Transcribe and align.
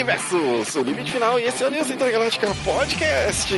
Universos, 0.00 0.76
o 0.76 0.82
limite 0.82 1.12
final 1.12 1.38
e 1.38 1.44
esse 1.44 1.62
é 1.62 1.66
o 1.66 1.68
Aliança 1.68 1.92
Intergaláctica 1.92 2.54
Podcast, 2.64 3.54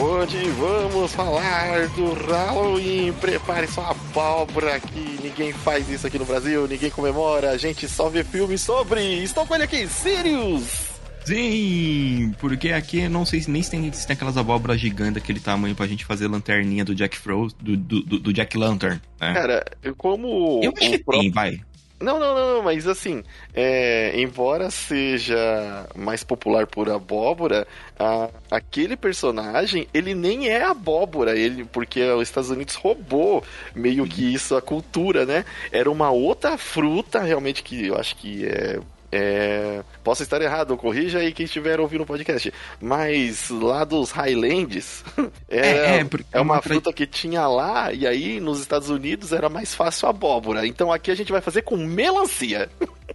onde 0.00 0.48
vamos 0.50 1.12
falar 1.12 1.88
do 1.88 2.12
Halloween. 2.12 3.12
Prepare 3.14 3.66
sua 3.66 3.90
abóbora 3.90 4.78
que 4.78 5.18
ninguém 5.20 5.52
faz 5.52 5.90
isso 5.90 6.06
aqui 6.06 6.20
no 6.20 6.24
Brasil, 6.24 6.68
ninguém 6.68 6.88
comemora, 6.88 7.50
a 7.50 7.56
gente 7.56 7.88
só 7.88 8.08
vê 8.08 8.22
filmes 8.22 8.60
sobre. 8.60 9.24
Estou 9.24 9.44
com 9.44 9.56
ele 9.56 9.64
aqui, 9.64 9.88
Sirius! 9.88 10.94
Sim, 11.24 12.32
porque 12.38 12.70
aqui 12.70 13.08
não 13.08 13.26
sei 13.26 13.42
nem 13.48 13.60
se 13.60 13.72
tem, 13.72 13.92
se 13.92 14.06
tem 14.06 14.14
aquelas 14.14 14.36
abóboras 14.36 14.78
gigantes 14.78 15.14
daquele 15.14 15.40
tamanho 15.40 15.74
pra 15.74 15.88
gente 15.88 16.04
fazer 16.04 16.28
lanterninha 16.28 16.84
do 16.84 16.94
Jack 16.94 17.18
Frost, 17.18 17.56
do, 17.60 17.76
do, 17.76 18.20
do 18.20 18.32
Jack 18.32 18.56
Lantern. 18.56 19.00
Né? 19.20 19.34
Cara, 19.34 19.64
como. 19.96 20.60
Eu 20.62 20.72
acho 20.80 20.90
que 20.92 20.98
próprio... 20.98 21.22
tem, 21.22 21.32
vai. 21.32 21.60
Não, 21.98 22.20
não, 22.20 22.34
não, 22.34 22.62
mas 22.62 22.86
assim, 22.86 23.24
é, 23.54 24.12
embora 24.20 24.70
seja 24.70 25.88
mais 25.94 26.22
popular 26.22 26.66
por 26.66 26.90
abóbora, 26.90 27.66
a, 27.98 28.28
aquele 28.50 28.98
personagem, 28.98 29.88
ele 29.94 30.14
nem 30.14 30.46
é 30.48 30.62
abóbora, 30.62 31.34
ele, 31.38 31.64
porque 31.64 32.02
os 32.02 32.28
Estados 32.28 32.50
Unidos 32.50 32.74
roubou 32.74 33.42
meio 33.74 34.06
que 34.06 34.34
isso, 34.34 34.54
a 34.54 34.60
cultura, 34.60 35.24
né? 35.24 35.46
Era 35.72 35.90
uma 35.90 36.10
outra 36.10 36.58
fruta, 36.58 37.22
realmente, 37.22 37.62
que 37.62 37.86
eu 37.86 37.96
acho 37.96 38.14
que 38.16 38.44
é 38.44 38.78
é, 39.10 39.82
posso 40.02 40.22
estar 40.22 40.40
errado, 40.42 40.76
corrija 40.76 41.18
aí 41.18 41.32
quem 41.32 41.44
estiver 41.44 41.80
ouvindo 41.80 42.02
o 42.02 42.06
podcast. 42.06 42.52
Mas 42.80 43.50
lá 43.50 43.84
dos 43.84 44.10
Highlands 44.10 45.04
é, 45.48 45.58
é, 45.58 46.00
é, 46.00 46.08
é 46.32 46.40
uma 46.40 46.60
fruta 46.60 46.92
que 46.92 47.06
tinha 47.06 47.46
lá, 47.46 47.92
e 47.92 48.06
aí 48.06 48.40
nos 48.40 48.60
Estados 48.60 48.90
Unidos 48.90 49.32
era 49.32 49.48
mais 49.48 49.74
fácil 49.74 50.08
abóbora. 50.08 50.66
Então 50.66 50.92
aqui 50.92 51.10
a 51.10 51.14
gente 51.14 51.32
vai 51.32 51.40
fazer 51.40 51.62
com 51.62 51.76
melancia. 51.76 52.68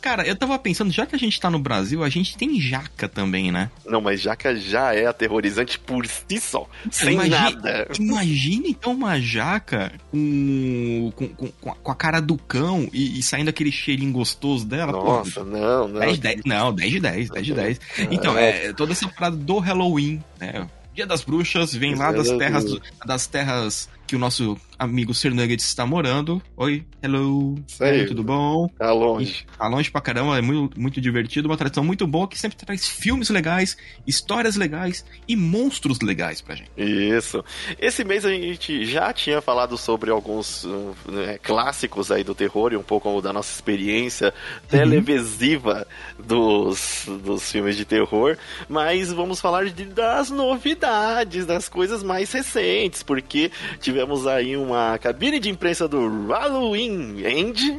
Cara, 0.00 0.26
eu 0.26 0.36
tava 0.36 0.58
pensando, 0.58 0.92
já 0.92 1.06
que 1.06 1.14
a 1.14 1.18
gente 1.18 1.40
tá 1.40 1.50
no 1.50 1.58
Brasil, 1.58 2.04
a 2.04 2.08
gente 2.08 2.36
tem 2.36 2.60
jaca 2.60 3.08
também, 3.08 3.50
né? 3.50 3.70
Não, 3.86 4.00
mas 4.00 4.20
jaca 4.20 4.54
já 4.54 4.94
é 4.94 5.06
aterrorizante 5.06 5.78
por 5.78 6.06
si 6.06 6.38
só, 6.40 6.68
sem 6.90 7.14
imagine, 7.14 7.34
nada. 7.34 7.88
Imagina 7.98 8.68
então 8.68 8.92
uma 8.92 9.18
jaca 9.18 9.92
com, 10.10 11.12
com, 11.16 11.28
com, 11.28 11.48
com 11.48 11.90
a 11.90 11.94
cara 11.94 12.20
do 12.20 12.36
cão 12.36 12.88
e, 12.92 13.18
e, 13.18 13.22
saindo 13.22 13.48
aquele 13.48 13.72
cheirinho 13.72 14.12
gostoso 14.12 14.66
dela. 14.66 14.92
Nossa, 14.92 15.40
pô, 15.40 15.46
não, 15.46 15.88
não. 15.88 16.00
10, 16.00 16.18
10, 16.18 16.40
não, 16.44 16.72
10 16.74 16.92
de 16.92 17.00
10, 17.00 17.30
10 17.30 17.46
de 17.46 17.54
10. 17.54 17.80
Então, 18.10 18.36
é, 18.38 18.72
toda 18.74 18.92
essa 18.92 19.08
parada 19.08 19.36
do 19.36 19.58
Halloween, 19.58 20.22
né? 20.38 20.68
Dia 20.94 21.06
das 21.06 21.22
Bruxas, 21.24 21.74
vem 21.74 21.94
lá 21.94 22.12
das 22.12 22.30
terras, 22.30 22.64
das 23.04 23.26
terras 23.26 23.88
que 24.06 24.14
o 24.14 24.18
nosso 24.18 24.56
amigo 24.78 25.14
Sir 25.14 25.34
Nuggets 25.34 25.64
está 25.64 25.86
morando. 25.86 26.42
Oi, 26.56 26.84
hello. 27.02 27.54
Oi, 27.80 28.06
tudo 28.06 28.22
bom? 28.22 28.68
Tá 28.78 28.92
longe. 28.92 29.46
tá 29.56 29.68
longe 29.68 29.90
pra 29.90 30.00
caramba, 30.00 30.38
é 30.38 30.42
muito, 30.42 30.80
muito 30.80 31.00
divertido, 31.00 31.48
uma 31.48 31.56
tradição 31.56 31.84
muito 31.84 32.06
boa 32.06 32.28
que 32.28 32.38
sempre 32.38 32.56
traz 32.56 32.88
filmes 32.88 33.30
legais, 33.30 33.76
histórias 34.06 34.56
legais 34.56 35.04
e 35.28 35.36
monstros 35.36 36.00
legais 36.00 36.40
pra 36.40 36.54
gente. 36.54 36.70
Isso. 36.76 37.44
Esse 37.78 38.04
mês 38.04 38.24
a 38.24 38.30
gente 38.30 38.84
já 38.84 39.12
tinha 39.12 39.40
falado 39.40 39.76
sobre 39.76 40.10
alguns 40.10 40.66
né, 41.06 41.38
clássicos 41.42 42.10
aí 42.10 42.24
do 42.24 42.34
terror 42.34 42.72
e 42.72 42.76
um 42.76 42.82
pouco 42.82 43.20
da 43.20 43.32
nossa 43.32 43.54
experiência 43.54 44.28
uhum. 44.28 44.68
televisiva 44.68 45.86
dos, 46.18 47.06
dos 47.22 47.50
filmes 47.50 47.76
de 47.76 47.84
terror, 47.84 48.36
mas 48.68 49.12
vamos 49.12 49.40
falar 49.40 49.66
de, 49.66 49.84
das 49.84 50.30
novidades, 50.30 51.46
das 51.46 51.68
coisas 51.68 52.02
mais 52.02 52.32
recentes, 52.32 53.02
porque 53.02 53.50
tivemos 53.80 54.26
aí 54.26 54.56
uma 54.64 54.98
cabine 54.98 55.38
de 55.38 55.50
imprensa 55.50 55.86
do 55.88 56.26
Halloween 56.28 57.24
End. 57.24 57.78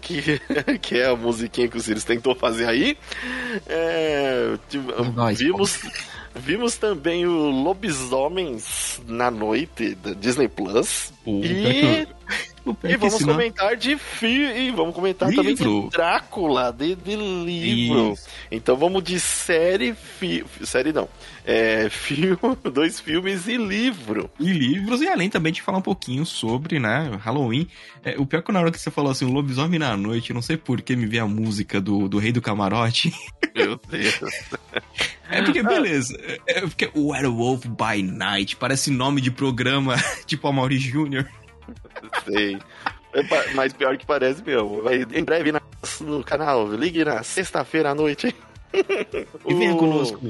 Que, 0.00 0.40
que 0.80 0.98
é 0.98 1.06
a 1.08 1.16
musiquinha 1.16 1.68
que 1.68 1.76
o 1.76 1.80
Sirius 1.80 2.04
tentou 2.04 2.34
fazer 2.34 2.68
aí. 2.68 2.96
É, 3.66 4.56
vimos, 5.36 5.80
vimos 6.34 6.76
também 6.76 7.26
o 7.26 7.50
Lobisomens 7.50 9.00
na 9.06 9.30
Noite 9.30 9.94
da 9.96 10.12
Disney 10.12 10.48
Plus. 10.48 11.12
e 11.26 12.06
e 12.84 12.96
vamos 12.96 13.14
senão... 13.14 13.34
comentar 13.34 13.76
de 13.76 13.96
filme. 13.96 14.68
E 14.68 14.70
vamos 14.70 14.94
comentar 14.94 15.28
livro. 15.28 15.42
também 15.42 15.54
de 15.56 15.90
Drácula, 15.90 16.72
de, 16.72 16.94
de 16.94 17.16
livro. 17.16 18.12
Isso. 18.12 18.28
Então 18.50 18.76
vamos 18.76 19.02
de 19.02 19.18
série. 19.18 19.94
Fi... 19.94 20.44
Série 20.62 20.92
não. 20.92 21.08
É, 21.44 21.88
filme, 21.90 22.38
dois 22.72 23.00
filmes 23.00 23.48
e 23.48 23.56
livro. 23.56 24.30
E 24.38 24.52
livros, 24.52 25.02
e 25.02 25.08
além 25.08 25.28
também 25.28 25.52
de 25.52 25.60
falar 25.60 25.78
um 25.78 25.82
pouquinho 25.82 26.24
sobre, 26.24 26.78
né, 26.78 27.18
Halloween. 27.20 27.66
É, 28.04 28.16
o 28.18 28.24
pior 28.24 28.40
é 28.40 28.42
que 28.42 28.52
na 28.52 28.60
hora 28.60 28.70
que 28.70 28.78
você 28.78 28.90
falou 28.90 29.10
assim, 29.10 29.24
o 29.24 29.32
lobisomem 29.32 29.78
na 29.78 29.96
noite, 29.96 30.32
não 30.32 30.42
sei 30.42 30.56
por 30.56 30.80
que 30.80 30.94
me 30.94 31.06
veio 31.06 31.24
a 31.24 31.28
música 31.28 31.80
do, 31.80 32.08
do 32.08 32.18
Rei 32.18 32.32
do 32.32 32.40
Camarote. 32.40 33.12
Meu 33.54 33.78
Deus. 33.88 34.20
É 35.32 35.42
porque, 35.42 35.62
beleza. 35.62 36.18
É 36.46 36.60
porque 36.60 36.90
Werewolf 36.94 37.66
by 37.66 38.02
Night 38.02 38.56
parece 38.56 38.90
nome 38.90 39.20
de 39.20 39.30
programa 39.30 39.96
tipo 40.26 40.46
a 40.48 40.52
Mauri 40.52 40.78
Júnior. 40.78 41.28
Sei. 42.24 42.58
É, 43.14 43.54
mas 43.54 43.72
pior 43.72 43.96
que 43.96 44.06
parece 44.06 44.42
mesmo. 44.42 44.82
Vai 44.82 45.06
em 45.12 45.24
breve 45.24 45.52
no 46.00 46.24
canal. 46.24 46.70
Ligue 46.72 47.04
na 47.04 47.22
sexta-feira 47.22 47.90
à 47.90 47.94
noite, 47.94 48.28
hein? 48.28 48.34
E 49.44 49.54
venha 49.54 49.74
conosco. 49.74 50.20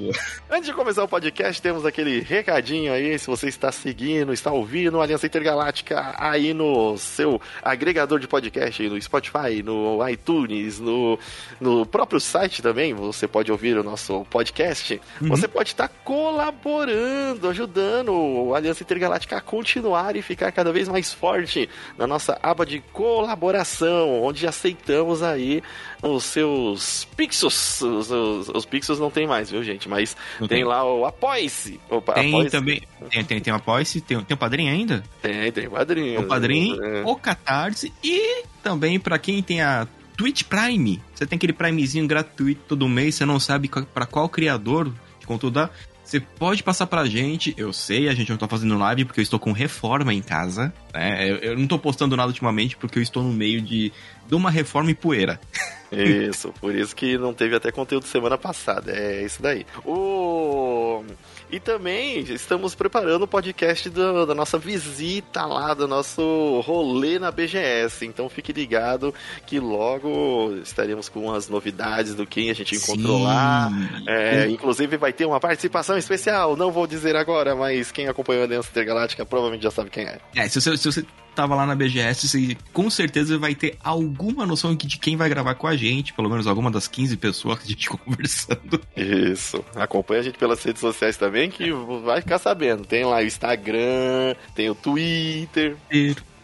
Antes 0.51 0.67
de 0.67 0.73
começar 0.73 1.05
o 1.05 1.09
podcast, 1.09 1.61
temos 1.61 1.85
aquele 1.85 2.21
recadinho 2.21 2.93
aí. 2.93 3.19
Se 3.19 3.27
você 3.27 3.49
está 3.49 3.71
seguindo, 3.71 4.33
está 4.33 4.51
ouvindo 4.51 5.01
Aliança 5.01 5.27
Intergaláctica 5.27 6.15
aí 6.19 6.55
no 6.55 6.97
seu 6.97 7.41
agregador 7.63 8.19
de 8.19 8.27
podcast, 8.27 8.89
no 8.89 9.01
Spotify, 9.01 9.63
no 9.63 10.07
iTunes, 10.09 10.81
no, 10.81 11.19
no 11.61 11.85
próprio 11.85 12.21
site 12.21 12.63
também, 12.63 12.95
você 12.95 13.29
pode 13.29 13.53
ouvir 13.53 13.77
o 13.77 13.85
nosso 13.85 14.25
podcast. 14.31 15.01
Uhum. 15.21 15.29
Você 15.29 15.47
pode 15.47 15.71
estar 15.71 15.89
colaborando, 15.89 17.49
ajudando 17.49 18.53
a 18.55 18.57
Aliança 18.57 18.83
Intergaláctica 18.83 19.37
a 19.37 19.41
continuar 19.41 20.17
e 20.17 20.23
ficar 20.23 20.51
cada 20.53 20.73
vez 20.73 20.89
mais 20.89 21.13
forte 21.13 21.69
na 21.99 22.07
nossa 22.07 22.39
aba 22.43 22.65
de 22.65 22.81
colaboração, 22.93 24.23
onde 24.23 24.47
aceitamos 24.47 25.23
aí 25.23 25.63
os 26.03 26.25
seus 26.25 27.05
pixels. 27.17 27.81
Os, 27.83 28.11
os, 28.11 28.32
os 28.33 28.65
pixels 28.65 28.99
não 28.99 29.11
tem 29.11 29.27
mais, 29.27 29.51
viu, 29.51 29.63
gente? 29.63 29.89
Mas 29.89 30.17
tem, 30.39 30.49
tem, 30.49 30.65
lá 30.65 30.85
o 30.85 31.05
Apoice. 31.05 31.81
tem 32.15 32.29
Apoice. 32.29 32.51
também. 32.51 32.83
Tem, 33.11 33.25
tem, 33.25 33.41
tem 33.41 33.53
o 33.53 33.57
Apoice, 33.57 34.01
tem, 34.01 34.21
tem 34.21 34.35
o 34.35 34.39
Padrinho 34.39 34.73
ainda? 34.73 35.03
Tem, 35.21 35.51
tem 35.53 35.67
o 35.67 35.71
Padrinho. 35.71 36.21
O 36.21 36.25
Padrinho, 36.25 36.85
é. 36.85 37.03
o 37.05 37.17
Catarse 37.17 37.93
e 38.03 38.45
também 38.63 38.99
para 38.99 39.19
quem 39.19 39.43
tem 39.43 39.61
a 39.61 39.87
Twitch 40.17 40.45
Prime. 40.45 41.03
Você 41.15 41.27
tem 41.27 41.37
aquele 41.37 41.53
Primezinho 41.53 42.07
gratuito 42.07 42.63
todo 42.69 42.89
mês, 42.89 43.15
você 43.15 43.25
não 43.25 43.41
sabe 43.41 43.69
para 43.93 44.07
qual 44.07 44.29
criador 44.29 44.93
de 45.19 45.27
conteúdo 45.27 45.55
dá. 45.55 45.71
Você 46.05 46.21
pode 46.21 46.63
passar 46.63 46.87
pra 46.87 47.07
gente, 47.07 47.55
eu 47.57 47.73
sei, 47.73 48.09
a 48.09 48.15
gente 48.15 48.29
não 48.29 48.37
tá 48.37 48.47
fazendo 48.47 48.77
live 48.77 49.05
porque 49.05 49.21
eu 49.21 49.23
estou 49.23 49.39
com 49.39 49.53
reforma 49.53 50.13
em 50.13 50.21
casa, 50.21 50.73
né? 50.93 51.31
Eu, 51.31 51.37
eu 51.37 51.59
não 51.59 51.67
tô 51.67 51.79
postando 51.79 52.17
nada 52.17 52.29
ultimamente 52.29 52.77
porque 52.77 52.99
eu 52.99 53.03
estou 53.03 53.23
no 53.23 53.33
meio 53.33 53.63
de, 53.63 53.93
de 54.27 54.35
uma 54.35 54.51
reforma 54.51 54.91
e 54.91 54.95
poeira. 54.95 55.41
Isso, 55.93 56.53
por 56.61 56.75
isso 56.75 56.97
que 56.97 57.19
não 57.19 57.35
teve 57.35 57.55
até 57.55 57.71
conteúdo 57.71 58.07
semana 58.07 58.39
passada. 58.39 58.93
É 58.93 59.23
isso 59.23 59.43
daí. 59.43 59.67
O. 59.85 61.05
E 61.51 61.61
também 61.61 62.21
estamos 62.21 62.75
preparando 62.75 63.23
o 63.23 63.29
podcast 63.29 63.91
do, 63.91 64.25
da 64.25 64.35
nossa 64.35 64.59
visita 64.59 65.45
lá, 65.45 65.75
do 65.75 65.87
nosso 65.87 66.61
rolê 66.65 67.19
na 67.19 67.31
BGS. 67.31 68.07
Então 68.07 68.29
fique 68.29 68.53
ligado 68.53 69.15
que 69.47 69.61
logo 69.61 70.57
estaremos 70.63 71.11
com 71.11 71.31
as 71.31 71.51
novidades 71.51 72.15
do 72.15 72.27
quem 72.27 72.51
a 72.51 72.55
gente 72.55 72.77
encontrou 72.77 73.19
Sim. 73.19 73.25
lá. 73.25 73.71
É, 74.09 74.49
inclusive 74.49 74.97
vai 74.97 75.13
ter 75.13 75.27
uma 75.27 75.39
participação 75.39 75.99
especial, 75.99 76.57
não 76.57 76.73
vou 76.73 76.87
dizer 76.87 77.17
agora, 77.17 77.55
mas 77.55 77.93
quem 77.93 78.09
acompanhou 78.09 78.43
a 78.43 78.47
Aliança 78.47 78.71
Intergaláctica 78.71 79.27
provavelmente 79.27 79.63
já 79.63 79.71
sabe 79.71 79.91
quem 79.91 80.05
é. 80.05 80.19
É, 80.35 80.49
se 80.49 80.59
você, 80.59 80.77
se 80.79 80.91
você 80.91 81.05
tava 81.35 81.55
lá 81.55 81.67
na 81.67 81.75
BGS, 81.75 82.29
você 82.29 82.57
com 82.73 82.89
certeza 82.91 83.39
vai 83.39 83.55
ter 83.55 83.77
alguma 83.83 84.47
noção 84.47 84.75
de 84.75 84.99
quem 84.99 85.17
vai 85.17 85.29
gravar 85.29 85.55
com 85.55 85.67
a 85.67 85.77
gente, 85.77 86.13
pelo 86.13 86.29
menos 86.29 86.47
alguma 86.47 86.71
das 86.71 86.89
15 86.89 87.17
pessoas 87.17 87.59
que 87.59 87.65
a 87.65 87.69
gente 87.69 87.89
conversando. 87.91 88.81
Isso. 88.97 89.65
Acompanha 89.75 90.21
a 90.21 90.25
gente 90.25 90.39
pelas 90.39 90.63
redes 90.63 90.81
sociais 90.81 91.17
também, 91.17 91.51
que 91.51 91.71
vai 92.05 92.21
ficar 92.21 92.39
sabendo. 92.39 92.85
Tem 92.85 93.05
lá 93.05 93.19
o 93.19 93.23
Instagram, 93.23 94.35
tem 94.55 94.71
o 94.71 94.75
Twitter 94.75 95.77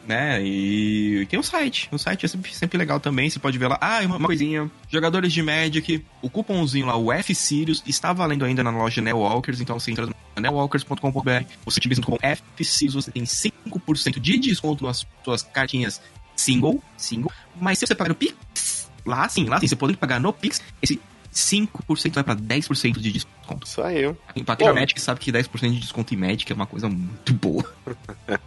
né? 0.08 0.42
E 0.42 1.26
tem 1.28 1.38
um 1.38 1.42
site. 1.42 1.88
O 1.92 1.98
site 1.98 2.24
é 2.24 2.28
sempre, 2.28 2.54
sempre 2.54 2.78
legal 2.78 2.98
também. 2.98 3.28
Você 3.28 3.38
pode 3.38 3.58
ver 3.58 3.68
lá. 3.68 3.78
Ah, 3.78 4.00
uma 4.06 4.18
coisinha. 4.18 4.70
Jogadores 4.88 5.32
de 5.32 5.42
Magic. 5.42 6.02
O 6.22 6.30
cupomzinho 6.30 6.86
lá, 6.86 6.96
o 6.96 7.12
F-Sirius, 7.12 7.82
está 7.86 8.12
valendo 8.14 8.46
ainda 8.46 8.64
na 8.64 8.70
loja 8.70 9.02
Neowalkers. 9.02 9.60
Então 9.60 9.78
você 9.78 9.90
entra 9.90 10.06
no 10.06 10.14
neowalkers.com.br. 10.40 11.44
Você 11.66 11.78
utiliza 11.78 12.00
com 12.00 12.16
F-Sirius. 12.22 12.94
Você 12.94 13.10
tem 13.12 13.24
5% 13.24 14.18
de 14.18 14.38
desconto 14.38 14.86
nas 14.86 15.06
suas 15.22 15.42
cartinhas 15.42 16.00
single. 16.34 16.82
Single. 16.96 17.30
Mas 17.60 17.78
se 17.78 17.86
você 17.86 17.94
pagar 17.94 18.08
no 18.08 18.14
Pix, 18.14 18.90
lá 19.04 19.28
sim, 19.28 19.44
lá 19.44 19.60
sim, 19.60 19.66
você 19.66 19.76
pode 19.76 19.94
pagar 19.96 20.18
no 20.18 20.32
Pix. 20.32 20.62
Esse 20.80 20.98
5% 21.32 22.12
vai 22.14 22.24
para 22.24 22.36
10% 22.36 22.98
de 22.98 23.12
desconto. 23.12 23.68
Só 23.68 23.90
eu. 23.90 24.16
Quem 24.34 24.44
pratica 24.44 24.72
Magic 24.72 25.00
sabe 25.00 25.20
que 25.20 25.32
10% 25.32 25.70
de 25.70 25.80
desconto 25.80 26.12
em 26.14 26.16
Magic 26.16 26.50
é 26.50 26.54
uma 26.54 26.66
coisa 26.66 26.88
muito 26.88 27.32
boa. 27.34 27.64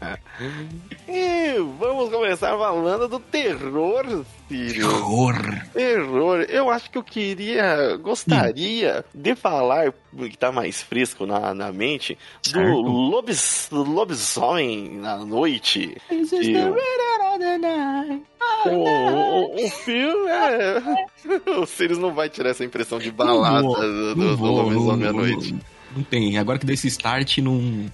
e 1.07 1.53
vamos 1.79 2.09
começar 2.09 2.57
falando 2.57 3.07
do 3.07 3.19
terror, 3.19 4.25
Sírio. 4.47 4.87
Terror. 4.89 5.35
Terror. 5.73 6.41
Eu 6.49 6.69
acho 6.69 6.89
que 6.91 6.97
eu 6.97 7.03
queria, 7.03 7.95
gostaria 7.97 9.05
de 9.13 9.35
falar, 9.35 9.93
que 10.17 10.37
tá 10.37 10.51
mais 10.51 10.81
fresco 10.81 11.25
na, 11.25 11.53
na 11.53 11.71
mente, 11.71 12.17
do 12.43 12.49
Certo. 12.51 12.81
lobis, 12.81 13.69
lobisomem 13.71 14.97
na 14.97 15.17
noite. 15.17 15.95
Que- 16.07 16.25
o, 18.65 19.55
o, 19.55 19.65
o 19.65 19.69
filme 19.69 20.29
é. 20.29 20.81
O 21.59 21.65
Sirius 21.65 21.99
não 21.99 22.13
vai 22.13 22.29
tirar 22.29 22.49
essa 22.49 22.65
impressão 22.65 22.97
de 22.99 23.11
balada 23.11 23.61
Não 23.61 23.73
vou, 23.73 23.75
do, 23.81 24.15
do, 24.15 24.37
do 24.37 24.45
lobisomem 24.45 25.07
à 25.07 25.13
não- 25.13 25.19
noite. 25.19 25.55
Não 25.95 26.03
tem. 26.03 26.37
Agora 26.37 26.57
que 26.57 26.65
deu 26.65 26.73
esse 26.73 26.87
start, 26.87 27.37
não. 27.39 27.85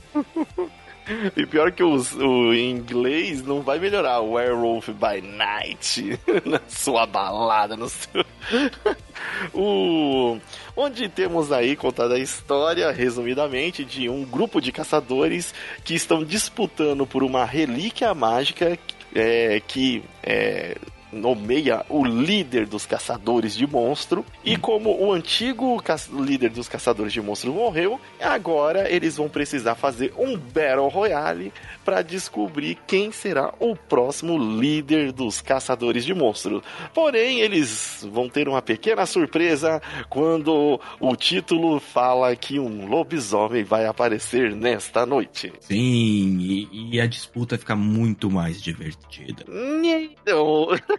E 1.36 1.46
pior 1.46 1.72
que 1.72 1.82
os, 1.84 2.14
o 2.14 2.54
inglês 2.54 3.42
não 3.44 3.62
vai 3.62 3.80
melhorar. 3.80 4.20
Werewolf 4.20 4.90
by 4.90 5.22
Night. 5.22 6.20
na 6.46 6.60
sua 6.68 7.06
balada, 7.06 7.76
no 7.76 7.90
seu. 7.90 8.26
o, 9.54 10.38
onde 10.76 11.08
temos 11.10 11.52
aí 11.52 11.76
contada 11.76 12.16
a 12.16 12.20
história, 12.20 12.92
resumidamente, 12.92 13.84
de 13.86 14.10
um 14.10 14.24
grupo 14.26 14.62
de 14.62 14.72
caçadores 14.72 15.54
que 15.84 15.96
estão 15.96 16.24
disputando 16.24 17.06
por 17.08 17.24
uma 17.24 17.46
relíquia 17.46 18.14
mágica 18.14 18.78
é, 19.16 19.60
que. 19.60 20.04
É, 20.24 20.76
nomeia 21.12 21.86
o 21.90 22.06
líder 22.06 22.66
dos 22.66 22.86
caçadores 22.86 23.56
de 23.56 23.66
monstro. 23.68 24.26
E 24.44 24.58
como 24.58 24.92
o 25.02 25.12
antigo 25.12 25.82
líder 26.14 26.50
dos 26.50 26.68
caçadores 26.68 27.14
de 27.14 27.22
monstro 27.22 27.54
morreu, 27.54 28.00
agora 28.22 28.90
eles 28.92 29.18
vão 29.18 29.30
precisar 29.30 29.76
fazer 29.76 30.14
um 30.18 30.38
Battle 30.38 30.88
Royale 30.88 31.52
para 31.84 32.02
descobrir 32.02 32.78
quem 32.86 33.12
será 33.12 33.54
o 33.60 33.76
próximo 33.76 34.38
líder 34.38 35.12
dos 35.12 35.42
caçadores 35.42 36.04
de 36.04 36.14
monstros. 36.14 36.62
Porém, 36.94 37.40
eles 37.40 38.06
vão 38.12 38.28
ter 38.28 38.48
uma 38.50 38.62
pequena 38.62 39.06
surpresa 39.06 39.82
quando 40.10 40.80
o 41.00 41.16
título 41.16 41.80
fala 41.80 42.36
que 42.36 42.60
um 42.60 42.88
lobisomem 42.88 43.64
vai 43.64 43.86
aparecer 43.86 44.54
nesta 44.54 45.06
noite. 45.06 45.54
Sim, 45.62 46.38
e, 46.40 46.92
e 46.92 47.00
a 47.00 47.08
disputa 47.08 47.58
fica 47.58 47.76
muito 47.76 48.30
mais 48.30 48.62
divertida. 48.62 49.46
Então, 49.48 50.68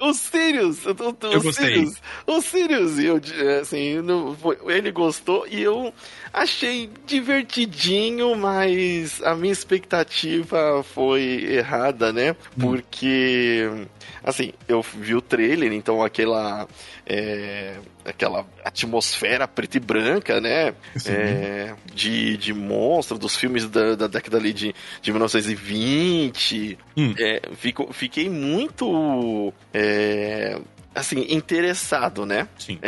o 0.00 0.12
Sirius, 0.14 0.84
o, 0.86 0.90
o, 0.90 1.16
Eu 1.32 1.38
o 1.38 1.42
gostei. 1.42 1.66
Sirius, 1.74 2.02
o 2.26 2.40
Sirius, 2.40 2.98
eu, 2.98 3.20
assim, 3.60 4.00
não, 4.02 4.34
foi- 4.36 4.58
ele 4.66 4.90
gostou 4.92 5.46
e 5.48 5.62
eu 5.62 5.92
achei 6.36 6.90
divertidinho, 7.06 8.36
mas 8.36 9.22
a 9.22 9.34
minha 9.34 9.52
expectativa 9.52 10.82
foi 10.82 11.22
errada, 11.50 12.12
né? 12.12 12.36
Porque, 12.60 13.66
assim, 14.22 14.52
eu 14.68 14.82
vi 14.82 15.14
o 15.14 15.22
trailer, 15.22 15.72
então 15.72 16.02
aquela, 16.02 16.68
é, 17.06 17.76
aquela 18.04 18.46
atmosfera 18.62 19.48
preta 19.48 19.78
e 19.78 19.80
branca, 19.80 20.38
né? 20.38 20.74
É, 21.06 21.74
de, 21.94 22.36
de 22.36 22.52
monstro, 22.52 23.18
dos 23.18 23.34
filmes 23.34 23.66
da, 23.70 23.94
da 23.94 24.06
década 24.06 24.36
ali 24.36 24.52
de, 24.52 24.74
de 25.00 25.10
1920. 25.10 26.78
Hum. 26.98 27.14
É, 27.18 27.40
fico, 27.56 27.90
fiquei 27.94 28.28
muito, 28.28 29.54
é, 29.72 30.60
assim, 30.94 31.24
interessado, 31.30 32.26
né? 32.26 32.46
Sim. 32.58 32.78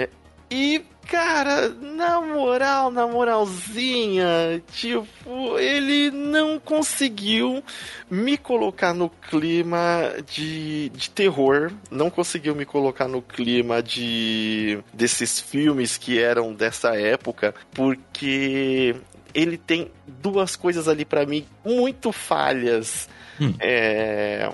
E, 0.50 0.82
cara, 1.08 1.70
na 1.70 2.20
moral, 2.20 2.90
na 2.90 3.06
moralzinha, 3.06 4.62
tipo, 4.70 5.58
ele 5.58 6.10
não 6.10 6.60
conseguiu 6.60 7.64
me 8.10 8.36
colocar 8.36 8.92
no 8.92 9.08
clima 9.08 10.12
de, 10.26 10.90
de 10.90 11.08
terror, 11.10 11.72
não 11.90 12.10
conseguiu 12.10 12.54
me 12.54 12.66
colocar 12.66 13.08
no 13.08 13.22
clima 13.22 13.82
de 13.82 14.78
desses 14.92 15.40
filmes 15.40 15.96
que 15.96 16.20
eram 16.20 16.52
dessa 16.52 16.94
época, 16.94 17.54
porque 17.72 18.94
ele 19.34 19.56
tem 19.56 19.90
duas 20.06 20.56
coisas 20.56 20.88
ali 20.88 21.06
pra 21.06 21.24
mim 21.24 21.46
muito 21.64 22.12
falhas. 22.12 23.08
Hum. 23.40 23.54
É, 23.60 24.50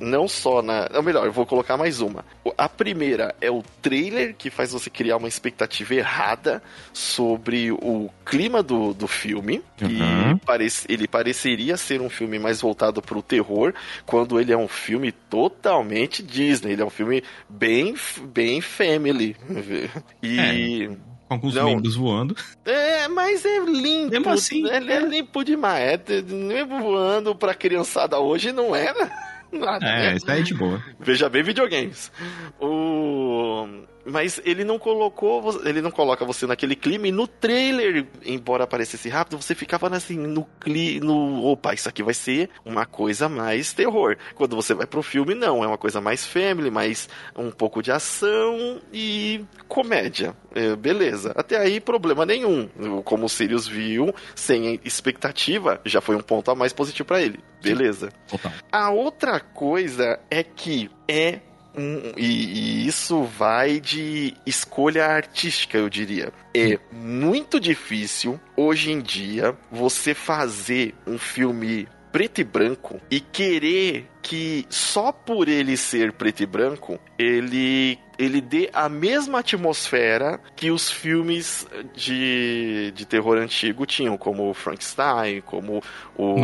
não 0.00 0.26
só 0.28 0.60
na. 0.62 0.88
Ou 0.94 1.02
melhor, 1.02 1.24
eu 1.26 1.32
vou 1.32 1.46
colocar 1.46 1.76
mais 1.76 2.00
uma. 2.00 2.24
O- 2.44 2.52
A 2.56 2.68
primeira 2.68 3.34
é 3.40 3.50
o 3.50 3.62
trailer 3.82 4.34
que 4.36 4.50
faz 4.50 4.72
você 4.72 4.90
criar 4.90 5.16
uma 5.16 5.28
expectativa 5.28 5.94
errada 5.94 6.62
sobre 6.92 7.70
o 7.72 8.10
clima 8.24 8.62
do, 8.62 8.92
do 8.94 9.06
filme. 9.06 9.62
Uhum. 9.80 9.88
E 9.90 10.92
ele 10.92 11.06
pareceria 11.08 11.76
ser 11.76 12.00
um 12.00 12.10
filme 12.10 12.38
mais 12.38 12.60
voltado 12.60 13.00
pro 13.02 13.22
terror, 13.22 13.72
quando 14.06 14.40
ele 14.40 14.52
é 14.52 14.56
um 14.56 14.68
filme 14.68 15.12
totalmente 15.12 16.22
Disney. 16.22 16.72
Ele 16.72 16.82
é 16.82 16.84
um 16.86 16.90
filme 16.90 17.22
bem, 17.48 17.94
bem 18.32 18.60
family. 18.60 19.36
E. 20.22 20.88
Com 21.28 21.34
alguns 21.34 21.54
Não. 21.54 21.64
membros 21.66 21.94
voando. 21.96 22.36
É, 22.64 23.08
mas 23.08 23.44
é 23.44 23.58
limpo. 23.60 24.10
Mesmo 24.10 24.30
assim, 24.30 24.68
é, 24.68 24.76
é 24.76 25.00
limpo 25.00 25.42
demais. 25.44 25.82
É, 25.82 25.96
t- 25.96 26.22
mesmo 26.22 26.80
voando 26.82 27.34
pra 27.34 27.54
criançada 27.54 28.18
hoje 28.18 28.52
não 28.52 28.74
era 28.76 29.10
nada. 29.50 29.86
É, 29.86 30.10
né? 30.10 30.16
isso 30.16 30.30
aí 30.30 30.40
é 30.40 30.42
de 30.42 30.54
boa. 30.54 30.82
Veja 31.00 31.28
bem 31.28 31.42
videogames. 31.42 32.12
O... 32.60 33.66
Mas 34.04 34.40
ele 34.44 34.64
não 34.64 34.78
colocou, 34.78 35.60
ele 35.66 35.80
não 35.80 35.90
coloca 35.90 36.24
você 36.24 36.46
naquele 36.46 36.76
clima 36.76 37.08
e 37.08 37.12
no 37.12 37.26
trailer, 37.26 38.06
embora 38.24 38.64
aparecesse 38.64 39.08
rápido, 39.08 39.40
você 39.40 39.54
ficava 39.54 39.88
assim 39.94 40.16
no 40.16 40.44
cli, 40.60 41.00
no, 41.00 41.44
opa, 41.44 41.74
isso 41.74 41.88
aqui 41.88 42.02
vai 42.02 42.14
ser 42.14 42.50
uma 42.64 42.84
coisa 42.84 43.28
mais 43.28 43.72
terror. 43.72 44.16
Quando 44.34 44.56
você 44.56 44.74
vai 44.74 44.86
pro 44.86 45.02
filme, 45.02 45.34
não, 45.34 45.62
é 45.62 45.66
uma 45.66 45.78
coisa 45.78 46.00
mais 46.00 46.26
family, 46.26 46.70
mais 46.70 47.08
um 47.36 47.50
pouco 47.50 47.82
de 47.82 47.92
ação 47.92 48.80
e 48.92 49.44
comédia. 49.68 50.34
É, 50.54 50.76
beleza. 50.76 51.32
Até 51.34 51.58
aí 51.58 51.80
problema 51.80 52.24
nenhum. 52.24 52.68
Como 53.04 53.26
o 53.26 53.28
Sirius 53.28 53.66
viu, 53.66 54.14
sem 54.34 54.80
expectativa, 54.84 55.80
já 55.84 56.00
foi 56.00 56.16
um 56.16 56.20
ponto 56.20 56.50
a 56.50 56.54
mais 56.54 56.72
positivo 56.72 57.06
pra 57.06 57.22
ele. 57.22 57.40
Beleza. 57.62 58.10
Total. 58.28 58.52
A 58.70 58.90
outra 58.90 59.40
coisa 59.40 60.20
é 60.30 60.42
que 60.42 60.90
é 61.08 61.40
um, 61.76 62.12
e, 62.16 62.84
e 62.84 62.86
isso 62.86 63.24
vai 63.24 63.80
de 63.80 64.34
escolha 64.46 65.06
artística, 65.06 65.76
eu 65.76 65.88
diria. 65.88 66.32
É 66.54 66.78
muito 66.92 67.58
difícil 67.58 68.40
hoje 68.56 68.92
em 68.92 69.00
dia 69.00 69.56
você 69.70 70.14
fazer 70.14 70.94
um 71.06 71.18
filme 71.18 71.88
preto 72.12 72.40
e 72.40 72.44
branco 72.44 73.00
e 73.10 73.18
querer 73.18 74.08
que 74.22 74.64
só 74.70 75.10
por 75.10 75.48
ele 75.48 75.76
ser 75.76 76.12
preto 76.12 76.44
e 76.44 76.46
branco 76.46 76.96
ele 77.18 77.98
ele 78.18 78.40
dê 78.40 78.70
a 78.72 78.88
mesma 78.88 79.40
atmosfera 79.40 80.40
que 80.56 80.70
os 80.70 80.90
filmes 80.90 81.66
de, 81.94 82.92
de 82.94 83.04
terror 83.04 83.36
antigo 83.38 83.86
tinham, 83.86 84.16
como 84.16 84.50
o 84.50 84.54
Frankenstein, 84.54 85.40
como 85.40 85.82
o. 86.16 86.38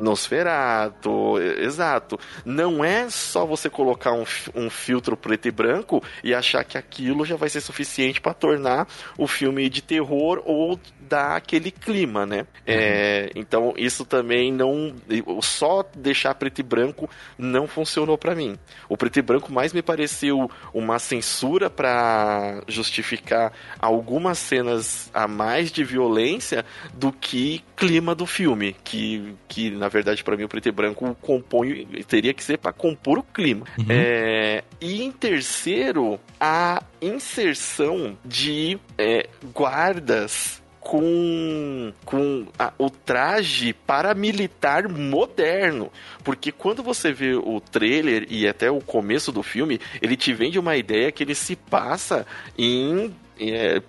Nosferatu, 0.00 1.38
e- 1.40 1.64
exato. 1.64 2.18
Não 2.44 2.84
é 2.84 3.10
só 3.10 3.44
você 3.44 3.68
colocar 3.68 4.12
um, 4.12 4.24
um 4.54 4.70
filtro 4.70 5.16
preto 5.16 5.48
e 5.48 5.50
branco 5.50 6.02
e 6.22 6.34
achar 6.34 6.64
que 6.64 6.78
aquilo 6.78 7.24
já 7.24 7.36
vai 7.36 7.48
ser 7.48 7.60
suficiente 7.60 8.20
para 8.20 8.34
tornar 8.34 8.86
o 9.16 9.26
filme 9.26 9.68
de 9.68 9.82
terror 9.82 10.42
ou 10.44 10.78
dar 11.00 11.36
aquele 11.36 11.70
clima, 11.70 12.26
né? 12.26 12.46
É, 12.66 13.30
então 13.34 13.72
isso 13.76 14.04
também 14.04 14.52
não, 14.52 14.94
só 15.40 15.82
deixar 15.96 16.34
preto 16.34 16.60
e 16.60 16.62
branco 16.62 17.08
não 17.38 17.66
funcionou 17.66 18.18
para 18.18 18.34
mim. 18.34 18.58
O 18.88 18.96
preto 18.96 19.18
e 19.18 19.22
branco 19.22 19.50
mais 19.50 19.72
me 19.72 19.82
pareceu 19.82 20.50
uma 20.72 20.98
censura 20.98 21.70
para 21.70 22.62
justificar 22.66 23.52
algumas 23.78 24.38
cenas 24.38 25.10
a 25.12 25.26
mais 25.26 25.70
de 25.70 25.84
violência 25.84 26.64
do 26.94 27.12
que 27.12 27.62
clima 27.76 28.14
do 28.14 28.26
filme, 28.26 28.76
que, 28.84 29.34
que 29.46 29.70
na 29.70 29.88
verdade 29.88 30.22
para 30.22 30.36
mim 30.36 30.44
o 30.44 30.48
preto 30.48 30.68
e 30.68 30.72
branco 30.72 31.16
compõe 31.20 31.86
teria 32.06 32.34
que 32.34 32.42
ser 32.42 32.58
para 32.58 32.72
compor 32.72 33.18
o 33.18 33.22
clima. 33.22 33.66
Uhum. 33.78 33.86
É, 33.88 34.64
e 34.80 35.02
em 35.02 35.12
terceiro, 35.12 36.18
a 36.40 36.82
inserção 37.00 38.16
de 38.24 38.78
é, 38.96 39.28
guardas 39.52 40.62
com, 40.80 41.92
com 42.04 42.46
a- 42.58 42.72
o 42.78 42.88
traje 42.90 43.72
paramilitar 43.72 44.88
moderno. 44.90 45.90
Porque 46.24 46.50
quando 46.52 46.82
você 46.82 47.12
vê 47.12 47.34
o 47.34 47.60
trailer 47.60 48.26
e 48.30 48.46
até 48.48 48.70
o 48.70 48.80
começo 48.80 49.30
do 49.32 49.42
filme, 49.42 49.80
ele 50.00 50.16
te 50.16 50.32
vende 50.32 50.58
uma 50.58 50.76
ideia 50.76 51.12
que 51.12 51.22
ele 51.22 51.34
se 51.34 51.56
passa 51.56 52.26
em. 52.56 53.14
é, 53.40 53.80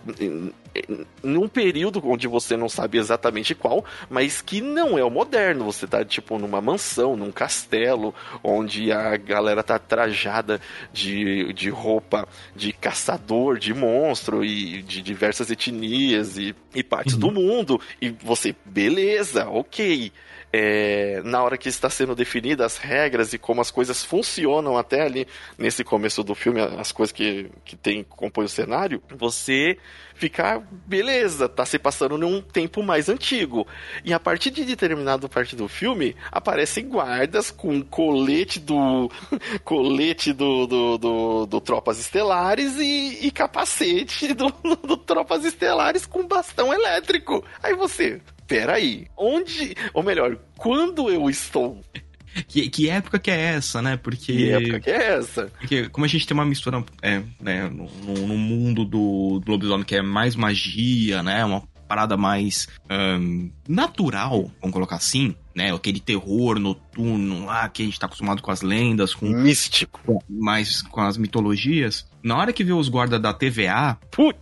num 1.23 1.47
período 1.47 2.01
onde 2.05 2.27
você 2.27 2.55
não 2.55 2.69
sabe 2.69 2.97
exatamente 2.97 3.55
qual, 3.55 3.83
mas 4.09 4.41
que 4.41 4.61
não 4.61 4.97
é 4.97 5.03
o 5.03 5.09
moderno. 5.09 5.65
Você 5.65 5.88
tá 5.88 6.03
tipo 6.03 6.38
numa 6.38 6.61
mansão, 6.61 7.15
num 7.15 7.31
castelo, 7.31 8.13
onde 8.43 8.91
a 8.91 9.17
galera 9.17 9.63
tá 9.63 9.77
trajada 9.79 10.59
de, 10.93 11.53
de 11.53 11.69
roupa 11.69 12.27
de 12.55 12.71
caçador, 12.71 13.57
de 13.57 13.73
monstro 13.73 14.43
e 14.43 14.81
de 14.81 15.01
diversas 15.01 15.49
etnias 15.49 16.38
e 16.38 16.55
e 16.73 16.83
partes 16.83 17.13
uhum. 17.15 17.19
do 17.19 17.31
mundo. 17.31 17.81
E 18.01 18.09
você, 18.09 18.55
beleza, 18.65 19.47
ok 19.49 20.11
é, 20.51 21.22
na 21.24 21.44
hora 21.44 21.58
que 21.58 21.70
está 21.70 21.89
sendo 21.89 22.15
definidas 22.15 22.74
as 22.74 22.77
regras 22.77 23.34
e 23.34 23.38
como 23.38 23.62
as 23.62 23.72
coisas 23.72 24.03
funcionam 24.03 24.77
até 24.77 25.01
ali 25.01 25.27
nesse 25.58 25.84
começo 25.84 26.24
do 26.24 26.34
filme, 26.34 26.60
as 26.62 26.91
coisas 26.91 27.12
que, 27.12 27.50
que 27.63 27.75
tem 27.75 28.03
compõe 28.03 28.46
o 28.46 28.50
cenário, 28.50 29.01
você 29.15 29.77
ficar, 30.20 30.62
beleza, 30.86 31.48
tá 31.48 31.65
se 31.65 31.79
passando 31.79 32.18
num 32.18 32.41
tempo 32.41 32.84
mais 32.84 33.08
antigo. 33.08 33.65
E 34.03 34.13
a 34.13 34.20
partir 34.20 34.51
de 34.51 34.65
determinada 34.65 35.29
parte 35.29 35.56
do 35.56 35.68
filme, 35.68 36.15
aparecem 36.32 36.88
guardas 36.88 37.50
com 37.50 37.82
colete 37.82 38.60
do. 38.60 39.10
colete 39.63 40.34
do, 40.34 40.68
do, 40.68 40.98
do, 40.98 41.46
do 41.46 41.62
Tropas 41.62 42.00
Estelares 42.00 42.75
e, 42.77 43.27
e 43.27 43.32
capacete 43.32 44.34
do, 44.34 44.50
do 44.86 44.98
Tropas 44.98 45.46
Estelares 45.46 46.06
com 46.06 46.27
bastão 46.27 46.74
elétrico. 46.74 47.44
Aí 47.63 47.74
você, 47.74 48.20
peraí, 48.50 49.08
onde. 49.15 49.75
Ou 49.94 50.03
melhor, 50.03 50.38
quando 50.58 51.10
eu 51.10 51.29
estou 51.29 51.79
que, 52.48 52.70
que 52.70 52.89
época 52.89 53.20
que 53.20 53.32
é 53.32 53.39
essa, 53.56 53.82
né? 53.82 53.98
Porque. 53.98 54.34
Que 54.34 54.51
época 54.51 54.79
que 54.79 54.89
é 54.89 55.18
essa? 55.18 55.51
Porque 55.60 55.89
como 55.89 56.06
a 56.06 56.08
gente 56.08 56.27
tem 56.27 56.36
uma 56.36 56.46
mistura 56.46 56.84
é, 57.01 57.22
né, 57.39 57.70
no, 57.70 57.88
no 58.27 58.38
mundo 58.38 58.86
do, 58.86 59.39
do 59.39 59.51
lobisomem 59.51 59.86
que 59.86 59.96
é 59.96 60.01
mais 60.01 60.36
magia, 60.36 61.24
né? 61.24 61.44
Uma 61.46 61.63
parada 61.88 62.15
mais 62.15 62.68
um, 62.89 63.50
natural, 63.68 64.51
vamos 64.62 64.74
colocar 64.74 64.98
assim, 64.98 65.36
né? 65.56 65.74
Aquele 65.74 66.00
terror 66.00 66.60
noturno 66.60 67.46
lá 67.46 67.68
que 67.68 67.82
a 67.82 67.86
gente 67.86 68.00
tá 68.00 68.06
acostumado 68.06 68.41
com 68.41 68.51
as 68.51 68.62
lendas, 68.62 69.13
com. 69.13 69.27
Místico. 69.27 70.24
Mais 70.29 70.82
com 70.82 71.01
as 71.01 71.18
mitologias. 71.18 72.08
Na 72.24 72.38
hora 72.38 72.53
que 72.53 72.63
vê 72.63 72.74
os 72.74 72.89
guardas 72.89 73.22
da 73.22 73.34
TVA. 73.34 73.98
Putz. 74.12 74.39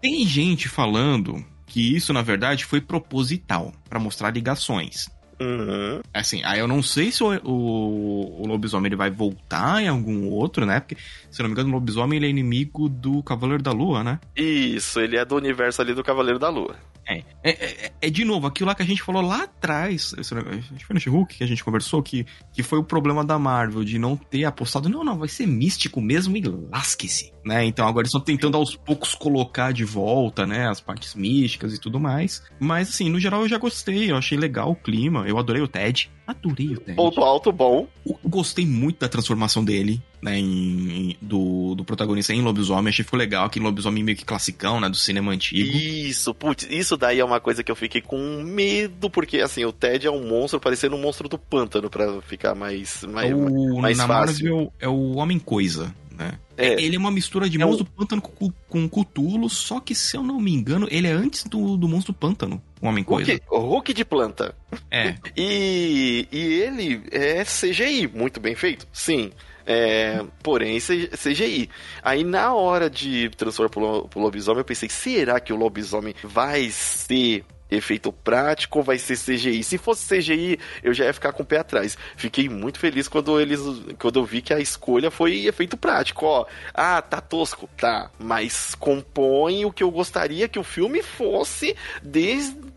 Tem 0.00 0.26
gente 0.26 0.68
falando 0.68 1.44
que 1.72 1.96
isso, 1.96 2.12
na 2.12 2.20
verdade, 2.20 2.66
foi 2.66 2.82
proposital 2.82 3.72
para 3.88 3.98
mostrar 3.98 4.30
ligações. 4.30 5.08
Uhum. 5.40 6.00
Assim, 6.12 6.42
aí 6.44 6.60
eu 6.60 6.68
não 6.68 6.82
sei 6.82 7.10
se 7.10 7.24
o, 7.24 7.34
o, 7.42 8.42
o, 8.42 8.46
lobisomem 8.46 8.88
ele 8.88 8.96
vai 8.96 9.10
voltar 9.10 9.82
em 9.82 9.88
algum 9.88 10.28
outro, 10.28 10.66
né? 10.66 10.80
Porque, 10.80 10.98
se 11.30 11.40
não 11.42 11.48
me 11.48 11.54
engano, 11.54 11.70
o 11.70 11.72
lobisomem 11.72 12.18
ele 12.18 12.26
é 12.26 12.28
inimigo 12.28 12.90
do 12.90 13.22
Cavaleiro 13.22 13.62
da 13.62 13.72
Lua, 13.72 14.04
né? 14.04 14.20
Isso, 14.36 15.00
ele 15.00 15.16
é 15.16 15.24
do 15.24 15.34
universo 15.34 15.80
ali 15.80 15.94
do 15.94 16.04
Cavaleiro 16.04 16.38
da 16.38 16.50
Lua. 16.50 16.76
É, 17.06 17.18
é, 17.42 17.50
é, 17.50 17.92
é, 18.00 18.10
de 18.10 18.24
novo, 18.24 18.46
aquilo 18.46 18.68
lá 18.68 18.74
que 18.74 18.82
a 18.82 18.86
gente 18.86 19.02
falou 19.02 19.22
lá 19.22 19.44
atrás, 19.44 20.14
acho 20.16 20.34
que 20.76 20.84
foi 20.84 20.94
no 20.94 21.00
She-Hulk 21.00 21.36
que 21.36 21.44
a 21.44 21.46
gente 21.46 21.64
conversou, 21.64 22.02
que, 22.02 22.26
que 22.52 22.62
foi 22.62 22.78
o 22.78 22.84
problema 22.84 23.24
da 23.24 23.38
Marvel, 23.38 23.84
de 23.84 23.98
não 23.98 24.16
ter 24.16 24.44
apostado, 24.44 24.88
não, 24.88 25.02
não, 25.02 25.18
vai 25.18 25.28
ser 25.28 25.46
místico 25.46 26.00
mesmo 26.00 26.36
e 26.36 26.42
lasque-se, 26.42 27.32
né? 27.44 27.64
Então 27.64 27.86
agora 27.86 28.04
eles 28.04 28.10
estão 28.10 28.20
tentando 28.20 28.56
aos 28.56 28.76
poucos 28.76 29.14
colocar 29.14 29.72
de 29.72 29.84
volta, 29.84 30.46
né, 30.46 30.68
as 30.68 30.80
partes 30.80 31.14
místicas 31.14 31.74
e 31.74 31.80
tudo 31.80 31.98
mais. 31.98 32.42
Mas 32.60 32.90
assim, 32.90 33.10
no 33.10 33.18
geral 33.18 33.42
eu 33.42 33.48
já 33.48 33.58
gostei, 33.58 34.10
eu 34.10 34.16
achei 34.16 34.38
legal 34.38 34.70
o 34.70 34.76
clima, 34.76 35.26
eu 35.26 35.38
adorei 35.38 35.62
o 35.62 35.68
Ted. 35.68 36.10
Adorei 36.26 36.68
o 36.68 36.80
Ted. 36.80 36.96
Ponto 36.96 37.20
alto 37.20 37.50
bom. 37.50 37.88
Eu 38.06 38.18
gostei 38.24 38.64
muito 38.64 39.00
da 39.00 39.08
transformação 39.08 39.64
dele, 39.64 40.00
né, 40.22 40.38
em, 40.38 41.16
do, 41.20 41.74
do 41.74 41.84
protagonista 41.84 42.32
em 42.32 42.40
lobisomem. 42.40 42.88
Achei 42.88 43.02
que 43.02 43.08
ficou 43.08 43.18
legal, 43.18 43.44
aquele 43.44 43.64
lobisomem 43.64 44.04
meio 44.04 44.16
que 44.16 44.24
classicão, 44.24 44.80
né, 44.80 44.88
do 44.88 44.96
cinema 44.96 45.32
antigo. 45.32 45.76
Isso, 45.76 46.32
putz, 46.32 46.66
isso 46.70 46.96
daí 46.96 47.18
é 47.18 47.24
uma 47.24 47.40
coisa 47.40 47.64
que 47.64 47.70
eu 47.72 47.76
fiquei 47.76 48.00
com 48.00 48.42
medo, 48.42 49.10
porque 49.10 49.40
assim, 49.40 49.64
o 49.64 49.72
Ted 49.72 50.06
é 50.06 50.10
um 50.10 50.28
monstro 50.28 50.60
parecendo 50.60 50.94
um 50.94 51.00
monstro 51.00 51.28
do 51.28 51.36
pântano, 51.36 51.90
para 51.90 52.22
ficar 52.22 52.54
mais, 52.54 53.02
mais, 53.04 53.32
o, 53.34 53.80
mais 53.80 53.98
na 53.98 54.06
fácil. 54.06 54.54
Marvel 54.54 54.72
é 54.78 54.88
o 54.88 55.16
Homem-Coisa. 55.16 55.92
Né? 56.16 56.38
É. 56.56 56.80
Ele 56.80 56.94
é 56.94 56.98
uma 56.98 57.10
mistura 57.10 57.48
de 57.48 57.60
é 57.60 57.64
monstro 57.64 57.84
do 57.84 57.90
pântano 57.90 58.22
com, 58.22 58.52
com 58.68 58.88
Cthulhu, 58.88 59.48
só 59.48 59.80
que 59.80 59.94
se 59.94 60.16
eu 60.16 60.22
não 60.22 60.38
me 60.38 60.52
engano, 60.52 60.86
ele 60.90 61.08
é 61.08 61.12
antes 61.12 61.44
do, 61.44 61.76
do 61.76 61.88
monstro 61.88 62.12
do 62.12 62.18
pântano, 62.18 62.62
o 62.80 62.86
Homem 62.86 63.02
Coisa. 63.02 63.32
Hulk, 63.32 63.46
Hulk 63.50 63.94
de 63.94 64.04
planta. 64.04 64.54
É. 64.90 65.16
e, 65.36 66.28
e 66.30 66.38
ele 66.38 67.02
é 67.10 67.42
CGI, 67.44 68.06
muito 68.06 68.38
bem 68.38 68.54
feito, 68.54 68.86
sim. 68.92 69.32
É, 69.66 70.24
porém, 70.42 70.78
CGI. 70.78 71.68
Aí 72.02 72.24
na 72.24 72.54
hora 72.54 72.88
de 72.90 73.30
transformar 73.30 73.70
pro, 73.70 74.08
pro 74.08 74.20
lobisomem, 74.20 74.60
eu 74.60 74.64
pensei, 74.64 74.88
será 74.88 75.40
que 75.40 75.52
o 75.52 75.56
lobisomem 75.56 76.14
vai 76.22 76.70
ser 76.70 77.44
efeito 77.70 78.12
prático 78.12 78.78
ou 78.78 78.84
vai 78.84 78.98
ser 78.98 79.16
CGI? 79.16 79.62
Se 79.62 79.78
fosse 79.78 80.16
CGI, 80.16 80.58
eu 80.82 80.92
já 80.92 81.04
ia 81.06 81.12
ficar 81.12 81.32
com 81.32 81.42
o 81.42 81.46
pé 81.46 81.58
atrás. 81.58 81.96
Fiquei 82.16 82.48
muito 82.48 82.78
feliz 82.78 83.08
quando 83.08 83.40
eles 83.40 83.60
quando 83.98 84.18
eu 84.18 84.24
vi 84.24 84.42
que 84.42 84.52
a 84.52 84.60
escolha 84.60 85.10
foi 85.10 85.46
efeito 85.46 85.76
prático, 85.76 86.26
ó. 86.26 86.46
Ah, 86.74 87.00
tá 87.00 87.20
tosco, 87.20 87.68
tá, 87.76 88.10
mas 88.18 88.74
compõe 88.74 89.64
o 89.64 89.72
que 89.72 89.82
eu 89.82 89.90
gostaria 89.90 90.48
que 90.48 90.58
o 90.58 90.64
filme 90.64 91.02
fosse 91.02 91.76
desde 92.02 92.71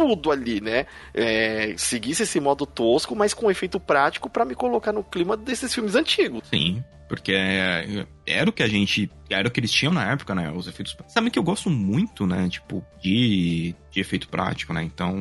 tudo 0.00 0.32
ali, 0.32 0.62
né? 0.62 0.86
É, 1.12 1.74
seguisse 1.76 2.22
esse 2.22 2.40
modo 2.40 2.64
tosco, 2.64 3.14
mas 3.14 3.34
com 3.34 3.50
efeito 3.50 3.78
prático 3.78 4.30
para 4.30 4.46
me 4.46 4.54
colocar 4.54 4.92
no 4.92 5.04
clima 5.04 5.36
desses 5.36 5.74
filmes 5.74 5.94
antigos. 5.94 6.42
Sim, 6.48 6.82
porque 7.06 7.32
é, 7.34 8.06
era 8.26 8.48
o 8.48 8.52
que 8.52 8.62
a 8.62 8.68
gente. 8.68 9.10
Era 9.28 9.46
o 9.46 9.50
que 9.50 9.60
eles 9.60 9.70
tinham 9.70 9.92
na 9.92 10.10
época, 10.10 10.34
né? 10.34 10.50
Os 10.50 10.66
efeitos. 10.66 10.96
Sabe 11.08 11.30
que 11.30 11.38
eu 11.38 11.42
gosto 11.42 11.68
muito, 11.68 12.26
né? 12.26 12.48
Tipo, 12.48 12.82
de, 13.02 13.74
de 13.90 14.00
efeito 14.00 14.28
prático, 14.28 14.72
né? 14.72 14.82
Então, 14.82 15.16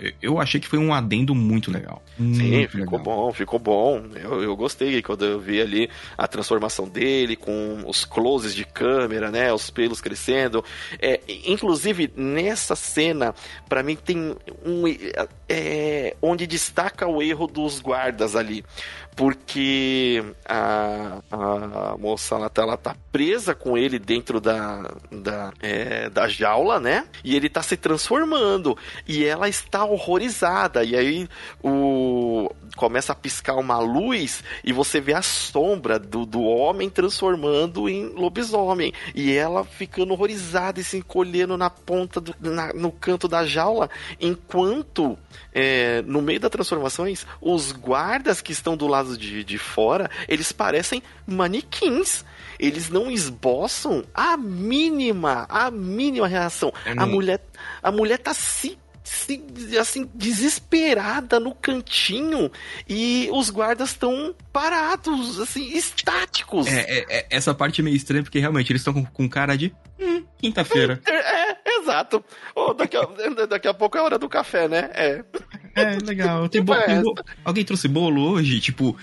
eu, 0.00 0.12
eu 0.20 0.40
achei 0.40 0.60
que 0.60 0.66
foi 0.66 0.78
um 0.78 0.92
adendo 0.92 1.34
muito 1.34 1.70
legal. 1.70 2.02
Sim, 2.18 2.24
muito 2.32 2.70
ficou 2.70 2.98
legal. 2.98 3.00
bom, 3.00 3.32
ficou 3.32 3.58
bom. 3.58 4.04
Eu, 4.14 4.42
eu 4.42 4.56
gostei 4.56 5.00
quando 5.02 5.24
eu 5.24 5.38
vi 5.38 5.60
ali 5.60 5.88
a 6.18 6.26
transformação 6.26 6.88
dele, 6.88 7.36
com 7.36 7.84
os 7.86 8.04
closes 8.04 8.54
de 8.54 8.64
câmera, 8.64 9.30
né? 9.30 9.52
Os 9.52 9.70
pelos 9.70 10.00
crescendo. 10.00 10.64
É, 10.98 11.20
inclusive, 11.46 12.12
nessa 12.16 12.74
cena, 12.74 13.34
para 13.68 13.82
mim 13.82 13.96
tem 13.96 14.36
um. 14.64 14.82
É, 15.48 16.16
onde 16.20 16.46
destaca 16.46 17.06
o 17.06 17.22
erro 17.22 17.46
dos 17.46 17.78
guardas 17.80 18.34
ali 18.34 18.64
porque 19.14 20.24
a, 20.46 21.20
a 21.30 21.96
moça 21.98 22.48
tá, 22.48 22.62
ela 22.62 22.76
tá 22.76 22.96
presa 23.10 23.54
com 23.54 23.76
ele 23.76 23.98
dentro 23.98 24.40
da, 24.40 24.90
da, 25.10 25.52
é, 25.60 26.08
da 26.08 26.26
jaula, 26.28 26.80
né? 26.80 27.06
E 27.22 27.36
ele 27.36 27.48
tá 27.48 27.62
se 27.62 27.76
transformando. 27.76 28.76
E 29.06 29.24
ela 29.24 29.48
está 29.48 29.84
horrorizada. 29.84 30.82
E 30.82 30.96
aí 30.96 31.28
o 31.62 32.50
começa 32.76 33.12
a 33.12 33.16
piscar 33.16 33.56
uma 33.56 33.78
luz 33.78 34.42
e 34.64 34.72
você 34.72 35.00
vê 35.00 35.12
a 35.12 35.22
sombra 35.22 35.98
do, 35.98 36.24
do 36.24 36.42
homem 36.42 36.88
transformando 36.88 37.88
em 37.88 38.08
lobisomem. 38.08 38.92
E 39.14 39.32
ela 39.32 39.64
ficando 39.64 40.12
horrorizada 40.12 40.80
e 40.80 40.84
se 40.84 40.96
encolhendo 40.96 41.56
na 41.56 41.68
ponta, 41.68 42.20
do, 42.20 42.34
na, 42.40 42.72
no 42.72 42.90
canto 42.90 43.28
da 43.28 43.44
jaula, 43.44 43.90
enquanto 44.20 45.18
é, 45.52 46.02
no 46.02 46.22
meio 46.22 46.40
das 46.40 46.50
transformações, 46.50 47.26
os 47.40 47.72
guardas 47.72 48.40
que 48.40 48.52
estão 48.52 48.76
do 48.76 48.86
lado 48.86 49.01
de, 49.04 49.44
de 49.44 49.58
fora, 49.58 50.10
eles 50.28 50.52
parecem 50.52 51.02
manequins. 51.26 52.24
Eles 52.58 52.88
não 52.88 53.10
esboçam 53.10 54.04
a 54.14 54.36
mínima, 54.36 55.46
a 55.48 55.70
mínima 55.70 56.28
reação. 56.28 56.72
É 56.84 56.92
a 56.96 57.06
mulher, 57.06 57.40
a 57.82 57.90
mulher 57.90 58.18
tá 58.18 58.32
se 58.32 58.78
assim, 59.80 60.08
desesperada 60.14 61.40
no 61.40 61.54
cantinho 61.54 62.50
e 62.88 63.28
os 63.32 63.50
guardas 63.50 63.90
estão 63.90 64.34
parados, 64.52 65.40
assim, 65.40 65.76
estáticos. 65.76 66.66
É, 66.66 66.80
é, 66.80 67.06
é, 67.08 67.26
essa 67.30 67.52
parte 67.52 67.80
é 67.80 67.84
meio 67.84 67.96
estranha 67.96 68.22
porque 68.22 68.38
realmente 68.38 68.70
eles 68.70 68.80
estão 68.80 68.94
com, 68.94 69.04
com 69.04 69.28
cara 69.28 69.56
de 69.56 69.74
hum, 69.98 70.24
quinta-feira. 70.38 71.00
É, 71.12 71.52
é, 71.52 71.78
exato. 71.78 72.24
Oh, 72.54 72.72
daqui, 72.74 72.96
a, 72.96 73.06
daqui 73.46 73.68
a 73.68 73.74
pouco 73.74 73.96
é 73.96 74.02
hora 74.02 74.18
do 74.18 74.28
café, 74.28 74.68
né? 74.68 74.90
É. 74.94 75.24
É, 75.74 75.98
legal. 76.04 76.48
Tem 76.50 76.60
tipo 76.60 76.74
bolo, 76.74 77.14
Alguém 77.44 77.64
trouxe 77.64 77.88
bolo 77.88 78.30
hoje? 78.30 78.60
Tipo, 78.60 78.96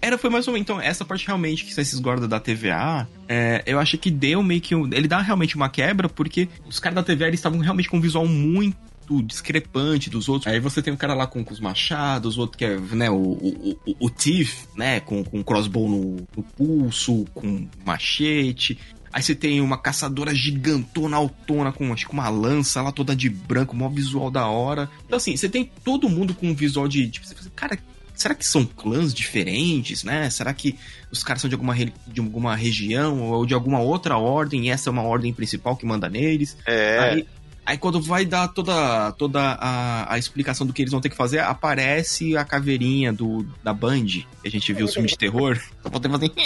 era, 0.00 0.18
foi 0.18 0.30
mais 0.30 0.46
ou 0.46 0.52
menos. 0.52 0.64
Então, 0.64 0.80
essa 0.80 1.04
parte 1.04 1.26
realmente 1.26 1.64
que 1.64 1.80
esses 1.80 1.98
guardas 1.98 2.28
da 2.28 2.40
TVA, 2.40 3.08
é, 3.28 3.62
eu 3.66 3.78
acho 3.78 3.98
que 3.98 4.10
deu 4.10 4.42
meio 4.42 4.60
que. 4.60 4.74
Um, 4.74 4.88
ele 4.92 5.08
dá 5.08 5.20
realmente 5.20 5.56
uma 5.56 5.68
quebra, 5.68 6.08
porque 6.08 6.48
os 6.66 6.78
caras 6.78 6.96
da 6.96 7.02
TVA 7.02 7.28
eles 7.28 7.40
estavam 7.40 7.58
realmente 7.58 7.88
com 7.88 7.96
um 7.96 8.00
visual 8.00 8.26
muito 8.26 8.91
discrepante 9.20 10.08
dos 10.08 10.28
outros. 10.28 10.52
Aí 10.52 10.60
você 10.60 10.80
tem 10.80 10.92
um 10.92 10.96
cara 10.96 11.14
lá 11.14 11.26
com, 11.26 11.44
com 11.44 11.52
os 11.52 11.60
machados, 11.60 12.38
outro 12.38 12.56
que 12.56 12.64
é, 12.64 12.76
né, 12.78 13.10
o, 13.10 13.16
o, 13.16 13.78
o, 13.84 14.06
o 14.06 14.10
Tiff, 14.10 14.68
né, 14.76 15.00
com, 15.00 15.24
com 15.24 15.42
crossbow 15.42 15.88
no, 15.88 16.26
no 16.36 16.42
pulso, 16.42 17.24
com 17.34 17.66
machete. 17.84 18.78
Aí 19.12 19.22
você 19.22 19.34
tem 19.34 19.60
uma 19.60 19.76
caçadora 19.76 20.34
gigantona, 20.34 21.16
autona, 21.16 21.70
com 21.70 21.92
acho 21.92 22.06
que 22.06 22.14
uma 22.14 22.30
lança 22.30 22.80
lá 22.80 22.90
toda 22.90 23.14
de 23.14 23.28
branco, 23.28 23.76
mó 23.76 23.88
visual 23.88 24.30
da 24.30 24.46
hora. 24.46 24.88
Então, 25.04 25.18
assim, 25.18 25.36
você 25.36 25.48
tem 25.48 25.70
todo 25.84 26.08
mundo 26.08 26.32
com 26.32 26.48
um 26.48 26.54
visual 26.54 26.88
de. 26.88 27.08
Tipo, 27.08 27.26
você 27.26 27.34
cara, 27.54 27.78
será 28.14 28.34
que 28.34 28.46
são 28.46 28.64
clãs 28.64 29.12
diferentes, 29.12 30.04
né? 30.04 30.30
Será 30.30 30.54
que 30.54 30.78
os 31.10 31.22
caras 31.22 31.42
são 31.42 31.48
de 31.48 31.54
alguma, 31.54 31.74
de 31.74 32.20
alguma 32.20 32.56
região 32.56 33.20
ou 33.22 33.44
de 33.44 33.52
alguma 33.52 33.80
outra 33.80 34.16
ordem 34.16 34.66
e 34.66 34.70
essa 34.70 34.88
é 34.88 34.92
uma 34.92 35.02
ordem 35.02 35.32
principal 35.32 35.76
que 35.76 35.84
manda 35.84 36.08
neles? 36.08 36.56
É. 36.66 36.98
Aí, 36.98 37.26
Aí 37.64 37.78
quando 37.78 38.00
vai 38.00 38.24
dar 38.24 38.48
toda, 38.48 39.12
toda 39.12 39.40
a, 39.40 40.14
a 40.14 40.18
explicação 40.18 40.66
do 40.66 40.72
que 40.72 40.82
eles 40.82 40.90
vão 40.90 41.00
ter 41.00 41.08
que 41.08 41.16
fazer, 41.16 41.38
aparece 41.38 42.36
a 42.36 42.44
caveirinha 42.44 43.12
do, 43.12 43.46
da 43.62 43.72
Band, 43.72 44.06
que 44.06 44.26
a 44.44 44.50
gente 44.50 44.72
viu 44.72 44.86
os 44.86 44.92
filmes 44.92 45.12
de 45.12 45.18
terror. 45.18 45.56
Só 45.82 45.88
vou 45.88 46.00
ter 46.00 46.10
fazer. 46.10 46.32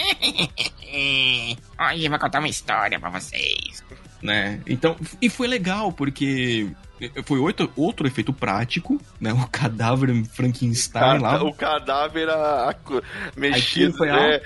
Hoje 1.79 2.09
vai 2.09 2.19
contar 2.19 2.39
uma 2.39 2.49
história 2.49 3.01
pra 3.01 3.09
vocês. 3.09 3.83
né? 4.23 4.61
Então, 4.67 4.97
e 5.21 5.31
foi 5.31 5.47
legal, 5.47 5.91
porque 5.91 6.71
foi 7.25 7.39
outro, 7.39 7.71
outro 7.77 8.07
efeito 8.07 8.33
prático, 8.33 9.01
né? 9.21 9.33
O 9.33 9.47
cadáver 9.49 10.25
Frankenstein 10.27 11.19
lá. 11.19 11.43
O 11.43 11.53
cadáver 11.53 12.29
a, 12.29 12.71
a, 12.71 12.75
mexido, 13.37 13.97
foi 13.97 14.09
né? 14.09 14.41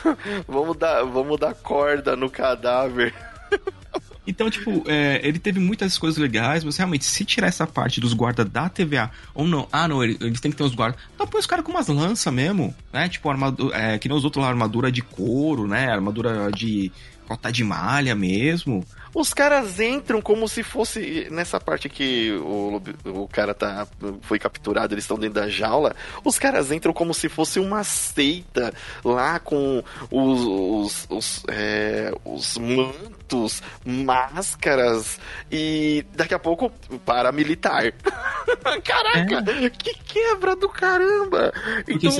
vamos, 0.48 0.76
dar, 0.76 1.02
vamos 1.04 1.38
dar 1.38 1.54
corda 1.54 2.16
no 2.16 2.30
cadáver. 2.30 3.14
Então, 4.26 4.50
tipo, 4.50 4.82
é, 4.86 5.20
ele 5.22 5.38
teve 5.38 5.60
muitas 5.60 5.98
coisas 5.98 6.18
legais, 6.18 6.64
mas 6.64 6.76
realmente, 6.76 7.04
se 7.04 7.24
tirar 7.24 7.48
essa 7.48 7.66
parte 7.66 8.00
dos 8.00 8.14
guardas 8.14 8.48
da 8.48 8.68
TVA, 8.68 9.10
ou 9.34 9.46
não, 9.46 9.68
ah, 9.70 9.86
não, 9.86 10.02
eles, 10.02 10.40
têm 10.40 10.50
que 10.50 10.56
ter 10.56 10.64
os 10.64 10.74
guardas. 10.74 11.00
Então 11.14 11.26
põe 11.26 11.40
os 11.40 11.46
caras 11.46 11.64
com 11.64 11.70
umas 11.70 11.88
lanças 11.88 12.32
mesmo, 12.32 12.74
né? 12.92 13.08
Tipo, 13.08 13.28
armadura, 13.28 13.76
é, 13.76 13.98
que 13.98 14.08
nem 14.08 14.16
os 14.16 14.24
outros 14.24 14.42
lá, 14.42 14.48
armadura 14.48 14.90
de 14.90 15.02
couro, 15.02 15.66
né? 15.66 15.90
Armadura 15.90 16.50
de 16.50 16.90
cota 17.24 17.50
de 17.50 17.64
malha 17.64 18.14
mesmo. 18.14 18.84
Os 19.14 19.32
caras 19.32 19.78
entram 19.78 20.20
como 20.20 20.48
se 20.48 20.64
fosse. 20.64 21.28
Nessa 21.30 21.60
parte 21.60 21.88
que 21.88 22.32
o, 22.32 22.82
o 23.04 23.28
cara 23.28 23.54
tá, 23.54 23.86
foi 24.22 24.40
capturado, 24.40 24.92
eles 24.92 25.04
estão 25.04 25.16
dentro 25.16 25.40
da 25.40 25.48
jaula. 25.48 25.94
Os 26.24 26.36
caras 26.36 26.72
entram 26.72 26.92
como 26.92 27.14
se 27.14 27.28
fosse 27.28 27.60
uma 27.60 27.84
seita 27.84 28.74
lá 29.04 29.38
com 29.38 29.84
os, 30.10 30.40
os, 30.40 31.06
os, 31.08 31.44
é, 31.48 32.12
os 32.24 32.58
mantos, 32.58 33.62
máscaras 33.84 35.20
e 35.50 36.04
daqui 36.14 36.34
a 36.34 36.38
pouco 36.38 36.70
paramilitar. 37.04 37.92
Caraca, 38.82 39.50
é. 39.50 39.70
que 39.70 39.94
quebra 40.04 40.56
do 40.56 40.68
caramba! 40.68 41.52
Então. 41.88 42.10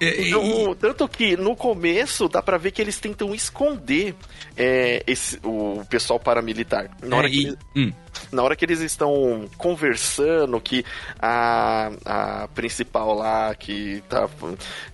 Então, 0.00 0.74
tanto 0.74 1.08
que 1.08 1.36
no 1.36 1.56
começo 1.56 2.28
dá 2.28 2.40
para 2.40 2.56
ver 2.56 2.70
que 2.70 2.80
eles 2.80 3.00
tentam 3.00 3.34
esconder 3.34 4.14
é, 4.56 5.02
esse, 5.06 5.38
o 5.42 5.84
pessoal 5.88 6.20
paramilitar. 6.20 6.90
Na 7.02 7.16
hora, 7.16 7.26
é, 7.26 7.30
que, 7.30 7.56
e... 7.74 7.80
hum. 7.80 7.92
Na 8.32 8.42
hora 8.42 8.56
que 8.56 8.64
eles 8.64 8.80
estão 8.80 9.48
conversando, 9.56 10.60
que 10.60 10.84
a, 11.20 11.90
a 12.04 12.48
principal 12.48 13.14
lá 13.14 13.54
que 13.54 14.02
tá 14.08 14.28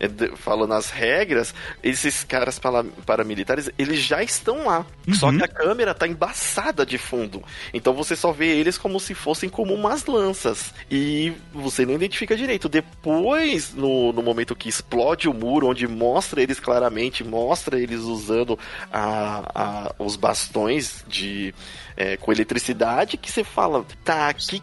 é, 0.01 0.09
falando 0.37 0.75
as 0.75 0.91
regras, 0.91 1.55
esses 1.83 2.25
caras 2.25 2.61
paramilitares, 3.05 3.71
eles 3.79 4.01
já 4.01 4.23
estão 4.23 4.67
lá. 4.67 4.87
Uhum. 5.07 5.15
Só 5.15 5.33
que 5.33 5.43
a 5.43 5.49
câmera 5.49 5.95
tá 5.95 6.07
embaçada 6.07 6.85
de 6.85 6.99
fundo. 6.99 7.43
Então 7.73 7.93
você 7.95 8.17
só 8.17 8.33
vê 8.33 8.57
eles 8.57 8.79
como 8.79 8.99
se 8.99 9.15
fossem 9.15 9.49
como 9.49 9.75
umas 9.75 10.07
lanças. 10.07 10.73
E 10.91 11.33
você 11.53 11.85
não 11.85 11.95
identifica 11.95 12.37
direito. 12.37 12.69
Depois, 12.69 13.75
no, 13.75 14.13
no 14.13 14.23
momento 14.23 14.57
que 14.57 14.69
explode 14.69 15.05
explode 15.05 15.29
o 15.29 15.35
muro, 15.35 15.69
onde 15.69 15.87
mostra 15.87 16.43
eles 16.43 16.59
claramente, 16.61 17.25
mostra 17.25 17.79
eles 17.79 18.01
usando 18.01 18.59
a, 18.93 19.43
a, 19.55 19.95
os 19.99 20.17
bastões 20.17 21.05
de 21.09 21.55
é, 21.97 22.17
com 22.17 22.33
eletricidade, 22.33 23.17
que 23.17 23.31
você 23.31 23.45
fala, 23.45 23.85
tá, 24.05 24.29
aqui 24.29 24.63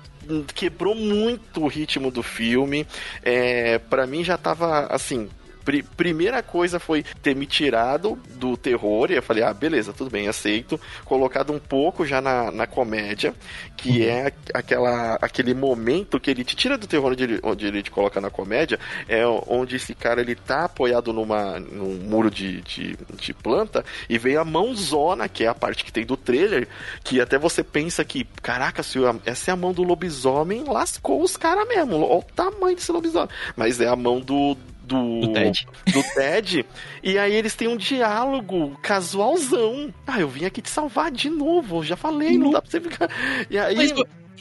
quebrou 0.54 0.96
muito 0.96 1.64
o 1.64 1.68
ritmo 1.68 2.12
do 2.12 2.24
filme. 2.24 2.88
É, 3.24 3.80
para 3.80 4.06
mim 4.06 4.24
já 4.24 4.38
tava 4.38 4.88
assim, 4.88 5.30
Pr 5.64 5.84
primeira 5.96 6.42
coisa 6.42 6.80
foi 6.80 7.04
ter 7.22 7.36
me 7.36 7.46
tirado 7.46 8.18
do 8.36 8.58
terror, 8.58 9.12
e 9.12 9.16
eu 9.16 9.22
falei, 9.22 9.44
ah, 9.44 9.54
beleza, 9.54 9.94
tudo 9.94 10.10
bem, 10.10 10.28
aceito. 10.28 10.80
Colocado 11.06 11.54
um 11.54 11.60
pouco 11.60 12.06
já 12.06 12.22
na, 12.22 12.52
na 12.52 12.68
comédia, 12.68 13.34
que 13.78 14.02
uhum. 14.02 14.10
é 14.10 14.34
aquela, 14.54 15.16
aquele 15.22 15.54
momento 15.54 16.20
que 16.20 16.32
ele 16.32 16.44
te 16.44 16.56
tira 16.56 16.78
do 16.78 16.88
terror 16.88 17.12
onde 17.12 17.24
ele, 17.24 17.40
onde 17.44 17.66
ele 17.66 17.84
te 17.84 17.92
coloca 17.92 18.20
na 18.20 18.30
comédia, 18.30 18.80
é 19.08 19.26
onde 19.26 19.76
esse 19.76 19.94
cara 19.94 20.22
ele 20.22 20.36
tá 20.36 20.66
apoiado 20.66 21.14
numa, 21.14 21.60
num 21.60 21.96
muro 21.96 22.30
de, 22.30 22.62
de, 22.62 22.98
de 23.18 23.34
planta 23.34 23.86
e 24.10 24.18
vem 24.18 24.38
a 24.38 24.44
mãozona, 24.44 25.28
que 25.30 25.44
é 25.44 25.48
a 25.48 25.56
parte 25.56 25.84
que 25.84 25.92
tem 25.92 26.06
do 26.06 26.18
trailer, 26.18 26.68
que 27.04 27.22
até 27.22 27.38
você 27.38 27.64
pensa 27.64 28.04
que, 28.04 28.26
caraca, 28.42 28.84
se 28.84 29.00
essa 29.26 29.52
é 29.52 29.54
a 29.54 29.58
mão 29.58 29.74
do 29.74 29.84
lobisomem, 29.84 30.64
lascou 30.66 31.22
os 31.22 31.38
caras 31.38 31.68
mesmo. 31.68 31.96
Olha 31.96 32.20
o 32.20 32.24
tamanho 32.24 32.76
desse 32.76 32.92
lobisomem. 32.92 33.30
Mas 33.56 33.80
é 33.80 33.88
a 33.88 33.96
mão 33.96 34.20
do, 34.20 34.58
do, 34.92 35.22
do 35.22 35.34
Ted. 35.34 35.68
do 35.92 36.04
Ted. 36.14 36.66
E 37.02 37.18
aí 37.18 37.34
eles 37.34 37.56
têm 37.56 37.68
um 37.68 37.78
diálogo 37.78 38.78
casualzão. 38.82 39.94
Ah, 40.06 40.20
eu 40.20 40.28
vim 40.28 40.46
aqui 40.46 40.62
te 40.62 40.70
salvar 40.70 41.12
de 41.12 41.30
novo. 41.30 41.84
Já 41.84 41.96
falei, 41.96 42.38
não, 42.38 42.46
não 42.46 42.52
dá 42.52 42.62
pra 42.62 42.72
você 42.72 42.82
ficar. 42.82 43.10
E 43.50 43.58
aí. 43.58 43.76
Mas, 43.76 43.92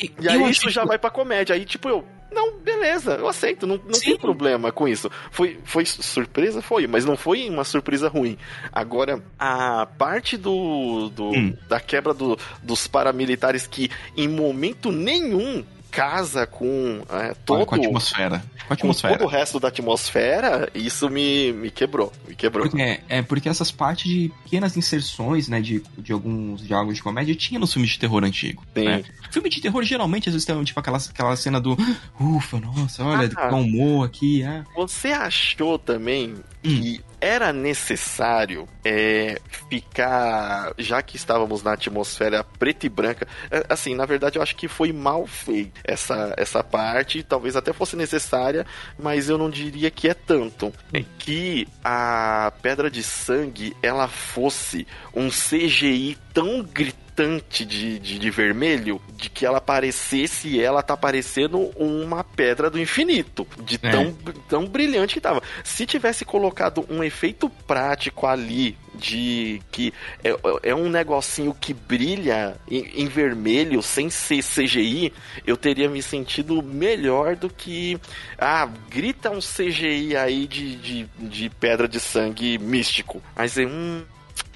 e, 0.01 0.13
e 0.21 0.29
aí 0.29 0.51
isso 0.51 0.69
já 0.71 0.85
vai 0.85 0.99
pra 0.99 1.11
comédia. 1.11 1.55
Aí, 1.55 1.65
tipo, 1.65 1.89
eu. 1.89 2.05
Não, 2.33 2.59
beleza, 2.59 3.15
eu 3.15 3.27
aceito, 3.27 3.67
não, 3.67 3.75
não 3.77 3.99
tem 3.99 4.17
problema 4.17 4.71
com 4.71 4.87
isso. 4.87 5.11
Foi, 5.33 5.59
foi 5.65 5.85
surpresa? 5.85 6.63
Foi, 6.63 6.87
mas 6.87 7.05
não 7.05 7.17
foi 7.17 7.49
uma 7.49 7.65
surpresa 7.65 8.09
ruim. 8.09 8.39
Agora, 8.73 9.21
a 9.37 9.85
parte 9.85 10.37
do, 10.37 11.09
do 11.09 11.25
hum. 11.31 11.57
da 11.69 11.81
quebra 11.81 12.15
do, 12.15 12.39
dos 12.63 12.87
paramilitares 12.87 13.67
que 13.67 13.91
em 14.17 14.29
momento 14.29 14.93
nenhum 14.93 15.65
casa 15.91 16.47
com 16.47 17.03
é, 17.11 17.35
todo 17.45 17.67
com 17.67 17.75
a 17.75 17.79
atmosfera. 17.79 18.43
Com, 18.67 18.73
a 18.73 18.75
atmosfera. 18.75 19.15
Com 19.15 19.19
todo 19.19 19.29
o 19.29 19.31
resto 19.31 19.59
da 19.59 19.69
atmosfera, 19.69 20.71
isso 20.75 21.11
me, 21.11 21.53
me 21.53 21.71
quebrou. 21.71 22.13
Me 22.29 22.35
quebrou. 22.35 22.69
Porque, 22.69 22.83
é, 22.83 23.01
é, 23.09 23.23
porque 23.23 23.49
essas 23.49 23.71
partes 23.71 24.11
de 24.11 24.33
pequenas 24.45 24.77
inserções, 24.77 25.49
né, 25.49 25.61
de, 25.61 25.83
de 25.99 26.13
alguns 26.13 26.67
diálogos 26.67 26.97
de 26.97 27.03
comédia 27.03 27.35
tinha 27.35 27.59
no 27.59 27.67
filme 27.67 27.87
de 27.87 27.99
terror 27.99 28.25
antigo. 28.25 28.65
Sim. 28.75 28.85
Né? 28.85 29.05
Filme 29.31 29.49
de 29.49 29.61
terror 29.61 29.83
geralmente 29.83 30.29
às 30.29 30.35
vezes 30.35 30.47
tem 30.47 30.63
tipo 30.65 30.79
aquela, 30.79 30.99
aquela 30.99 31.37
cena 31.37 31.61
do 31.61 31.77
ufa, 32.19 32.61
nossa, 32.61 33.05
olha, 33.05 33.31
ah, 33.37 33.55
humor 33.55 34.07
aqui. 34.07 34.43
É. 34.43 34.65
Você 34.77 35.09
achou 35.09 35.79
também 35.79 36.37
que 36.63 37.01
hum. 37.05 37.10
Era 37.21 37.53
necessário 37.53 38.67
é, 38.85 39.41
ficar, 39.69 40.73
já 40.79 41.03
que 41.03 41.17
estávamos 41.17 41.63
na 41.63 41.73
atmosfera 41.75 42.43
preta 42.43 42.87
e 42.87 42.89
branca, 42.89 43.27
é, 43.51 43.65
assim, 43.69 43.95
na 43.95 44.07
verdade 44.07 44.39
eu 44.39 44.43
acho 44.43 44.57
que 44.57 44.69
foi 44.69 44.93
mal 44.93 45.27
feito 45.27 45.81
essa, 45.85 46.35
essa 46.37 46.65
parte, 46.65 47.23
talvez 47.23 47.57
até 47.57 47.73
fosse 47.73 47.97
necessária, 47.97 48.67
mas 48.99 49.29
eu 49.29 49.37
não 49.37 49.51
diria 49.51 49.91
que 49.91 50.09
é 50.09 50.15
tanto. 50.15 50.73
É 50.93 51.05
que 51.19 51.69
a 51.85 52.53
pedra 52.63 52.91
de 52.91 53.03
sangue 53.03 53.77
ela 53.83 54.09
fosse 54.09 54.87
um 55.15 55.29
CGI 55.29 56.17
tão 56.41 56.63
gritante 56.63 57.67
de, 57.67 57.99
de, 57.99 58.19
de, 58.19 58.31
vermelho, 58.31 58.99
de 59.15 59.29
que 59.29 59.45
ela 59.45 59.61
parecesse 59.61 60.49
e 60.49 60.59
ela 60.59 60.83
tá 60.83 60.97
parecendo 60.97 61.71
uma 61.77 62.25
pedra 62.25 62.71
do 62.71 62.81
infinito, 62.81 63.47
de 63.63 63.79
é. 63.83 63.91
tão, 63.91 64.13
tão 64.49 64.67
brilhante 64.67 65.13
que 65.13 65.21
tava. 65.21 65.43
Se 65.63 65.85
tivesse 65.85 66.25
colocado 66.25 66.87
um 66.89 67.05
efeito 67.05 67.51
prático 67.67 68.27
ali, 68.27 68.75
de 68.95 69.61
que 69.71 69.93
é, 70.25 70.35
é 70.63 70.75
um 70.75 70.89
negocinho 70.89 71.53
que 71.53 71.75
brilha 71.75 72.57
em, 72.71 73.03
em, 73.03 73.07
vermelho, 73.07 73.83
sem 73.83 74.09
ser 74.09 74.43
CGI, 74.43 75.13
eu 75.47 75.59
teria 75.59 75.91
me 75.91 76.03
sentido 76.03 76.63
melhor 76.63 77.37
do 77.37 77.51
que. 77.51 78.01
Ah, 78.39 78.67
grita 78.89 79.31
um 79.31 79.41
CGI 79.41 80.17
aí 80.17 80.47
de, 80.47 80.77
de, 80.77 81.07
de 81.19 81.51
pedra 81.51 81.87
de 81.87 82.01
sangue 82.01 82.59
místico. 82.59 83.23
Mas 83.37 83.59
é 83.59 83.67
um. 83.67 84.03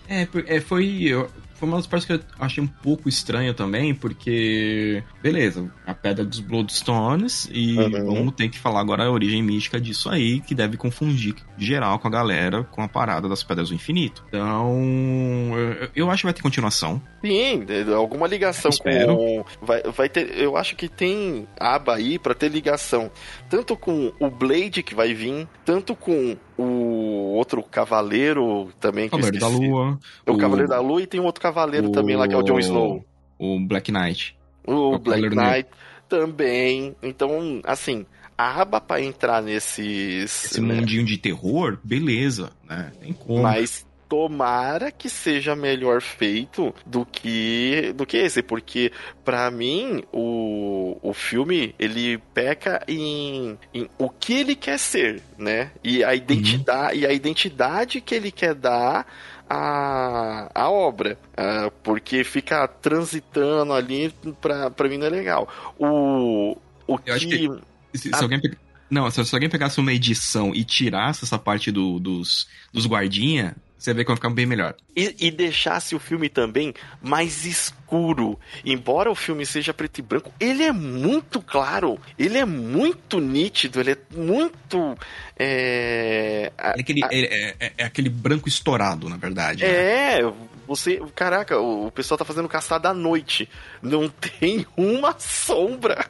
É, 0.09 0.61
foi 0.61 1.12
foi 1.55 1.69
uma 1.69 1.77
das 1.77 1.87
partes 1.87 2.07
que 2.07 2.12
eu 2.12 2.21
achei 2.38 2.62
um 2.62 2.67
pouco 2.67 3.09
estranha 3.09 3.55
também, 3.55 3.95
porque, 3.95 5.03
beleza, 5.23 5.73
a 5.87 5.95
pedra 5.95 6.25
dos 6.25 6.40
Bloodstones, 6.40 7.49
e 7.53 7.77
uhum. 7.79 8.14
vamos 8.14 8.35
ter 8.35 8.49
que 8.49 8.59
falar 8.59 8.81
agora 8.81 9.05
a 9.05 9.11
origem 9.11 9.43
mística 9.43 9.81
disso 9.81 10.11
aí, 10.11 10.40
que 10.40 10.55
deve 10.55 10.77
confundir 10.77 11.35
geral 11.57 11.99
com 11.99 12.09
a 12.09 12.11
galera 12.11 12.64
com 12.64 12.83
a 12.83 12.88
parada 12.88 13.29
das 13.29 13.43
pedras 13.43 13.69
do 13.69 13.75
infinito. 13.75 14.25
Então, 14.29 15.53
eu, 15.95 16.11
acho 16.11 16.23
que 16.23 16.27
vai 16.27 16.33
ter 16.35 16.43
continuação. 16.43 17.01
Sim, 17.25 17.64
alguma 17.95 18.27
ligação 18.27 18.71
com. 18.71 19.45
Vai, 19.62 19.83
vai 19.83 20.09
ter. 20.09 20.37
Eu 20.38 20.57
acho 20.57 20.77
que 20.77 20.88
tem 20.88 21.47
aba 21.59 21.95
aí 21.95 22.19
para 22.19 22.35
ter 22.35 22.49
ligação. 22.49 23.11
Tanto 23.49 23.77
com 23.77 24.12
o 24.19 24.29
Blade 24.29 24.83
que 24.83 24.95
vai 24.95 25.14
vir, 25.14 25.49
tanto 25.64 25.95
com 25.95 26.37
o 26.57 26.93
outro 27.35 27.62
cavaleiro 27.62 28.70
também. 28.81 29.09
Que 29.09 29.16
Cavaleiro 29.16 29.38
da 29.38 29.49
Lua. 29.49 29.99
O, 30.27 30.33
o, 30.33 30.38
Cavaleiro 30.38 30.68
da 30.68 30.81
Lua 30.81 31.03
e 31.03 31.07
tem 31.07 31.20
um 31.20 31.25
outro 31.25 31.42
cavaleiro 31.42 31.88
o... 31.88 31.92
também 31.92 32.16
lá 32.16 32.27
que 32.27 32.35
é 32.35 32.37
o 32.37 32.42
Jon 32.42 32.59
Snow. 32.59 33.05
O 33.38 33.61
Black 33.61 33.92
Knight. 33.92 34.37
O, 34.66 34.94
o 34.94 34.99
Black 34.99 35.29
Knight 35.29 35.68
também. 36.09 36.94
Então, 37.03 37.61
assim, 37.64 38.07
a 38.37 38.61
aba 38.61 38.81
para 38.81 39.03
entrar 39.03 39.42
nesses. 39.42 40.47
Esse 40.47 40.61
né? 40.61 40.75
mundinho 40.75 41.05
de 41.05 41.18
terror, 41.18 41.79
beleza, 41.83 42.51
né? 42.68 42.92
Tem 43.01 43.12
como. 43.12 43.42
Mas 43.42 43.87
tomara 44.09 44.90
que 44.90 45.09
seja 45.09 45.57
melhor 45.57 46.01
feito 46.01 46.75
do 46.87 47.05
que 47.05 47.93
do 47.95 48.07
que 48.07 48.17
esse, 48.17 48.43
porque 48.43 48.93
para 49.25 49.51
mim 49.51 50.03
o, 50.12 50.99
o 51.03 51.12
filme 51.12 51.75
ele 51.79 52.19
peca 52.33 52.83
em, 52.87 53.59
em 53.73 53.88
o 53.99 54.09
que 54.09 54.35
ele 54.35 54.55
quer 54.55 54.79
ser, 54.79 55.23
né? 55.38 55.71
E 55.83 56.05
a 56.05 56.14
identidade 56.14 56.97
uhum. 56.97 57.03
e 57.03 57.07
a 57.07 57.12
identidade 57.12 58.01
que 58.01 58.14
ele 58.14 58.31
quer 58.31 58.55
dar 58.55 59.07
a, 59.49 60.51
a 60.55 60.71
obra, 60.71 61.19
uh, 61.33 61.71
porque 61.83 62.25
fica 62.25 62.67
transitando 62.67 63.73
ali 63.73 64.12
pra, 64.40 64.71
pra 64.71 64.88
mim 64.88 64.99
não 64.99 65.07
é 65.07 65.11
legal. 65.11 65.49
O, 65.79 66.57
o 66.87 66.99
Eu 67.05 67.19
que, 67.19 67.27
que 67.27 67.99
se, 67.99 68.11
a... 68.12 68.17
se, 68.17 68.23
alguém 68.23 68.40
não, 68.90 69.11
se, 69.11 69.25
se, 69.25 69.35
alguém 69.35 69.49
pegasse 69.49 69.81
uma 69.81 69.93
edição 69.93 70.55
e 70.55 70.64
tirasse 70.64 71.25
essa 71.25 71.38
parte 71.38 71.71
do, 71.71 71.99
dos, 71.99 72.47
dos 72.73 72.87
guardinha, 72.87 73.57
Você 73.85 73.92
vê 73.92 74.03
que 74.03 74.09
vai 74.09 74.16
ficar 74.16 74.31
bem 74.31 74.47
melhor. 74.47 74.75
E, 74.97 75.14
e, 75.20 75.31
deixasse 75.31 75.94
o 75.94 75.99
filme 75.99 76.31
também 76.31 76.73
mais 77.03 77.44
escuro. 77.44 78.40
Embora 78.64 79.11
o 79.11 79.14
filme 79.14 79.44
seja 79.44 79.75
preto 79.75 79.99
e 79.99 80.03
branco, 80.03 80.33
ele 80.40 80.62
é 80.62 80.73
muito 80.73 81.38
claro, 81.42 82.01
ele 82.18 82.38
é 82.38 82.47
muito 82.47 83.20
nítido, 83.20 83.79
ele 83.79 83.90
é 83.90 83.99
muito. 84.16 84.97
É, 85.38 86.51
é 86.57 86.81
aquele, 86.81 87.05
a, 87.05 87.09
é, 87.12 87.57
é, 87.61 87.73
é, 87.77 87.85
aquele 87.85 88.09
branco 88.09 88.49
estourado, 88.49 89.07
na 89.07 89.18
verdade. 89.18 89.62
Né? 89.62 89.68
É, 89.68 90.33
você. 90.66 90.99
Caraca, 91.14 91.61
o, 91.61 91.88
o 91.88 91.90
pessoal 91.90 92.16
tá 92.16 92.25
fazendo 92.25 92.49
caçada 92.49 92.88
à 92.88 92.94
noite. 92.94 93.47
Não 93.83 94.09
tem 94.40 94.66
uma 94.79 95.14
sombra. 95.18 96.07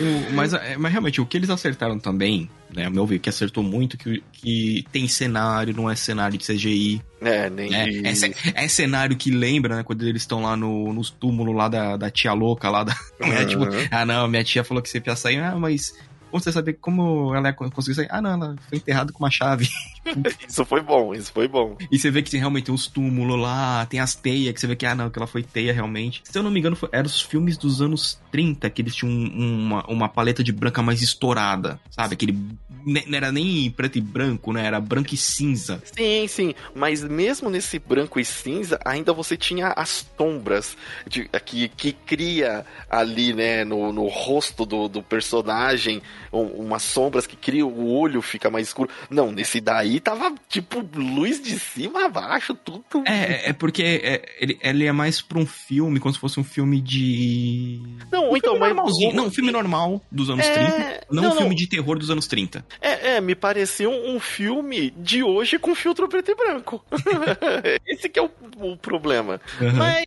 O, 0.00 0.32
mas, 0.34 0.54
é, 0.54 0.76
mas 0.76 0.92
realmente, 0.92 1.20
o 1.20 1.26
que 1.26 1.36
eles 1.36 1.50
acertaram 1.50 1.98
também, 1.98 2.48
né? 2.74 2.88
Meu 2.88 3.06
ver, 3.06 3.18
que 3.18 3.28
acertou 3.28 3.62
muito, 3.62 3.96
que, 3.96 4.22
que 4.32 4.84
tem 4.90 5.06
cenário, 5.06 5.74
não 5.74 5.90
é 5.90 5.94
cenário 5.94 6.38
de 6.38 6.44
CGI. 6.44 7.02
É, 7.20 7.48
nem 7.50 7.70
né? 7.70 7.86
é, 8.04 8.64
é, 8.64 8.68
cenário 8.68 9.16
que 9.16 9.30
lembra, 9.30 9.76
né? 9.76 9.82
Quando 9.82 10.06
eles 10.06 10.22
estão 10.22 10.42
lá 10.42 10.56
no, 10.56 10.92
nos 10.92 11.10
túmulos 11.10 11.54
lá 11.54 11.68
da, 11.68 11.96
da 11.96 12.10
tia 12.10 12.32
louca 12.32 12.70
lá 12.70 12.84
da. 12.84 12.92
Uhum. 13.22 13.32
É, 13.32 13.44
tipo, 13.44 13.64
ah 13.92 14.04
não, 14.04 14.26
minha 14.26 14.42
tia 14.42 14.64
falou 14.64 14.82
que 14.82 14.88
você 14.88 15.00
ia 15.06 15.14
sair, 15.14 15.38
ah, 15.38 15.54
mas 15.54 15.94
como 16.28 16.42
você 16.42 16.50
saber 16.50 16.72
como 16.80 17.32
ela 17.36 17.52
conseguiu 17.52 17.94
sair? 17.94 18.08
Ah, 18.10 18.20
não, 18.20 18.32
ela 18.32 18.56
foi 18.68 18.78
enterrada 18.78 19.12
com 19.12 19.22
uma 19.22 19.30
chave. 19.30 19.68
isso 20.48 20.64
foi 20.64 20.80
bom, 20.80 21.14
isso 21.14 21.32
foi 21.32 21.48
bom. 21.48 21.76
E 21.90 21.98
você 21.98 22.10
vê 22.10 22.22
que 22.22 22.30
tem 22.30 22.40
realmente 22.40 22.70
uns 22.70 22.86
túmulos 22.86 23.38
lá, 23.38 23.86
tem 23.86 24.00
as 24.00 24.14
teias, 24.14 24.52
que 24.52 24.60
você 24.60 24.66
vê 24.66 24.76
que, 24.76 24.86
ah, 24.86 24.94
não, 24.94 25.10
que 25.10 25.18
ela 25.18 25.26
foi 25.26 25.42
teia 25.42 25.72
realmente. 25.72 26.22
Se 26.24 26.38
eu 26.38 26.42
não 26.42 26.50
me 26.50 26.58
engano, 26.58 26.76
foi, 26.76 26.88
eram 26.92 27.06
os 27.06 27.20
filmes 27.20 27.56
dos 27.56 27.80
anos 27.80 28.20
30, 28.30 28.68
que 28.70 28.82
eles 28.82 28.94
tinham 28.94 29.12
uma, 29.12 29.84
uma 29.86 30.08
paleta 30.08 30.42
de 30.42 30.52
branca 30.52 30.82
mais 30.82 31.02
estourada, 31.02 31.80
sabe? 31.90 32.14
Aquele. 32.14 32.36
Não 32.84 33.16
era 33.16 33.30
nem 33.30 33.70
preto 33.70 33.98
e 33.98 34.00
branco, 34.00 34.52
né? 34.52 34.66
Era 34.66 34.80
branco 34.80 35.14
e 35.14 35.16
cinza. 35.16 35.80
Sim, 35.96 36.26
sim. 36.26 36.54
Mas 36.74 37.04
mesmo 37.04 37.48
nesse 37.48 37.78
branco 37.78 38.18
e 38.18 38.24
cinza, 38.24 38.80
ainda 38.84 39.12
você 39.12 39.36
tinha 39.36 39.68
as 39.68 40.04
sombras 40.16 40.76
de, 41.06 41.28
que, 41.44 41.68
que 41.68 41.92
cria 41.92 42.66
ali, 42.90 43.32
né, 43.32 43.64
no, 43.64 43.92
no 43.92 44.08
rosto 44.08 44.66
do, 44.66 44.88
do 44.88 45.02
personagem 45.02 46.02
umas 46.32 46.82
sombras 46.82 47.26
que 47.26 47.36
criam 47.36 47.68
o 47.68 47.92
olho 47.92 48.22
fica 48.22 48.50
mais 48.50 48.68
escuro. 48.68 48.90
Não, 49.10 49.30
nesse 49.30 49.60
daí 49.60 49.91
tava 50.00 50.34
tipo 50.48 50.86
luz 50.94 51.42
de 51.42 51.58
cima 51.58 52.06
a 52.06 52.08
baixo, 52.08 52.54
tudo. 52.54 52.84
É, 53.06 53.50
é 53.50 53.52
porque 53.52 53.82
é, 53.82 54.36
ele, 54.40 54.58
ele 54.62 54.86
é 54.86 54.92
mais 54.92 55.20
pra 55.20 55.38
um 55.38 55.46
filme, 55.46 55.98
como 56.00 56.12
se 56.12 56.20
fosse 56.20 56.38
um 56.38 56.44
filme 56.44 56.80
de. 56.80 57.80
Não, 58.10 58.30
um 58.30 58.36
então, 58.36 58.58
mas. 58.58 58.74
Normalzinho. 58.74 59.14
Não, 59.14 59.26
um 59.26 59.30
filme 59.30 59.50
normal 59.50 60.00
dos 60.10 60.30
anos 60.30 60.46
é... 60.46 60.52
30. 60.52 61.06
Não, 61.10 61.22
não 61.22 61.30
um 61.30 61.32
filme 61.32 61.48
não. 61.48 61.56
de 61.56 61.68
terror 61.68 61.98
dos 61.98 62.10
anos 62.10 62.26
30. 62.26 62.64
É, 62.80 63.16
é 63.16 63.20
me 63.20 63.34
pareceu 63.34 63.90
um, 63.90 64.16
um 64.16 64.20
filme 64.20 64.92
de 64.96 65.22
hoje 65.22 65.58
com 65.58 65.74
filtro 65.74 66.08
preto 66.08 66.30
e 66.30 66.34
branco. 66.34 66.84
Esse 67.86 68.08
que 68.08 68.18
é 68.18 68.22
o, 68.22 68.30
o 68.60 68.76
problema. 68.76 69.40
Uhum. 69.60 69.72
Mas 69.72 70.06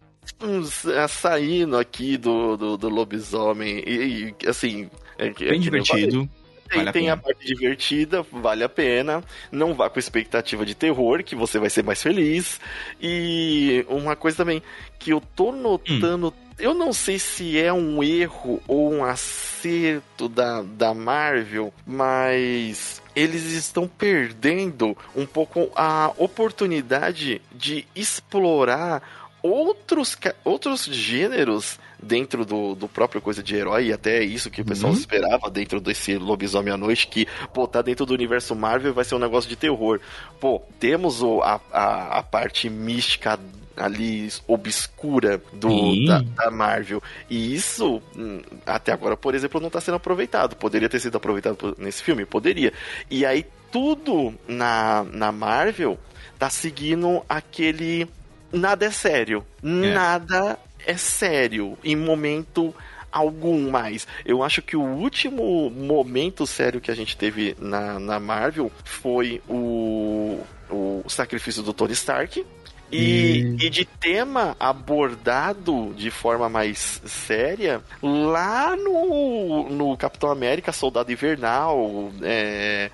saindo 1.10 1.78
aqui 1.78 2.18
do, 2.18 2.58
do, 2.58 2.78
do 2.78 2.90
lobisomem 2.90 3.84
e, 3.86 4.34
e 4.42 4.50
assim 4.50 4.90
é, 5.18 5.28
é 5.28 5.32
Bem 5.32 5.60
divertido. 5.60 6.30
Tem, 6.70 6.80
vale 6.80 6.92
tem 6.92 7.10
a, 7.10 7.14
a, 7.14 7.18
parte 7.18 7.46
divertida, 7.46 8.26
vale 8.32 8.64
a 8.64 8.70
pena. 8.70 9.24
Não 9.52 9.74
vá 9.74 9.90
com 9.90 10.00
expectativa 10.00 10.66
de 10.66 10.74
terror, 10.74 11.24
que 11.24 11.36
você 11.36 11.60
vai 11.60 11.70
ser 11.70 11.84
mais 11.84 12.02
feliz. 12.02 12.60
E 13.02 13.86
uma 13.88 14.16
coisa 14.16 14.38
também 14.38 14.62
que 14.98 15.12
eu 15.12 15.22
tô 15.36 15.52
notando. 15.52 16.28
Hum. 16.28 16.46
Eu 16.58 16.74
não 16.74 16.94
sei 16.94 17.20
se 17.20 17.60
é 17.60 17.72
um 17.72 18.02
erro 18.02 18.62
ou 18.68 18.94
um 18.94 19.04
acerto 19.04 20.30
da, 20.30 20.62
da 20.62 20.94
Marvel, 20.94 21.74
mas 21.86 23.02
eles 23.14 23.44
estão 23.52 23.88
perdendo 23.88 24.98
um 25.14 25.26
pouco 25.26 25.70
a 25.76 26.14
oportunidade 26.18 27.42
de 27.52 27.86
explorar 27.94 29.04
outros, 29.44 30.18
outros 30.44 30.86
gêneros 30.86 31.78
dentro 32.06 32.46
do, 32.46 32.76
do 32.76 32.88
próprio 32.88 33.22
coisa 33.22 33.42
de 33.42 33.56
herói, 33.56 33.88
e 33.88 33.94
até 33.94 34.18
é 34.18 34.24
isso 34.24 34.52
que 34.52 34.62
o 34.62 34.66
pessoal 34.66 34.94
uhum. 34.94 35.00
esperava 35.00 35.50
dentro 35.50 35.82
desse 35.82 36.16
lobisomem 36.18 36.74
à 36.74 36.78
noite, 36.78 37.08
que, 37.08 37.28
pô, 37.54 37.68
tá 37.68 37.82
dentro 37.82 38.06
do 38.06 38.14
universo 38.14 38.56
Marvel 38.56 38.94
vai 38.94 39.04
ser 39.04 39.16
um 39.16 39.20
negócio 39.20 39.50
de 39.50 39.56
terror. 39.56 40.00
Pô, 40.40 40.62
temos 40.80 41.22
o, 41.22 41.42
a, 41.42 41.60
a, 41.72 42.20
a 42.20 42.24
parte 42.24 42.70
mística 42.70 43.40
ali 43.76 44.30
obscura 44.48 45.42
do, 45.52 46.06
da, 46.06 46.22
da, 46.22 46.52
Marvel. 46.52 47.02
E 47.30 47.54
isso, 47.54 48.02
hum, 48.16 48.42
até 48.66 48.92
agora, 48.92 49.18
por 49.18 49.36
exemplo, 49.36 49.60
não 49.60 49.68
está 49.68 49.82
sendo 49.82 49.96
aproveitado. 49.96 50.56
Poderia 50.56 50.88
ter 50.88 51.00
sido 51.00 51.18
aproveitado 51.18 51.76
nesse 51.78 52.02
filme? 52.02 52.26
Poderia. 52.26 52.72
E 53.10 53.26
aí, 53.26 53.46
tudo 53.72 54.34
na, 54.48 55.06
na 55.12 55.32
Marvel 55.32 55.98
tá 56.40 56.50
seguindo 56.50 57.24
aquele. 57.28 58.08
Nada 58.54 58.86
é 58.86 58.92
sério. 58.92 59.44
É. 59.62 59.68
Nada 59.68 60.58
é 60.86 60.98
sério 60.98 61.78
em 61.84 61.96
momento 61.96 62.74
algum 63.16 63.72
mais. 63.72 64.06
Eu 64.26 64.44
acho 64.44 64.62
que 64.62 64.76
o 64.76 64.84
último 64.84 65.70
momento 65.72 66.46
sério 66.46 66.82
que 66.82 66.92
a 66.92 66.96
gente 66.96 67.16
teve 67.16 67.56
na, 67.58 67.98
na 67.98 68.20
Marvel 68.20 68.70
foi 68.84 69.42
o, 69.48 70.42
o 70.70 71.04
sacrifício 71.08 71.64
do 71.64 71.72
Tony 71.72 71.94
Stark. 71.94 72.46
E, 72.92 73.56
e, 73.60 73.70
de 73.70 73.84
tema 73.84 74.56
abordado 74.60 75.92
de 75.98 76.12
forma 76.12 76.48
mais 76.48 77.02
séria 77.04 77.82
lá 78.02 78.76
no, 78.76 79.70
no 79.70 79.98
Capitão 79.98 80.30
América 80.30 80.72
Soldado 80.72 81.12
Invernal. 81.12 82.12
É, 82.22 82.92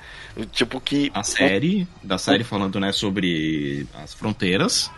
tipo 0.54 0.80
que. 0.80 1.12
A 1.14 1.24
série, 1.24 1.86
da 2.02 2.18
série 2.18 2.44
falando 2.44 2.80
né, 2.80 2.94
sobre 2.94 3.86
as 4.02 4.14
fronteiras. 4.14 4.90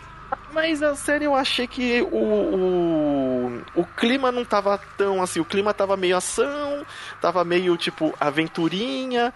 Mas 0.53 0.83
a 0.83 0.95
série 0.95 1.25
eu 1.25 1.33
achei 1.33 1.65
que 1.65 2.03
o, 2.03 2.15
o, 2.15 3.61
o, 3.75 3.85
clima 3.97 4.31
não 4.31 4.45
tava 4.45 4.79
tão 4.95 5.21
assim. 5.21 5.39
O 5.39 5.45
clima 5.45 5.73
tava 5.73 5.97
meio 5.97 6.15
ação, 6.15 6.85
tava 7.19 7.43
meio 7.43 7.75
tipo 7.75 8.13
aventurinha 8.19 9.33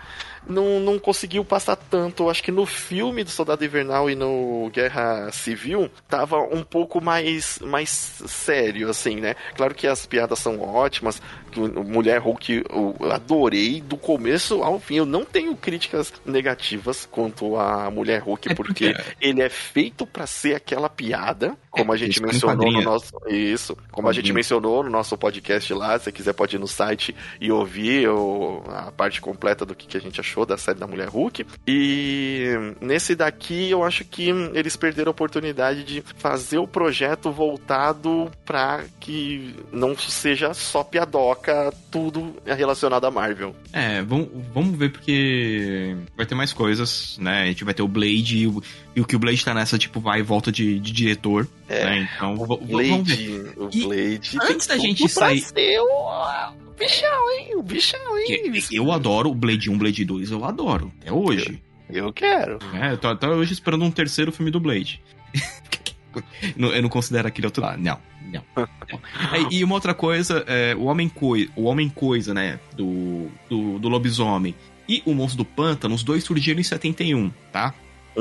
não, 0.50 0.80
não 0.80 1.00
conseguiu 1.00 1.44
passar 1.44 1.76
tanto. 1.76 2.30
Acho 2.30 2.44
que 2.44 2.52
no 2.52 2.66
filme 2.66 3.24
do 3.24 3.30
Soldado 3.30 3.64
Invernal 3.64 4.10
e 4.10 4.16
no 4.16 4.70
Guerra 4.74 5.32
Civil 5.32 5.90
tava 6.08 6.38
um 6.40 6.64
pouco 6.64 7.02
mais, 7.02 7.60
mais 7.60 7.90
sério, 7.90 8.90
assim, 8.90 9.18
né? 9.18 9.36
Claro 9.56 9.76
que 9.76 9.88
as 9.88 10.06
piadas 10.06 10.40
são 10.40 10.62
ótimas. 10.62 11.22
Mulher 11.56 12.20
Hulk 12.20 12.66
eu 12.70 12.96
adorei 13.12 13.82
do 13.82 13.98
começo 13.98 14.62
ao 14.62 14.80
fim. 14.80 14.96
Eu 14.98 15.06
não 15.06 15.26
tenho 15.26 15.56
críticas 15.56 16.14
negativas 16.26 17.08
quanto 17.10 17.58
a 17.58 17.90
Mulher 17.90 18.22
Hulk, 18.22 18.52
é 18.52 18.56
porque 18.56 18.96
ele 19.20 19.42
é 19.42 19.50
feito 19.50 20.06
para 20.06 20.28
ser 20.28 20.56
aquela 20.56 20.90
piada, 20.90 21.56
como 21.78 21.92
é, 21.92 21.96
a 21.96 21.98
gente 21.98 22.22
mencionou 22.22 22.72
no 22.72 22.82
nosso. 22.82 23.12
Isso, 23.28 23.78
como 23.92 24.10
a 24.10 24.14
gente 24.14 24.34
mencionou 24.34 24.84
no 24.84 24.90
nosso 24.90 25.18
podcast 25.18 25.74
lá. 25.74 25.98
Se 25.98 26.06
você 26.06 26.12
quiser, 26.12 26.34
pode 26.34 26.56
ir 26.56 26.60
no 26.60 26.68
site 26.68 27.16
e 27.40 27.52
ouvir 27.52 28.10
o, 28.10 28.64
a 28.68 28.92
parte 28.92 29.22
completa 29.22 29.66
do 29.66 29.76
que, 29.76 29.88
que 29.88 29.98
a 29.98 30.02
gente 30.02 30.20
achou 30.20 30.46
da 30.46 30.58
série 30.58 30.80
da 30.80 30.88
Mulher 30.88 31.10
Hulk. 31.10 31.46
E 31.68 32.52
nesse 32.82 33.16
daqui 33.16 33.70
eu 33.70 33.84
acho 33.84 34.04
que 34.06 34.30
eles 34.54 34.76
perderam 34.76 35.10
a 35.10 35.12
oportunidade 35.12 35.84
de 35.84 36.04
fazer 36.18 36.58
o 36.58 36.68
projeto 36.68 37.32
voltado 37.32 38.32
para 38.46 38.84
que 39.00 39.56
não 39.72 39.98
seja 39.98 40.54
só 40.54 40.84
piadoca 40.84 41.74
tudo 41.92 42.36
relacionado 42.46 43.06
a 43.06 43.12
Marvel. 43.12 43.56
É, 43.72 44.02
vamos, 44.02 44.30
vamos 44.54 44.78
ver 44.78 44.92
porque 44.92 45.96
vai 46.16 46.26
ter 46.26 46.36
mais 46.36 46.54
coisas, 46.54 47.18
né? 47.20 47.44
A 47.44 47.46
gente 47.46 47.64
vai 47.64 47.74
ter 47.74 47.82
o 47.82 47.88
Blade 47.88 48.38
e 48.38 48.48
o, 48.48 48.64
e 48.96 49.02
o 49.02 49.06
que 49.06 49.16
o 49.16 49.20
Blade 49.20 49.44
tá 49.44 49.54
nessa, 49.54 49.78
tipo, 49.78 50.00
vai 50.00 50.20
e 50.20 50.24
volta 50.24 50.52
de, 50.52 50.80
de 50.80 50.92
diretor. 50.92 51.48
É, 51.68 51.86
né? 51.86 52.10
Então, 52.16 52.34
o 52.36 52.58
Blade, 52.58 52.90
vamos 52.90 53.16
ver. 53.16 53.54
O 53.58 53.70
Blade. 53.70 54.38
antes 54.42 54.68
da 54.68 54.78
gente 54.78 55.08
sair. 55.10 55.42
Ser 55.42 55.80
o 55.80 56.74
bichão, 56.78 57.32
hein? 57.32 57.56
O 57.56 57.64
bichão, 57.64 58.18
hein? 58.20 58.54
Eu 58.72 58.92
adoro 58.92 59.30
o 59.30 59.36
Blade 59.36 59.70
1, 59.70 59.78
Blade 59.78 60.06
2, 60.06 60.32
eu 60.32 60.46
adoro. 60.46 60.92
Até 61.02 61.12
hoje. 61.12 61.62
Eu, 61.90 62.06
eu 62.06 62.14
quero. 62.14 62.60
É, 62.74 62.92
eu 62.94 62.98
tô 62.98 63.08
até 63.08 63.28
hoje 63.28 63.54
esperando 63.54 63.84
um 63.84 63.92
terceiro 63.92 64.32
filme 64.32 64.52
do 64.52 64.60
Blade. 64.60 65.02
eu 66.58 66.82
não 66.82 66.90
considero 66.90 67.28
aquele 67.28 67.48
outro 67.48 67.62
lá. 67.62 67.76
Não, 67.76 68.00
não. 68.32 68.44
não. 68.56 69.00
É, 69.34 69.48
e 69.52 69.64
uma 69.64 69.76
outra 69.76 69.94
coisa, 69.94 70.44
é, 70.48 70.76
o 70.76 70.86
Homem 70.86 71.10
Coisa, 71.10 71.50
o 71.56 71.64
Homem 71.64 71.90
Coisa, 71.90 72.34
né? 72.34 72.60
Do, 72.76 73.28
do, 73.50 73.80
do 73.80 73.90
lobisomem 73.90 74.56
e 74.88 75.04
o 75.06 75.14
Monstro 75.14 75.40
do 75.40 75.46
Pântano, 75.46 75.94
os 75.94 76.04
dois 76.04 76.24
surgiram 76.24 76.60
em 76.60 76.64
71, 76.64 77.30
tá? 77.52 77.74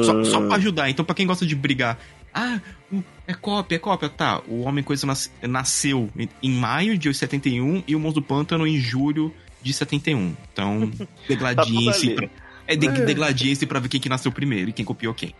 Só, 0.03 0.25
só 0.25 0.47
pra 0.47 0.57
ajudar. 0.57 0.91
Então, 0.91 1.05
pra 1.05 1.15
quem 1.15 1.27
gosta 1.27 1.47
de 1.47 1.55
brigar 1.55 1.99
ah, 2.37 2.61
é 3.27 3.33
cópia, 3.33 3.77
é 3.77 3.79
cópia. 3.79 4.11
Tá, 4.11 4.43
o 4.47 4.63
Homem 4.63 4.85
Coisa 4.85 5.07
nasceu 5.43 6.11
em 6.43 6.51
maio 6.51 6.99
de 6.99 7.13
71 7.13 7.83
e 7.87 7.97
o 7.97 7.99
Monstro 7.99 8.21
do 8.21 8.27
Pântano 8.27 8.67
em 8.67 8.79
julho 8.79 9.35
de 9.63 9.73
71. 9.73 10.37
Então, 10.53 10.93
degladiem-se. 11.27 12.11
Tá 12.11 12.15
pra... 12.17 12.31
É, 12.69 12.77
de, 12.77 12.89
é. 12.89 12.91
degladiem-se 12.91 13.65
pra 13.65 13.81
ver 13.81 13.89
quem 13.89 14.01
que 14.01 14.09
nasceu 14.09 14.31
primeiro 14.31 14.69
e 14.69 14.73
quem 14.73 14.85
copiou 14.85 15.15
quem. 15.15 15.35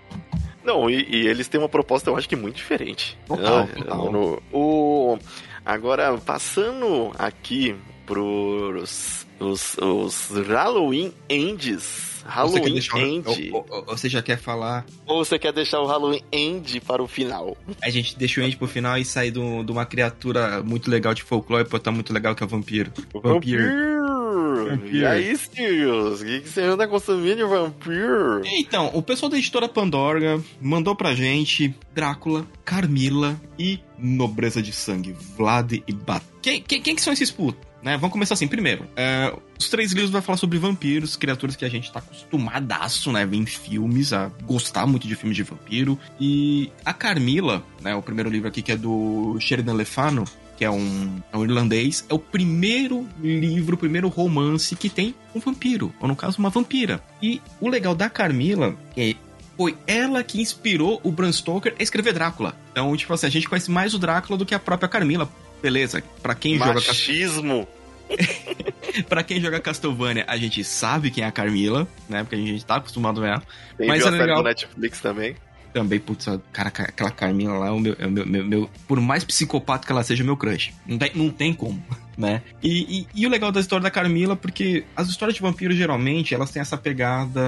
Não, 0.65 0.89
e, 0.89 1.07
e, 1.09 1.27
eles 1.27 1.49
têm 1.49 1.61
uma 1.61 1.69
proposta, 1.69 2.09
eu 2.09 2.17
acho 2.17 2.29
que 2.29 2.35
muito 2.35 2.57
diferente. 2.57 3.17
Total, 3.27 3.61
ah, 3.61 3.67
total. 3.67 4.13
No, 4.13 4.43
o, 4.51 5.19
agora, 5.65 6.17
passando 6.19 7.13
aqui 7.19 7.77
pros 8.07 9.27
os, 9.39 9.77
os 9.77 10.31
Halloween 10.49 11.13
Ends 11.29 12.17
Halloween 12.27 12.81
você 12.81 12.99
End. 12.99 13.51
Ou, 13.53 13.67
ou, 13.71 13.85
ou, 13.87 13.97
você 13.97 14.09
já 14.09 14.21
quer 14.21 14.39
falar. 14.39 14.85
Ou 15.07 15.25
você 15.25 15.39
quer 15.39 15.53
deixar 15.53 15.81
o 15.81 15.87
Halloween 15.87 16.23
End 16.33 16.81
para 16.81 17.03
o 17.03 17.07
final? 17.07 17.57
A 17.81 17.89
gente 17.89 18.17
deixa 18.19 18.41
o 18.41 18.45
End 18.45 18.57
pro 18.57 18.67
final 18.67 18.99
e 18.99 19.05
sai 19.05 19.31
de 19.31 19.39
uma 19.39 19.87
criatura 19.87 20.63
muito 20.63 20.91
legal 20.91 21.15
de 21.15 21.23
folclore, 21.23 21.69
pô, 21.69 21.79
tá 21.79 21.91
muito 21.91 22.13
legal 22.13 22.35
que 22.35 22.43
é 22.43 22.47
o 22.47 22.49
vampiro. 22.49 22.93
O 23.13 23.21
vampiro. 23.21 23.63
vampiro. 23.63 24.97
E 24.97 25.07
aí, 25.07 25.37
Sirius? 25.37 26.21
O 26.21 26.25
que, 26.25 26.41
que 26.41 26.49
você 26.49 26.63
anda 26.63 26.87
consumindo 26.89 27.37
de 27.37 27.45
vampiro? 27.45 28.43
Então, 28.45 28.91
o 28.93 29.01
pessoal 29.01 29.31
da 29.31 29.39
editora 29.39 29.69
Pandorga 29.69 30.43
mandou 30.61 30.97
pra 30.97 31.15
gente 31.15 31.75
Drácula, 31.95 32.47
Carmila 32.65 33.41
e 33.59 33.79
Nobreza 33.99 34.61
de 34.61 34.73
Sangue, 34.73 35.15
Vlad 35.37 35.73
e 35.87 35.93
Bat. 35.93 36.25
Quem, 36.43 36.61
quem, 36.61 36.83
quem 36.83 36.97
que 36.97 37.03
são 37.03 37.13
esses 37.13 37.31
putos? 37.31 37.67
Né? 37.87 37.97
Vamos 37.97 38.13
começar 38.13 38.35
assim. 38.35 38.49
Primeiro, 38.49 38.85
é, 38.97 39.33
os 39.57 39.69
três 39.69 39.93
livros 39.93 40.11
vai 40.11 40.21
falar 40.21 40.37
sobre 40.37 40.59
vampiros, 40.59 41.15
criaturas 41.15 41.55
que 41.55 41.65
a 41.65 41.69
gente 41.69 41.93
tá 41.93 42.01
acostumadaço, 42.01 43.13
né? 43.13 43.25
Ver 43.25 43.37
em 43.37 43.47
filmes, 43.47 44.13
a 44.13 44.29
gostar 44.43 44.89
muito 44.89 45.07
de 45.07 45.15
filmes 45.15 45.37
de 45.37 45.45
vampiro. 45.45 45.97
E 46.19 46.73
a 46.85 46.93
Carmila, 46.93 47.63
né? 47.81 47.95
O 47.95 48.03
primeiro 48.03 48.29
livro 48.29 48.49
aqui 48.49 48.61
que 48.61 48.73
é 48.73 48.77
do 48.77 49.37
Sheridan 49.39 49.75
Le 49.75 49.85
Fano, 49.85 50.25
que 50.57 50.65
é 50.65 50.71
um, 50.71 51.23
é 51.33 51.37
um, 51.37 51.45
irlandês, 51.45 52.05
é 52.09 52.15
o 52.15 52.19
primeiro 52.19 53.07
livro, 53.23 53.77
o 53.77 53.79
primeiro 53.79 54.09
romance 54.09 54.75
que 54.75 54.89
tem 54.89 55.15
um 55.33 55.39
vampiro, 55.39 55.95
ou 56.01 56.09
no 56.09 56.17
caso, 56.17 56.41
uma 56.41 56.51
vampira. 56.51 57.01
E 57.23 57.41
o 57.61 57.69
legal 57.69 57.95
da 57.95 58.11
Carmila 58.11 58.75
é 58.97 59.15
foi 59.57 59.79
ela 59.87 60.25
que 60.25 60.41
inspirou 60.41 61.01
o 61.05 61.13
Bram 61.13 61.33
Stoker 61.33 61.77
a 61.79 61.83
escrever 61.85 62.13
Drácula. 62.13 62.57
Então, 62.73 62.95
tipo 62.97 63.15
assim, 63.15 63.27
a 63.27 63.31
gente 63.31 63.49
conhece 63.49 63.71
mais 63.71 63.95
o 63.95 63.99
Drácula 63.99 64.37
do 64.37 64.45
que 64.45 64.57
a 64.57 64.59
própria 64.59 64.89
Carmila. 64.89 65.31
Beleza, 65.63 66.03
para 66.21 66.35
quem 66.35 66.59
Machismo. 66.59 66.81
joga 66.81 66.87
Machismo. 66.89 67.69
pra 69.09 69.23
quem 69.23 69.41
joga 69.41 69.61
Castlevania, 69.61 70.25
a 70.27 70.37
gente 70.37 70.63
sabe 70.65 71.11
quem 71.11 71.25
é 71.25 71.27
a 71.27 71.33
Carmila, 71.33 71.87
né? 72.09 72.23
Porque 72.23 72.37
a 72.37 72.39
gente 72.39 72.65
tá 72.65 72.77
acostumado 72.77 73.23
a 73.23 73.29
ela. 73.29 73.43
Tem 73.77 73.87
Mas 73.87 74.05
é 74.05 74.11
legal. 74.11 74.39
do 74.39 74.45
Netflix 74.45 75.01
também. 75.01 75.37
Também, 75.73 76.01
putz, 76.01 76.27
cara, 76.53 76.69
aquela 76.69 77.11
Carmila 77.11 77.59
lá 77.59 77.67
é 77.67 77.71
o 77.71 77.79
meu, 77.79 77.95
é 77.99 78.07
o 78.07 78.11
meu, 78.11 78.27
meu, 78.27 78.45
meu, 78.45 78.71
Por 78.89 78.99
mais 78.99 79.25
psicopata 79.25 79.87
que 79.87 79.93
ela 79.93 80.03
seja, 80.03 80.25
meu 80.25 80.37
crush. 80.37 80.73
Não 80.87 80.97
tem, 80.97 81.11
não 81.15 81.29
tem 81.29 81.53
como, 81.53 81.85
né? 82.17 82.43
E, 82.63 83.01
e, 83.01 83.07
e 83.15 83.27
o 83.27 83.29
legal 83.29 83.53
da 83.53 83.61
história 83.61 83.83
da 83.83 83.91
Carmila, 83.91 84.35
porque 84.35 84.85
as 84.97 85.09
histórias 85.09 85.37
de 85.37 85.43
vampiro, 85.43 85.75
geralmente, 85.75 86.35
elas 86.35 86.51
têm 86.51 86.63
essa 86.63 86.79
pegada. 86.79 87.43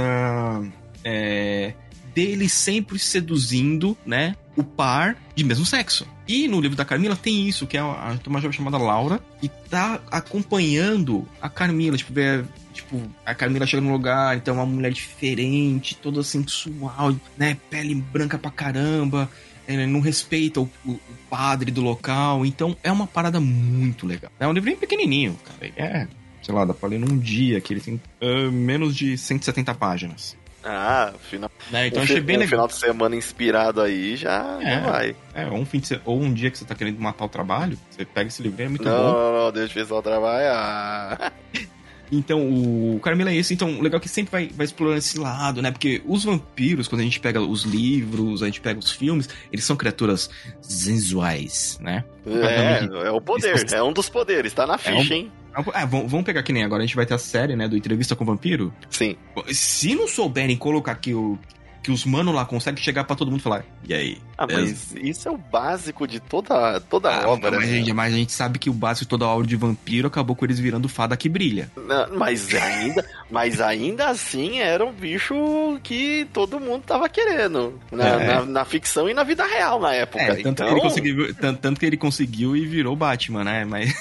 É, 1.02 1.72
dele 2.14 2.48
sempre 2.48 2.98
seduzindo, 2.98 3.96
né? 4.04 4.34
O 4.58 4.64
par 4.64 5.16
de 5.36 5.44
mesmo 5.44 5.64
sexo. 5.64 6.04
E 6.26 6.48
no 6.48 6.60
livro 6.60 6.76
da 6.76 6.84
Carmila 6.84 7.14
tem 7.14 7.46
isso, 7.46 7.64
que 7.64 7.76
é 7.76 7.82
uma, 7.82 8.40
jovem 8.40 8.52
chamada 8.52 8.76
Laura, 8.76 9.20
que 9.40 9.48
tá 9.48 10.00
acompanhando 10.10 11.28
a 11.40 11.48
Carmila, 11.48 11.96
tipo, 11.96 12.12
vê, 12.12 12.44
tipo, 12.74 13.00
a 13.24 13.36
Carmila 13.36 13.68
chega 13.68 13.80
no 13.80 13.92
lugar, 13.92 14.36
então 14.36 14.54
é 14.54 14.58
uma 14.58 14.66
mulher 14.66 14.92
diferente, 14.92 15.94
toda 15.94 16.24
sensual, 16.24 17.14
né? 17.36 17.56
Pele 17.70 17.94
branca 17.94 18.36
pra 18.36 18.50
caramba, 18.50 19.30
é, 19.68 19.86
não 19.86 20.00
respeita 20.00 20.60
o, 20.60 20.68
o, 20.84 20.90
o, 20.90 21.00
padre 21.30 21.70
do 21.70 21.80
local, 21.80 22.44
então 22.44 22.76
é 22.82 22.90
uma 22.90 23.06
parada 23.06 23.38
muito 23.38 24.08
legal. 24.08 24.32
É 24.40 24.48
um 24.48 24.52
livro 24.52 24.68
bem 24.68 24.76
pequenininho, 24.76 25.38
cara. 25.44 25.72
É, 25.76 26.08
sei 26.42 26.54
lá, 26.54 26.64
dá 26.64 26.72
pra 26.72 26.88
ler 26.88 26.98
num 26.98 27.18
dia, 27.18 27.60
que 27.60 27.74
ele 27.74 27.80
tem 27.80 28.00
uh, 28.22 28.50
menos 28.50 28.96
de 28.96 29.18
170 29.18 29.74
páginas. 29.74 30.36
Ah, 30.64 31.12
final. 31.30 31.50
Né? 31.70 31.86
Então 31.86 32.00
um, 32.00 32.04
achei 32.04 32.20
bem 32.20 32.36
um 32.36 32.40
legal. 32.40 32.50
final 32.50 32.68
de 32.68 32.74
semana 32.74 33.14
inspirado 33.16 33.80
aí 33.80 34.16
já, 34.16 34.58
É. 34.60 34.70
já 34.74 34.80
vai. 34.80 35.16
É, 35.34 35.46
ou 35.46 35.54
um, 35.58 35.64
fim 35.64 35.78
de 35.78 35.86
se... 35.86 36.00
ou 36.04 36.20
um 36.20 36.32
dia 36.32 36.50
que 36.50 36.58
você 36.58 36.64
tá 36.64 36.74
querendo 36.74 36.98
matar 37.00 37.24
o 37.24 37.28
trabalho, 37.28 37.78
você 37.90 38.04
pega 38.04 38.28
esse 38.28 38.42
livro, 38.42 38.62
é 38.62 38.68
muito 38.68 38.84
não, 38.84 38.96
bom. 38.96 39.12
não, 39.12 39.44
não, 39.44 39.52
deixa 39.52 39.72
o 39.72 39.74
pessoal 39.74 40.02
trabalhar. 40.02 41.32
Então, 42.10 42.40
o 42.40 42.98
Carmila 43.00 43.28
é 43.30 43.36
esse. 43.36 43.52
Então, 43.52 43.70
o 43.80 43.82
legal 43.82 43.98
é 43.98 44.00
que 44.00 44.08
sempre 44.08 44.32
vai, 44.32 44.48
vai 44.48 44.64
explorando 44.64 44.96
esse 44.96 45.18
lado, 45.18 45.60
né? 45.60 45.70
Porque 45.70 46.00
os 46.06 46.24
vampiros, 46.24 46.88
quando 46.88 47.02
a 47.02 47.04
gente 47.04 47.20
pega 47.20 47.38
os 47.38 47.64
livros, 47.64 48.42
a 48.42 48.46
gente 48.46 48.62
pega 48.62 48.78
os 48.80 48.90
filmes, 48.90 49.28
eles 49.52 49.62
são 49.62 49.76
criaturas 49.76 50.30
sensuais, 50.62 51.78
né? 51.82 52.04
É, 52.26 53.06
é 53.08 53.10
o 53.10 53.20
poder, 53.20 53.62
é 53.74 53.82
um 53.82 53.92
dos 53.92 54.08
poderes, 54.08 54.54
tá 54.54 54.66
na 54.66 54.78
ficha, 54.78 55.12
um- 55.12 55.16
hein? 55.16 55.32
Ah, 55.54 55.84
vamos 55.84 56.10
vamos 56.10 56.24
pegar 56.24 56.42
que 56.42 56.52
nem 56.52 56.62
agora, 56.62 56.82
a 56.82 56.86
gente 56.86 56.96
vai 56.96 57.06
ter 57.06 57.14
a 57.14 57.18
série, 57.18 57.56
né, 57.56 57.66
do 57.68 57.76
Entrevista 57.76 58.14
com 58.14 58.24
o 58.24 58.26
Vampiro. 58.26 58.72
Sim. 58.90 59.16
Se 59.52 59.94
não 59.94 60.06
souberem 60.06 60.56
colocar 60.56 60.94
que, 60.96 61.14
o, 61.14 61.38
que 61.82 61.90
os 61.90 62.04
manos 62.04 62.34
lá 62.34 62.44
conseguem 62.44 62.82
chegar 62.82 63.04
pra 63.04 63.14
todo 63.16 63.30
mundo 63.30 63.40
e 63.40 63.42
falar, 63.42 63.64
e 63.88 63.94
aí? 63.94 64.18
Ah, 64.36 64.46
mas 64.50 64.94
isso 64.96 65.28
é 65.28 65.32
o 65.32 65.36
básico 65.38 66.06
de 66.06 66.20
toda, 66.20 66.80
toda 66.80 67.08
Ah, 67.10 67.28
obra, 67.28 67.50
mas, 67.52 67.60
a 67.64 67.66
né? 67.66 67.72
gente, 67.78 67.92
mas 67.92 68.14
a 68.14 68.16
gente 68.16 68.32
sabe 68.32 68.58
que 68.58 68.68
o 68.70 68.72
básico 68.72 69.04
de 69.04 69.08
toda 69.08 69.24
a 69.24 69.28
obra 69.28 69.46
de 69.46 69.56
vampiro 69.56 70.06
acabou 70.08 70.36
com 70.36 70.44
eles 70.44 70.58
virando 70.58 70.88
fada 70.88 71.16
que 71.16 71.28
brilha. 71.28 71.70
Não, 71.76 72.16
Mas 72.16 72.52
ainda, 72.54 73.04
mas 73.30 73.60
ainda 73.60 74.08
assim 74.08 74.58
era 74.60 74.84
um 74.84 74.92
bicho 74.92 75.34
que 75.82 76.26
todo 76.32 76.60
mundo 76.60 76.82
tava 76.86 77.08
querendo. 77.08 77.78
Na, 77.90 78.06
É. 78.08 78.26
na, 78.34 78.44
na 78.44 78.64
ficção 78.64 79.08
e 79.08 79.14
na 79.14 79.22
vida 79.24 79.44
real 79.46 79.80
na 79.80 79.92
época. 79.94 80.22
É, 80.22 80.34
tanto, 80.36 80.48
então, 80.48 80.66
que 80.66 80.72
ele 80.72 80.80
conseguiu, 80.80 81.34
tanto, 81.34 81.60
tanto 81.60 81.80
que 81.80 81.86
ele 81.86 81.96
conseguiu 81.96 82.56
e 82.56 82.64
virou 82.66 82.94
Batman, 82.96 83.44
né? 83.44 83.64
Mas... 83.64 83.92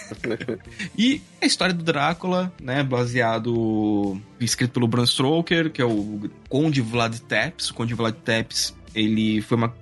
e 0.98 1.22
a 1.42 1.46
história 1.46 1.74
do 1.74 1.84
Drácula, 1.84 2.52
né? 2.62 2.84
Baseado... 2.84 4.20
Escrito 4.40 4.74
pelo 4.74 4.88
Bram 4.88 5.04
Stoker, 5.06 5.72
que 5.72 5.82
é 5.82 5.86
o 5.86 6.30
Conde 6.48 6.80
Vlad 6.80 7.18
Tepes. 7.22 7.67
O 7.70 7.74
Conde 7.74 7.94
Vlad 7.94 8.16
Tepes, 8.16 8.76
ele 8.94 9.42
foi 9.42 9.58
uma, 9.58 9.74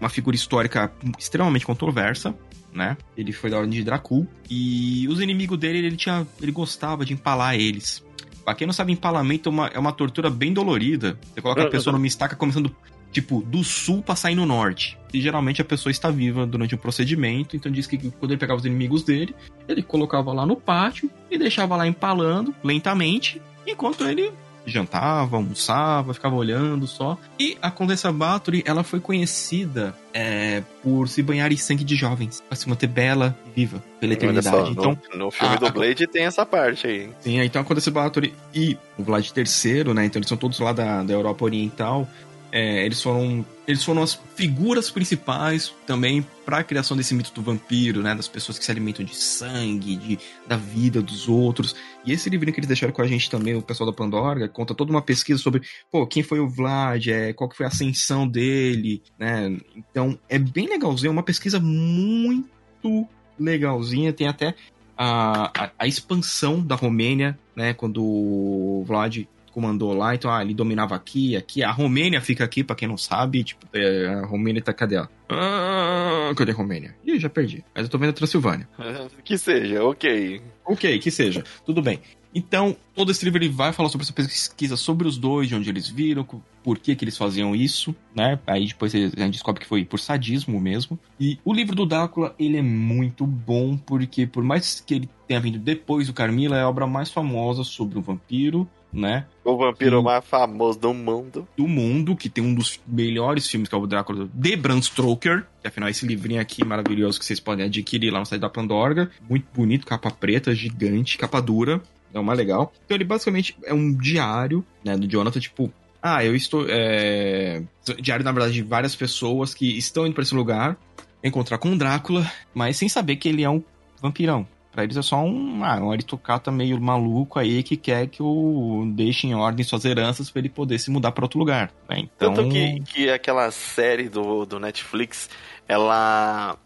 uma 0.00 0.08
figura 0.08 0.36
histórica 0.36 0.92
extremamente 1.18 1.66
controversa. 1.66 2.34
Né? 2.72 2.96
Ele 3.16 3.32
foi 3.32 3.50
da 3.50 3.58
ordem 3.58 3.78
de 3.78 3.84
Dracul. 3.84 4.26
E 4.50 5.06
os 5.08 5.20
inimigos 5.20 5.58
dele, 5.58 5.78
ele, 5.78 5.96
tinha, 5.96 6.26
ele 6.40 6.50
gostava 6.50 7.04
de 7.04 7.12
empalar 7.12 7.54
eles. 7.54 8.04
Pra 8.44 8.54
quem 8.54 8.66
não 8.66 8.74
sabe, 8.74 8.92
empalamento 8.92 9.48
é 9.48 9.52
uma, 9.52 9.66
é 9.68 9.78
uma 9.78 9.92
tortura 9.92 10.28
bem 10.28 10.52
dolorida. 10.52 11.18
Você 11.32 11.40
coloca 11.40 11.62
a 11.62 11.70
pessoa 11.70 11.92
numa 11.92 12.06
estaca 12.06 12.36
começando 12.36 12.74
tipo, 13.14 13.40
do 13.42 13.62
sul 13.62 14.02
pra 14.02 14.16
sair 14.16 14.34
no 14.34 14.44
norte. 14.44 14.98
E 15.12 15.20
geralmente 15.20 15.62
a 15.62 15.64
pessoa 15.64 15.90
está 15.90 16.10
viva 16.10 16.44
durante 16.44 16.74
o 16.74 16.78
procedimento, 16.78 17.56
então 17.56 17.70
diz 17.70 17.86
que 17.86 17.96
quando 17.96 18.32
ele 18.32 18.40
pegava 18.40 18.58
os 18.58 18.66
inimigos 18.66 19.04
dele, 19.04 19.34
ele 19.68 19.82
colocava 19.82 20.32
lá 20.32 20.44
no 20.44 20.56
pátio 20.56 21.08
e 21.30 21.38
deixava 21.38 21.76
lá 21.76 21.86
empalando 21.86 22.52
lentamente, 22.62 23.40
enquanto 23.64 24.04
ele 24.04 24.32
jantava, 24.66 25.36
almoçava, 25.36 26.14
ficava 26.14 26.34
olhando 26.34 26.86
só. 26.86 27.18
E 27.38 27.56
a 27.60 27.70
Condessa 27.70 28.10
Bathory, 28.12 28.62
ela 28.66 28.82
foi 28.82 29.00
conhecida 29.00 29.94
é, 30.12 30.62
por 30.82 31.08
se 31.08 31.22
banhar 31.22 31.52
em 31.52 31.56
sangue 31.56 31.84
de 31.84 31.94
jovens, 31.96 32.42
pra 32.48 32.56
se 32.56 32.68
manter 32.68 32.86
bela 32.86 33.36
e 33.46 33.50
viva 33.60 33.82
pela 34.00 34.12
eternidade. 34.12 34.48
só, 34.48 34.66
então, 34.70 34.98
no, 35.12 35.18
no 35.26 35.30
filme 35.30 35.54
a- 35.54 35.58
do 35.58 35.66
a- 35.66 35.70
Blade 35.70 36.06
tem 36.06 36.24
essa 36.24 36.46
parte 36.46 36.86
aí. 36.86 37.10
Sim, 37.20 37.40
então 37.40 37.60
a 37.62 37.64
Condessa 37.64 37.90
Bathory 37.90 38.34
e 38.54 38.78
o 38.98 39.02
Vlad 39.02 39.26
III, 39.36 39.92
né? 39.94 40.04
Então 40.06 40.18
eles 40.18 40.28
são 40.28 40.36
todos 40.38 40.58
lá 40.60 40.72
da, 40.72 41.02
da 41.02 41.12
Europa 41.12 41.44
Oriental. 41.44 42.08
É, 42.56 42.86
eles 42.86 43.02
foram 43.02 43.44
eles 43.66 43.82
foram 43.82 44.00
as 44.00 44.14
figuras 44.36 44.88
principais 44.88 45.74
também 45.88 46.24
para 46.44 46.58
a 46.58 46.62
criação 46.62 46.96
desse 46.96 47.12
mito 47.12 47.32
do 47.34 47.42
vampiro, 47.42 48.00
né? 48.00 48.14
Das 48.14 48.28
pessoas 48.28 48.56
que 48.56 48.64
se 48.64 48.70
alimentam 48.70 49.04
de 49.04 49.16
sangue, 49.16 49.96
de, 49.96 50.18
da 50.46 50.56
vida 50.56 51.02
dos 51.02 51.28
outros. 51.28 51.74
E 52.04 52.12
esse 52.12 52.30
livrinho 52.30 52.54
que 52.54 52.60
eles 52.60 52.68
deixaram 52.68 52.92
com 52.92 53.02
a 53.02 53.08
gente 53.08 53.28
também, 53.28 53.56
o 53.56 53.62
pessoal 53.62 53.90
da 53.90 53.96
Pandora, 53.96 54.48
conta 54.48 54.72
toda 54.72 54.92
uma 54.92 55.02
pesquisa 55.02 55.42
sobre, 55.42 55.62
pô, 55.90 56.06
quem 56.06 56.22
foi 56.22 56.38
o 56.38 56.48
Vlad, 56.48 57.08
é, 57.08 57.32
qual 57.32 57.50
que 57.50 57.56
foi 57.56 57.66
a 57.66 57.70
ascensão 57.70 58.28
dele, 58.28 59.02
né? 59.18 59.58
Então 59.74 60.16
é 60.28 60.38
bem 60.38 60.68
legalzinho, 60.68 61.08
é 61.08 61.12
uma 61.12 61.24
pesquisa 61.24 61.58
muito 61.58 63.08
legalzinha. 63.36 64.12
Tem 64.12 64.28
até 64.28 64.54
a, 64.96 65.64
a, 65.64 65.70
a 65.76 65.86
expansão 65.88 66.64
da 66.64 66.76
Romênia, 66.76 67.36
né? 67.56 67.74
Quando 67.74 68.00
o 68.00 68.84
Vlad 68.86 69.24
comandou 69.54 69.94
lá, 69.94 70.14
então 70.14 70.30
ah, 70.30 70.42
ele 70.42 70.52
dominava 70.52 70.96
aqui, 70.96 71.36
aqui. 71.36 71.62
A 71.62 71.70
Romênia 71.70 72.20
fica 72.20 72.42
aqui, 72.42 72.64
pra 72.64 72.74
quem 72.74 72.88
não 72.88 72.96
sabe. 72.96 73.44
Tipo, 73.44 73.64
é, 73.72 74.08
a 74.08 74.26
Romênia 74.26 74.60
tá. 74.60 74.72
Cadê 74.72 74.96
ela? 74.96 75.08
Ah, 75.28 76.32
cadê 76.36 76.50
a 76.50 76.54
Romênia? 76.54 76.94
Ih, 77.04 77.20
já 77.20 77.30
perdi. 77.30 77.64
Mas 77.72 77.84
eu 77.84 77.90
tô 77.90 77.96
vendo 77.96 78.10
a 78.10 78.12
Transilvânia. 78.12 78.68
Que 79.24 79.38
seja, 79.38 79.82
ok. 79.82 80.42
Ok, 80.66 80.98
que 80.98 81.10
seja. 81.10 81.44
Tudo 81.64 81.80
bem. 81.80 82.00
Então, 82.34 82.76
todo 82.94 83.12
esse 83.12 83.24
livro 83.24 83.38
ele 83.38 83.48
vai 83.48 83.72
falar 83.72 83.88
sobre 83.88 84.04
essa 84.04 84.12
pesquisa 84.12 84.76
sobre 84.76 85.06
os 85.06 85.16
dois, 85.16 85.48
de 85.48 85.54
onde 85.54 85.70
eles 85.70 85.88
viram, 85.88 86.26
por 86.64 86.78
que, 86.78 86.96
que 86.96 87.04
eles 87.04 87.16
faziam 87.16 87.54
isso, 87.54 87.94
né? 88.14 88.38
Aí 88.44 88.66
depois 88.66 88.92
a 88.92 88.98
gente 88.98 89.30
descobre 89.30 89.60
que 89.60 89.68
foi 89.68 89.84
por 89.84 90.00
sadismo 90.00 90.60
mesmo. 90.60 90.98
E 91.20 91.38
o 91.44 91.52
livro 91.52 91.76
do 91.76 91.86
Drácula, 91.86 92.34
ele 92.36 92.56
é 92.58 92.62
muito 92.62 93.24
bom, 93.24 93.76
porque 93.76 94.26
por 94.26 94.42
mais 94.42 94.80
que 94.80 94.94
ele 94.94 95.08
tenha 95.28 95.38
vindo 95.40 95.58
depois 95.58 96.08
do 96.08 96.12
Carmila, 96.12 96.56
é 96.56 96.62
a 96.62 96.68
obra 96.68 96.86
mais 96.88 97.08
famosa 97.08 97.62
sobre 97.62 97.98
o 97.98 98.02
vampiro, 98.02 98.68
né? 98.94 99.26
O 99.44 99.56
vampiro 99.56 99.98
Sim. 99.98 100.04
mais 100.04 100.24
famoso 100.24 100.78
do 100.78 100.94
mundo. 100.94 101.46
do 101.56 101.68
mundo, 101.68 102.16
que 102.16 102.28
tem 102.28 102.42
um 102.42 102.54
dos 102.54 102.80
melhores 102.86 103.48
filmes, 103.48 103.68
que 103.68 103.74
é 103.74 103.78
o 103.78 103.86
Drácula, 103.86 104.28
de 104.32 104.56
Bram 104.56 104.80
Stoker. 104.80 105.44
Que, 105.60 105.68
afinal, 105.68 105.88
esse 105.88 106.06
livrinho 106.06 106.40
aqui 106.40 106.64
maravilhoso 106.64 107.18
que 107.18 107.26
vocês 107.26 107.40
podem 107.40 107.66
adquirir 107.66 108.10
lá 108.10 108.20
no 108.20 108.26
site 108.26 108.40
da 108.40 108.48
Pandorga. 108.48 109.10
Muito 109.28 109.46
bonito, 109.52 109.86
capa 109.86 110.10
preta, 110.10 110.54
gigante, 110.54 111.18
capa 111.18 111.40
dura. 111.40 111.82
É 112.12 112.18
o 112.18 112.24
mais 112.24 112.38
legal. 112.38 112.72
Então, 112.84 112.96
ele 112.96 113.04
basicamente 113.04 113.56
é 113.64 113.74
um 113.74 113.92
diário, 113.92 114.64
né, 114.84 114.96
do 114.96 115.06
Jonathan, 115.06 115.40
tipo... 115.40 115.72
Ah, 116.00 116.24
eu 116.24 116.36
estou... 116.36 116.66
É... 116.68 117.62
Diário, 118.00 118.24
na 118.24 118.30
verdade, 118.30 118.54
de 118.54 118.62
várias 118.62 118.94
pessoas 118.94 119.52
que 119.54 119.76
estão 119.76 120.06
indo 120.06 120.14
pra 120.14 120.22
esse 120.22 120.34
lugar 120.34 120.76
encontrar 121.24 121.56
com 121.56 121.72
o 121.72 121.78
Drácula, 121.78 122.30
mas 122.52 122.76
sem 122.76 122.88
saber 122.88 123.16
que 123.16 123.28
ele 123.28 123.42
é 123.42 123.48
um 123.48 123.62
vampirão. 124.00 124.46
Pra 124.74 124.82
eles 124.82 124.96
é 124.96 125.02
só 125.02 125.22
um, 125.22 125.62
ah, 125.62 125.76
um 125.76 125.92
aristocrata 125.92 126.50
meio 126.50 126.80
maluco 126.80 127.38
aí 127.38 127.62
que 127.62 127.76
quer 127.76 128.08
que 128.08 128.20
o 128.20 128.90
deixe 128.92 129.28
em 129.28 129.32
ordem 129.32 129.64
suas 129.64 129.84
heranças 129.84 130.28
para 130.28 130.40
ele 130.40 130.48
poder 130.48 130.80
se 130.80 130.90
mudar 130.90 131.12
para 131.12 131.24
outro 131.24 131.38
lugar. 131.38 131.70
Né? 131.88 132.00
Então... 132.00 132.34
Tanto 132.34 132.48
que, 132.48 132.80
que 132.80 133.08
aquela 133.08 133.48
série 133.52 134.08
do, 134.08 134.44
do 134.44 134.58
Netflix 134.58 135.30
ela 135.68 136.58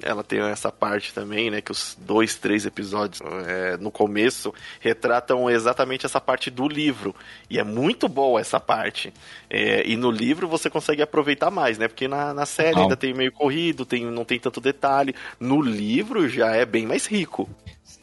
ela 0.00 0.22
tem 0.22 0.40
essa 0.40 0.70
parte 0.70 1.12
também, 1.12 1.50
né, 1.50 1.60
que 1.60 1.72
os 1.72 1.96
dois, 2.00 2.36
três 2.36 2.64
episódios 2.64 3.20
é, 3.46 3.76
no 3.76 3.90
começo 3.90 4.54
retratam 4.80 5.50
exatamente 5.50 6.06
essa 6.06 6.20
parte 6.20 6.50
do 6.50 6.68
livro. 6.68 7.14
E 7.50 7.58
é 7.58 7.64
muito 7.64 8.08
boa 8.08 8.40
essa 8.40 8.60
parte. 8.60 9.12
É, 9.50 9.84
e 9.84 9.96
no 9.96 10.10
livro 10.10 10.46
você 10.46 10.70
consegue 10.70 11.02
aproveitar 11.02 11.50
mais, 11.50 11.78
né, 11.78 11.88
porque 11.88 12.06
na, 12.06 12.32
na 12.32 12.46
série 12.46 12.78
ainda 12.78 12.96
tem 12.96 13.12
meio 13.12 13.32
corrido, 13.32 13.84
tem, 13.84 14.04
não 14.04 14.24
tem 14.24 14.38
tanto 14.38 14.60
detalhe, 14.60 15.14
no 15.40 15.60
livro 15.60 16.28
já 16.28 16.54
é 16.54 16.64
bem 16.64 16.86
mais 16.86 17.06
rico. 17.06 17.48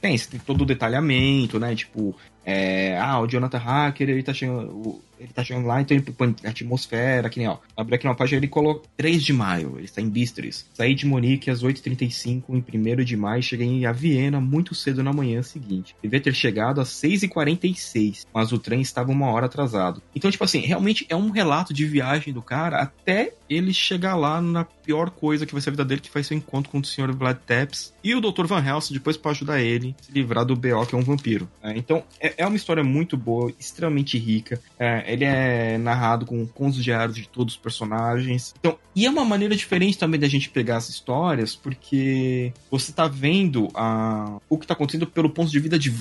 Tem, 0.02 0.18
tem 0.18 0.40
todo 0.40 0.64
o 0.64 0.66
detalhamento, 0.66 1.58
né, 1.58 1.74
tipo, 1.76 2.14
é, 2.46 2.98
ah, 2.98 3.20
o 3.20 3.28
Jonathan 3.28 3.58
Hacker, 3.58 4.10
ele 4.10 4.24
tá 4.24 4.34
chegando 4.34 5.02
ele 5.24 5.32
tá 5.34 5.44
chegando 5.44 5.68
lá, 5.68 5.82
então 5.82 5.96
ele 5.96 6.04
põe 6.06 6.36
atmosfera, 6.44 7.30
que 7.30 7.40
nem, 7.40 7.48
ó. 7.48 7.58
Abre 7.78 7.96
aqui 7.96 8.06
uma 8.06 8.16
página, 8.16 8.40
ele 8.40 8.48
colocou 8.48 8.84
3 8.98 9.24
de 9.24 9.32
maio, 9.32 9.76
ele 9.78 9.86
está 9.86 10.02
em 10.02 10.10
Bistris. 10.10 10.66
Saí 10.74 10.94
de 10.94 11.06
Monique 11.06 11.50
às 11.50 11.64
8h35, 11.64 12.44
em 12.50 12.64
1 13.02 13.04
de 13.04 13.16
maio, 13.16 13.42
cheguei 13.42 13.86
a 13.86 13.92
Viena 13.92 14.42
muito 14.42 14.76
cedo 14.76 15.02
na 15.04 15.14
manhã 15.14 15.42
seguinte. 15.42 15.96
Devia 16.02 16.20
ter 16.20 16.36
chegado 16.36 16.82
às 16.82 16.90
6h46, 16.90 18.26
mas 18.34 18.52
o 18.52 18.60
trem 18.60 18.82
estava 18.82 19.12
uma 19.12 19.32
hora 19.32 19.46
atrasado. 19.46 20.02
Então, 20.16 20.30
tipo 20.30 20.44
assim, 20.44 20.60
realmente 20.60 21.06
é 21.10 21.16
um 21.16 21.30
relato 21.30 21.74
de 21.74 21.86
viagem 21.86 22.34
do 22.34 22.42
cara 22.42 22.82
até 22.82 23.34
ele 23.50 23.74
chegar 23.74 24.16
lá 24.16 24.42
na 24.42 24.66
pior 24.66 25.10
coisa 25.10 25.46
que 25.46 25.54
vai 25.54 25.62
ser 25.62 25.70
a 25.70 25.72
vida 25.72 25.86
dele, 25.86 26.02
que 26.02 26.14
vai 26.14 26.24
ser 26.24 26.34
o 26.34 26.38
encontro 26.38 26.72
com 26.72 26.80
o 26.80 26.86
Sr. 26.86 27.14
Vlad 27.14 27.38
Tepes 27.46 27.94
e 28.04 28.14
o 28.14 28.22
Dr. 28.22 28.46
Van 28.46 28.64
Helsing 28.64 28.94
depois 28.94 29.16
para 29.16 29.32
ajudar 29.32 29.62
ele 29.62 29.96
a 30.00 30.04
se 30.04 30.12
livrar 30.12 30.46
do 30.46 30.56
B.O., 30.56 30.86
que 30.86 30.96
é 30.96 30.98
um 30.98 31.04
vampiro. 31.04 31.48
É, 31.62 31.78
então, 31.78 32.04
é, 32.20 32.33
é, 32.38 32.46
uma 32.46 32.56
história 32.56 32.84
muito 32.84 33.18
boa, 33.18 33.52
extremamente 33.60 34.18
rica. 34.18 34.60
É, 34.80 35.04
ele 35.12 35.26
é 35.26 35.78
narrado 35.78 36.26
com, 36.26 36.46
com 36.46 36.68
os 36.68 36.84
diários 36.84 37.16
de 37.16 37.28
todos 37.28 37.56
os 37.56 37.60
personagens. 37.60 38.54
Então, 38.60 38.78
e 38.96 39.06
é 39.06 39.10
uma 39.10 39.26
maneira 39.26 39.56
diferente 39.56 39.98
também 39.98 40.20
da 40.20 40.28
gente 40.28 40.50
pegar 40.50 40.78
as 40.78 40.90
histórias, 40.90 41.56
porque 41.56 42.54
você 42.70 42.92
tá 42.92 43.08
vendo 43.08 43.70
a, 43.74 44.38
o 44.50 44.58
que 44.58 44.68
tá 44.68 44.74
acontecendo 44.74 45.08
pelo 45.08 45.30
ponto 45.30 45.52
de 45.52 45.60
vida 45.60 45.80
de 45.80 45.94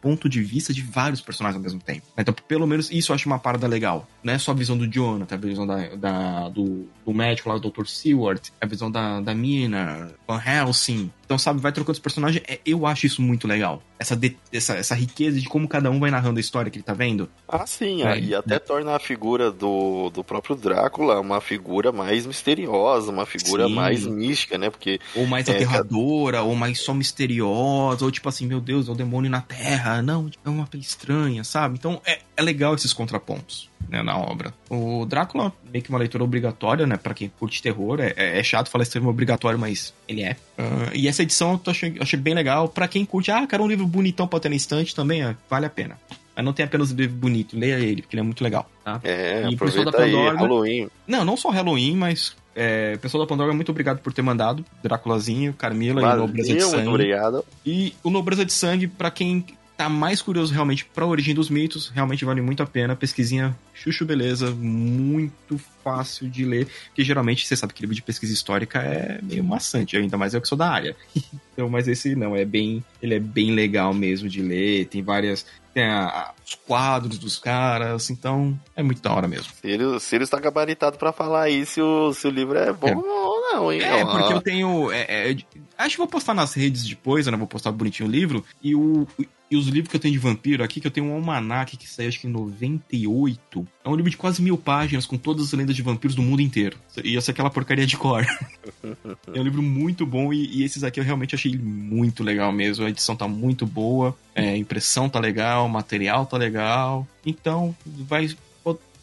ponto 0.00 0.28
de 0.28 0.42
vista 0.42 0.72
de 0.72 0.82
vários 0.82 1.20
personagens 1.20 1.56
ao 1.56 1.62
mesmo 1.62 1.80
tempo. 1.80 2.06
Então, 2.16 2.34
pelo 2.46 2.66
menos 2.66 2.90
isso 2.90 3.12
eu 3.12 3.14
acho 3.14 3.26
uma 3.28 3.38
parada 3.38 3.66
legal. 3.66 4.08
Não 4.22 4.32
é 4.32 4.38
só 4.38 4.52
a 4.52 4.54
visão 4.54 4.76
do 4.76 4.86
Jonathan, 4.86 5.34
a 5.34 5.38
visão 5.38 5.66
da, 5.66 5.96
da 5.96 6.48
do, 6.48 6.88
do 7.04 7.12
médico 7.12 7.48
lá, 7.48 7.56
o 7.56 7.60
Dr. 7.60 7.86
Seward, 7.86 8.52
a 8.60 8.66
visão 8.66 8.90
da, 8.90 9.20
da 9.20 9.34
Mina, 9.34 10.12
Van 10.26 10.40
Helsing, 10.44 11.10
então, 11.28 11.36
sabe, 11.36 11.60
vai 11.60 11.70
trocando 11.70 11.92
os 11.92 11.98
personagens. 11.98 12.42
É, 12.48 12.58
eu 12.64 12.86
acho 12.86 13.04
isso 13.04 13.20
muito 13.20 13.46
legal. 13.46 13.82
Essa, 13.98 14.16
de, 14.16 14.34
essa, 14.50 14.72
essa 14.76 14.94
riqueza 14.94 15.38
de 15.38 15.46
como 15.46 15.68
cada 15.68 15.90
um 15.90 16.00
vai 16.00 16.10
narrando 16.10 16.38
a 16.38 16.40
história 16.40 16.70
que 16.70 16.78
ele 16.78 16.84
tá 16.84 16.94
vendo. 16.94 17.28
Ah, 17.46 17.66
sim. 17.66 18.02
É, 18.02 18.18
e 18.18 18.34
até 18.34 18.58
torna 18.58 18.96
a 18.96 18.98
figura 18.98 19.52
do, 19.52 20.08
do 20.08 20.24
próprio 20.24 20.56
Drácula 20.56 21.20
uma 21.20 21.38
figura 21.42 21.92
mais 21.92 22.24
misteriosa, 22.24 23.12
uma 23.12 23.26
figura 23.26 23.66
sim. 23.66 23.74
mais 23.74 24.06
mística, 24.06 24.56
né? 24.56 24.70
Porque. 24.70 25.00
Ou 25.14 25.26
mais 25.26 25.46
é, 25.48 25.52
aterradora, 25.52 26.40
ou 26.40 26.54
mais 26.54 26.80
só 26.80 26.94
misteriosa, 26.94 28.06
ou 28.06 28.10
tipo 28.10 28.26
assim, 28.30 28.46
meu 28.46 28.58
Deus, 28.58 28.88
é 28.88 28.92
o 28.92 28.94
demônio 28.94 29.30
na 29.30 29.42
Terra. 29.48 30.02
Não, 30.02 30.30
é 30.44 30.48
uma 30.48 30.66
coisa 30.66 30.86
estranha, 30.86 31.42
sabe? 31.42 31.76
Então, 31.78 32.00
é, 32.06 32.20
é 32.36 32.42
legal 32.42 32.74
esses 32.74 32.92
contrapontos 32.92 33.68
né, 33.88 34.02
na 34.02 34.16
obra. 34.16 34.52
O 34.68 35.04
Drácula, 35.06 35.52
meio 35.72 35.82
que 35.82 35.90
uma 35.90 35.98
leitura 35.98 36.22
obrigatória, 36.22 36.86
né, 36.86 36.96
para 36.96 37.14
quem 37.14 37.28
curte 37.38 37.62
terror. 37.62 38.00
É, 38.00 38.12
é, 38.16 38.42
chato 38.42 38.68
falar 38.68 38.82
esse 38.82 38.92
termo 38.92 39.08
obrigatório, 39.08 39.58
mas 39.58 39.94
ele 40.06 40.22
é. 40.22 40.36
Uh, 40.58 40.94
e 40.94 41.08
essa 41.08 41.22
edição 41.22 41.60
eu 41.64 41.70
achei, 41.70 41.96
achei 42.00 42.18
bem 42.18 42.34
legal. 42.34 42.68
para 42.68 42.86
quem 42.86 43.04
curte, 43.04 43.30
ah, 43.30 43.46
quero 43.46 43.64
um 43.64 43.68
livro 43.68 43.86
bonitão 43.86 44.28
pra 44.28 44.38
ter 44.38 44.48
na 44.48 44.56
estante 44.56 44.94
também, 44.94 45.22
é, 45.22 45.34
vale 45.48 45.66
a 45.66 45.70
pena. 45.70 45.98
Mas 46.36 46.44
não 46.44 46.52
tem 46.52 46.64
apenas 46.64 46.90
livro 46.90 47.16
bonito, 47.16 47.58
leia 47.58 47.80
ele, 47.80 48.02
porque 48.02 48.14
ele 48.14 48.20
é 48.20 48.24
muito 48.24 48.44
legal, 48.44 48.70
tá? 48.84 49.00
É, 49.02 49.48
e 49.50 49.54
o 49.54 49.58
pessoal 49.58 49.84
da 49.84 49.90
Pandora. 49.90 50.32
Aí, 50.32 50.36
Halloween. 50.36 50.88
Não, 51.06 51.24
não 51.24 51.36
só 51.36 51.50
Halloween, 51.50 51.96
mas 51.96 52.36
é, 52.60 52.96
pessoal 52.96 53.22
da 53.22 53.28
Pandora, 53.28 53.52
muito 53.52 53.70
obrigado 53.70 54.00
por 54.00 54.12
ter 54.12 54.20
mandado 54.20 54.64
Dráculazinho, 54.82 55.52
Carmila 55.52 56.00
Valeu, 56.00 56.24
e 56.24 56.26
Nobreza 56.26 56.54
de 56.54 56.60
Sangue. 56.60 56.76
Muito 56.76 56.90
obrigado. 56.90 57.44
E 57.64 57.94
o 58.02 58.10
Nobreza 58.10 58.44
de 58.44 58.52
Sangue, 58.52 58.88
para 58.88 59.12
quem 59.12 59.46
tá 59.78 59.88
mais 59.88 60.20
curioso 60.20 60.52
realmente 60.52 60.84
pra 60.84 61.06
origem 61.06 61.32
dos 61.32 61.48
mitos, 61.48 61.88
realmente 61.94 62.24
vale 62.24 62.42
muito 62.42 62.60
a 62.64 62.66
pena. 62.66 62.96
Pesquisinha 62.96 63.56
chuchu 63.72 64.04
beleza, 64.04 64.50
muito 64.50 65.56
fácil 65.84 66.28
de 66.28 66.44
ler, 66.44 66.66
que 66.92 67.04
geralmente 67.04 67.46
você 67.46 67.54
sabe 67.54 67.72
que 67.72 67.80
livro 67.80 67.94
de 67.94 68.02
pesquisa 68.02 68.32
histórica 68.32 68.80
é 68.80 69.20
meio 69.22 69.44
maçante, 69.44 69.96
ainda 69.96 70.18
mais 70.18 70.34
eu 70.34 70.40
que 70.40 70.48
sou 70.48 70.58
da 70.58 70.68
área. 70.68 70.96
então, 71.52 71.70
mas 71.70 71.86
esse 71.86 72.16
não, 72.16 72.34
é 72.34 72.44
bem, 72.44 72.84
ele 73.00 73.14
é 73.14 73.20
bem 73.20 73.52
legal 73.52 73.94
mesmo 73.94 74.28
de 74.28 74.42
ler, 74.42 74.86
tem 74.86 75.00
várias 75.00 75.46
tem 75.72 75.84
a, 75.84 76.06
a, 76.06 76.34
os 76.44 76.56
quadros 76.56 77.16
dos 77.16 77.38
caras, 77.38 78.10
então 78.10 78.58
é 78.74 78.82
muito 78.82 79.00
da 79.00 79.12
hora 79.12 79.28
mesmo. 79.28 79.52
Sirius, 79.60 80.02
Sirius 80.02 80.28
tá 80.28 80.40
gabaritado 80.40 80.98
para 80.98 81.12
falar 81.12 81.42
aí 81.42 81.64
se 81.64 81.80
o, 81.80 82.12
se 82.12 82.26
o 82.26 82.30
livro 82.30 82.58
é 82.58 82.72
bom 82.72 82.88
é. 82.88 82.96
ou 82.96 83.40
não, 83.52 83.72
hein? 83.72 83.80
É, 83.80 84.04
porque 84.04 84.32
eu 84.32 84.40
tenho. 84.40 84.90
É, 84.90 85.30
é, 85.30 85.36
acho 85.76 85.90
que 85.90 85.98
vou 85.98 86.08
postar 86.08 86.34
nas 86.34 86.52
redes 86.54 86.84
depois, 86.84 87.28
né? 87.28 87.36
Vou 87.36 87.46
postar 87.46 87.70
bonitinho 87.70 88.08
o 88.08 88.12
livro. 88.12 88.44
E 88.60 88.74
o, 88.74 89.06
e 89.50 89.56
os 89.56 89.66
livros 89.66 89.90
que 89.90 89.96
eu 89.96 90.00
tenho 90.00 90.12
de 90.12 90.18
vampiro 90.18 90.62
aqui, 90.62 90.80
que 90.80 90.86
eu 90.86 90.90
tenho 90.90 91.06
um 91.06 91.14
almanac 91.14 91.76
que 91.76 91.88
saiu 91.88 92.08
acho 92.08 92.20
que 92.20 92.26
em 92.26 92.30
98. 92.30 93.66
É 93.84 93.88
um 93.88 93.94
livro 93.94 94.10
de 94.10 94.16
quase 94.16 94.42
mil 94.42 94.58
páginas 94.58 95.06
com 95.06 95.16
todas 95.16 95.46
as 95.46 95.52
lendas 95.52 95.74
de 95.74 95.82
vampiros 95.82 96.14
do 96.14 96.22
mundo 96.22 96.42
inteiro. 96.42 96.76
E 97.02 97.16
essa 97.16 97.30
é 97.30 97.32
aquela 97.32 97.50
porcaria 97.50 97.86
de 97.86 97.96
cor. 97.96 98.24
é 99.34 99.40
um 99.40 99.42
livro 99.42 99.62
muito 99.62 100.04
bom 100.04 100.32
e, 100.32 100.58
e, 100.58 100.62
esses 100.62 100.84
aqui 100.84 101.00
eu 101.00 101.04
realmente 101.04 101.34
achei 101.34 101.56
muito 101.56 102.22
legal 102.22 102.52
mesmo. 102.52 102.84
A 102.84 102.90
edição 102.90 103.16
tá 103.16 103.26
muito 103.26 103.66
boa, 103.66 104.16
é, 104.34 104.50
a 104.50 104.56
impressão 104.56 105.08
tá 105.08 105.18
legal, 105.18 105.66
o 105.66 105.68
material 105.68 106.26
tá 106.26 106.36
legal. 106.36 107.06
Então, 107.24 107.74
vai 107.84 108.28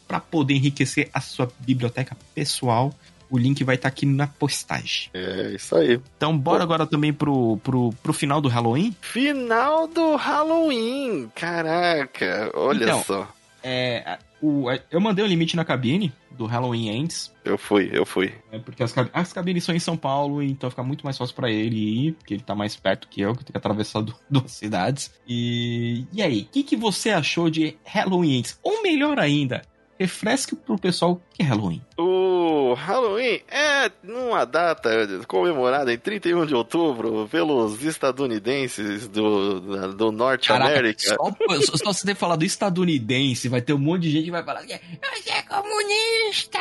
para 0.07 0.19
poder 0.19 0.53
enriquecer 0.53 1.09
a 1.11 1.19
sua 1.19 1.51
biblioteca 1.59 2.15
pessoal 2.35 2.93
o 3.29 3.37
link 3.37 3.63
vai 3.63 3.75
estar 3.75 3.89
tá 3.89 3.93
aqui 3.93 4.05
na 4.05 4.27
postagem. 4.27 5.09
É, 5.13 5.53
isso 5.55 5.75
aí. 5.75 5.99
Então, 6.17 6.37
bora 6.37 6.59
Pô. 6.59 6.63
agora 6.63 6.87
também 6.87 7.13
pro, 7.13 7.57
pro, 7.57 7.93
pro 8.01 8.13
final 8.13 8.41
do 8.41 8.47
Halloween? 8.47 8.95
Final 9.01 9.87
do 9.87 10.15
Halloween! 10.15 11.29
Caraca, 11.35 12.51
olha 12.53 12.83
então, 12.83 13.03
só. 13.03 13.27
É, 13.63 14.19
o, 14.41 14.65
eu 14.91 15.01
mandei 15.01 15.25
o 15.25 15.27
limite 15.27 15.55
na 15.55 15.65
cabine 15.65 16.13
do 16.29 16.45
Halloween 16.45 16.89
Ends. 16.89 17.33
Eu 17.43 17.57
fui, 17.57 17.89
eu 17.91 18.05
fui. 18.05 18.33
É 18.51 18.59
porque 18.59 18.83
as, 18.83 18.93
as 19.11 19.33
cabines 19.33 19.63
são 19.63 19.73
em 19.73 19.79
São 19.79 19.97
Paulo, 19.97 20.43
então 20.43 20.69
fica 20.69 20.83
muito 20.83 21.03
mais 21.03 21.17
fácil 21.17 21.35
para 21.35 21.49
ele 21.49 22.07
ir, 22.07 22.11
porque 22.13 22.35
ele 22.35 22.43
tá 22.43 22.53
mais 22.53 22.75
perto 22.75 23.07
que 23.07 23.21
eu, 23.21 23.33
que 23.33 23.43
tenho 23.43 23.53
que 23.53 23.57
atravessar 23.57 24.01
do, 24.01 24.13
duas 24.29 24.51
cidades. 24.51 25.11
E, 25.27 26.05
e 26.13 26.21
aí, 26.21 26.41
o 26.41 26.45
que, 26.45 26.63
que 26.63 26.75
você 26.75 27.09
achou 27.09 27.49
de 27.49 27.75
Halloween 27.83 28.37
Ends? 28.37 28.59
Ou 28.61 28.83
melhor 28.83 29.17
ainda, 29.17 29.63
refresque 29.99 30.55
pro 30.55 30.77
pessoal 30.77 31.21
que 31.33 31.41
é 31.41 31.45
Halloween. 31.45 31.81
O 31.97 32.73
Halloween 32.73 33.41
é 33.49 33.91
uma 34.03 34.45
data 34.45 34.89
comemorada 35.27 35.93
em 35.93 35.97
31 35.97 36.45
de 36.45 36.55
outubro 36.55 37.27
pelos 37.29 37.83
estadunidenses 37.83 39.07
do, 39.07 39.93
do 39.93 40.11
Norte 40.11 40.47
Caraca, 40.47 40.71
América. 40.71 40.99
Só, 40.99 41.77
só 41.77 41.93
você 41.93 42.05
ter 42.05 42.15
falado 42.15 42.43
estadunidense, 42.43 43.49
vai 43.49 43.61
ter 43.61 43.73
um 43.73 43.77
monte 43.77 44.03
de 44.03 44.11
gente 44.11 44.25
que 44.25 44.31
vai 44.31 44.43
falar 44.43 44.63
que 44.63 44.73
é, 44.73 44.81
é 45.27 45.41
comunista! 45.43 46.59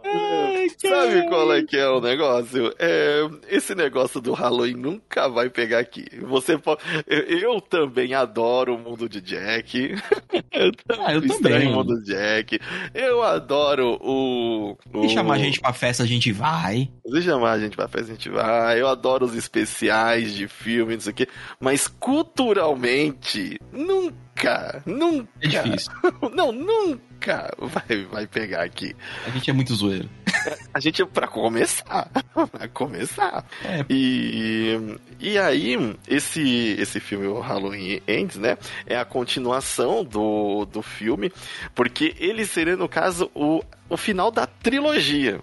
Ai, 0.04 0.69
Sabe 0.80 1.28
qual 1.28 1.54
é 1.54 1.63
que 1.63 1.78
é 1.78 1.88
o 1.89 2.00
negócio? 2.00 2.74
É, 2.80 3.28
esse 3.50 3.76
negócio 3.76 4.22
do 4.22 4.34
Halloween 4.34 4.76
nunca 4.76 5.28
vai 5.28 5.50
pegar 5.50 5.80
aqui. 5.80 6.06
Você 6.22 6.58
pode, 6.58 6.82
eu, 7.08 7.19
eu 7.19 7.62
também 7.62 8.13
adoro 8.13 8.76
o 8.76 8.78
mundo 8.78 9.10
de 9.10 9.22
Jack. 9.22 9.95
eu, 10.52 10.72
ah, 11.00 11.13
eu 11.13 11.28
também. 11.28 11.67
o 11.67 11.74
mundo 11.74 12.00
de 12.02 12.08
Jack. 12.08 12.60
Eu 12.93 13.22
adoro 13.22 13.98
o, 14.02 14.78
o. 14.93 15.08
Se 15.08 15.13
chamar 15.13 15.36
a 15.36 15.39
gente 15.39 15.60
pra 15.60 15.74
festa, 15.74 16.04
a 16.04 16.08
gente 16.08 16.32
vai. 16.32 16.89
Se 17.06 17.22
chamar 17.22 17.52
a 17.52 17.60
gente 17.60 17.76
pra 17.76 17.88
festa, 17.88 18.12
a 18.12 18.15
gente 18.15 18.30
vai. 18.30 18.82
Eu 18.82 18.88
adoro 18.88 19.26
os 19.26 19.36
especiais 19.36 20.34
de 20.34 20.48
filme, 20.48 20.93
não 20.93 21.02
sei 21.02 21.12
o 21.12 21.15
quê. 21.15 21.28
Mas 21.60 21.88
culturalmente, 21.88 23.60
nunca, 23.72 24.82
nunca. 24.86 25.30
É 25.41 25.48
difícil. 25.48 25.91
Não, 26.34 26.52
nunca 26.52 27.09
nunca 27.20 27.54
vai, 27.60 28.06
vai 28.06 28.28
pegar 28.28 28.64
aqui. 28.64 28.96
A 29.26 29.30
gente 29.30 29.50
é 29.50 29.54
muito 29.54 29.76
zoeiro. 29.76 30.10
A 30.74 30.80
gente, 30.80 31.06
pra 31.06 31.28
começar, 31.28 32.10
pra 32.52 32.67
começar. 32.70 33.46
É. 33.63 33.86
E, 33.90 34.78
e 35.20 35.38
aí, 35.38 35.76
esse, 36.08 36.76
esse 36.80 37.00
filme, 37.00 37.28
o 37.28 37.40
Halloween 37.40 38.02
Ends, 38.08 38.38
né, 38.38 38.58
é 38.86 38.98
a 38.98 39.04
continuação 39.04 40.04
do, 40.04 40.65
do 40.65 40.82
filme, 40.82 41.32
porque 41.76 42.15
ele 42.20 42.46
seria, 42.46 42.78
no 42.78 42.88
caso, 42.88 43.30
o, 43.36 43.62
o 43.90 43.98
final 43.98 44.32
da 44.32 44.48
trilogia. 44.48 45.42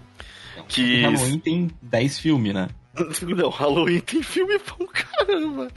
Que... 0.67 1.01
O 1.01 1.11
Halloween 1.11 1.39
tem 1.39 1.71
10 1.81 2.19
filmes, 2.19 2.53
né? 2.53 2.69
Não, 3.35 3.49
Halloween 3.49 3.99
tem 3.99 4.21
filme 4.21 4.57
bom, 4.57 4.85
caramba. 4.87 5.67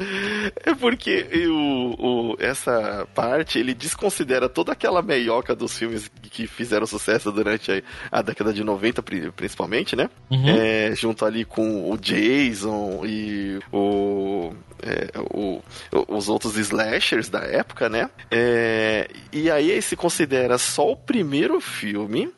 É 0.65 0.75
porque 0.75 1.27
o, 1.49 1.95
o, 1.99 2.37
essa 2.39 3.07
parte, 3.15 3.59
ele 3.59 3.75
desconsidera 3.75 4.49
toda 4.49 4.73
aquela 4.73 5.03
meioca 5.03 5.55
dos 5.55 5.77
filmes 5.77 6.11
que 6.31 6.47
fizeram 6.47 6.87
sucesso 6.87 7.31
durante 7.31 7.71
a, 7.71 7.83
a 8.19 8.23
década 8.23 8.53
de 8.53 8.65
90, 8.65 9.03
principalmente, 9.35 9.95
né? 9.97 10.09
Uhum. 10.31 10.49
É, 10.49 10.95
junto 10.95 11.25
ali 11.25 11.45
com 11.45 11.91
o 11.91 11.97
Jason 11.99 13.03
e 13.05 13.61
o, 13.73 14.53
é, 14.83 15.11
o, 15.19 15.63
os 16.09 16.29
outros 16.29 16.57
slashers 16.57 17.29
da 17.29 17.41
época, 17.41 17.89
né? 17.89 18.09
É, 18.31 19.09
e 19.33 19.51
aí 19.51 19.81
se 19.83 19.97
considera 19.97 20.59
só 20.59 20.91
o 20.91 20.97
primeiro 20.97 21.61
filme 21.61 22.33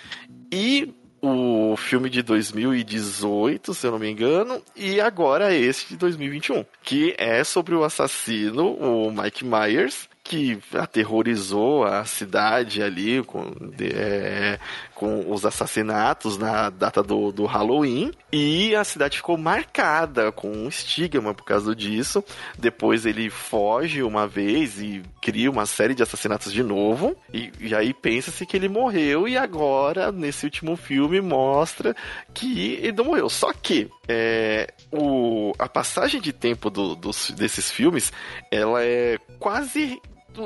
e 0.53 0.95
o 1.23 1.77
filme 1.77 2.11
de 2.11 2.21
2018, 2.21 3.73
se 3.73 3.87
eu 3.87 3.93
não 3.93 3.99
me 4.01 4.11
engano, 4.11 4.61
e 4.75 5.01
agora 5.01 5.55
esse 5.55 5.91
de 5.91 5.97
2021, 5.97 6.65
que 6.83 7.15
é 7.17 7.45
sobre 7.45 7.77
o 7.77 7.85
assassino, 7.85 8.75
o 8.75 9.13
Mike 9.13 9.45
Myers, 9.45 10.09
que 10.25 10.59
aterrorizou 10.75 11.85
a 11.85 12.05
cidade 12.05 12.83
ali 12.83 13.23
com, 13.23 13.53
é, 13.81 14.59
com 15.03 15.33
os 15.33 15.45
assassinatos 15.45 16.39
na 16.39 16.71
data 16.71 17.03
do, 17.03 17.33
do 17.33 17.45
Halloween. 17.45 18.13
E 18.33 18.73
a 18.77 18.85
cidade 18.85 19.17
ficou 19.17 19.37
marcada 19.37 20.31
com 20.31 20.49
um 20.49 20.69
estigma 20.69 21.35
por 21.35 21.45
causa 21.45 21.75
disso. 21.75 22.23
Depois 22.57 23.05
ele 23.05 23.29
foge 23.29 24.01
uma 24.01 24.29
vez 24.29 24.81
e 24.81 25.03
cria 25.21 25.51
uma 25.51 25.67
série 25.67 25.93
de 25.93 26.05
assassinatos 26.05 26.53
de 26.53 26.63
novo. 26.63 27.17
E, 27.35 27.51
e 27.59 27.75
aí 27.75 27.93
pensa-se 27.93 28.47
que 28.47 28.57
ele 28.57 28.69
morreu. 28.69 29.27
E 29.27 29.37
agora, 29.37 30.13
nesse 30.13 30.45
último 30.45 30.77
filme, 30.77 31.21
mostra 31.21 31.97
que 32.33 32.75
ele 32.75 32.93
não 32.93 33.07
morreu. 33.07 33.29
Só 33.29 33.53
que 33.53 33.91
é, 34.07 34.73
o, 34.93 35.53
a 35.59 35.69
passagem 35.69 36.21
de 36.21 36.33
tempo 36.33 36.71
do, 36.71 36.95
dos, 36.95 37.33
desses 37.33 37.73
filmes 37.73 38.13
ela 38.53 38.85
é 38.85 39.19
quase 39.41 40.01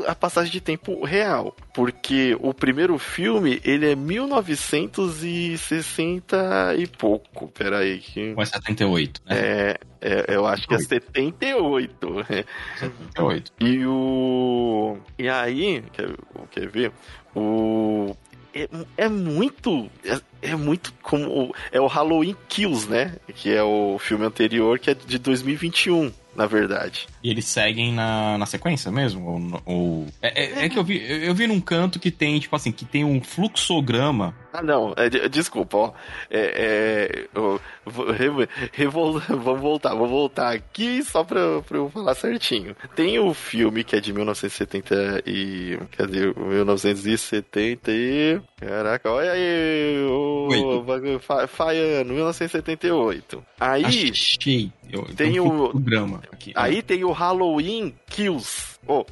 a 0.07 0.15
passagem 0.15 0.53
de 0.53 0.61
tempo 0.61 1.05
real. 1.05 1.57
Porque 1.75 2.39
o 2.41 2.55
primeiro 2.55 2.97
filme, 2.99 3.61
ele 3.65 3.91
é 3.93 3.97
1960 3.97 6.75
e 6.77 6.87
pouco. 6.87 7.49
Peraí. 7.49 7.99
Que... 7.99 8.35
Ou 8.37 8.43
é 8.43 8.47
78, 8.47 9.23
né? 9.27 9.37
É, 9.37 9.79
é 10.01 10.35
eu 10.35 10.47
acho 10.47 10.63
78. 10.63 10.69
que 10.69 10.75
é 10.75 10.79
78. 10.79 12.25
78. 12.79 13.53
E 13.61 13.87
o... 13.87 14.99
E 15.19 15.29
aí, 15.29 15.83
quer, 15.93 16.09
quer 16.51 16.69
ver? 16.69 16.91
O... 17.35 18.17
É, 18.55 18.69
é, 18.97 19.09
muito. 19.09 19.91
É, 20.03 20.19
é, 20.41 20.57
muito 20.57 20.95
como. 21.03 21.55
É 21.71 21.79
o 21.79 21.87
Halloween 21.87 22.35
Kills, 22.49 22.89
né? 22.89 23.17
Que 23.35 23.53
é 23.53 23.63
o 23.63 23.99
filme 23.99 24.25
anterior, 24.25 24.79
que 24.79 24.89
é 24.91 24.95
de 24.95 25.19
2021 25.19 26.11
na 26.37 26.47
verdade. 26.47 27.09
E 27.27 27.31
eles 27.31 27.47
seguem 27.47 27.93
na, 27.93 28.39
na 28.39 28.47
sequência 28.47 28.89
mesmo? 28.93 29.27
Ou, 29.27 29.63
ou... 29.75 30.07
É, 30.23 30.45
é, 30.45 30.65
é, 30.65 30.69
que 30.69 30.79
eu 30.79 30.85
vi, 30.85 31.03
eu 31.27 31.35
vi 31.35 31.49
num 31.49 31.61
canto 31.61 31.99
que 31.99 32.09
tem, 32.09 32.39
tipo 32.39 32.55
assim, 32.55 32.71
que 32.71 32.85
tem 32.85 33.05
um 33.05 33.21
fluxograma. 33.21 34.33
Ah, 34.53 34.63
não, 34.63 34.95
é, 34.97 35.29
desculpa, 35.29 35.77
ó. 35.77 35.93
É, 36.31 37.27
eu, 37.35 37.61
revol, 38.73 39.21
vamos 39.29 39.61
voltar, 39.61 39.95
vou 39.95 40.09
voltar 40.09 40.55
aqui 40.55 41.03
só 41.03 41.25
pra, 41.25 41.61
pra 41.63 41.77
eu 41.77 41.91
falar 41.91 42.15
certinho. 42.15 42.77
Tem 42.95 43.19
o 43.19 43.35
filme 43.35 43.85
que 43.85 43.97
é 43.97 44.01
de 44.01 44.13
1970 44.13 45.23
e. 45.27 45.79
Cadê? 45.97 46.33
1970 46.33 47.91
e. 47.91 48.41
Caraca, 48.57 49.11
olha 49.11 49.33
aí. 49.33 50.07
O, 50.09 50.49
Faiano, 51.49 52.15
1978. 52.15 53.45
Aí. 53.61 53.85
Achei. 53.85 54.73
Eu, 54.91 55.03
tem 55.15 55.39
o. 55.41 55.73
Drama 55.75 56.23
aqui. 56.33 56.53
Aí 56.55 56.83
tem 56.83 57.05
o 57.05 57.13
Halloween 57.17 57.95
Kills. 58.07 58.79
Oh, 58.87 59.07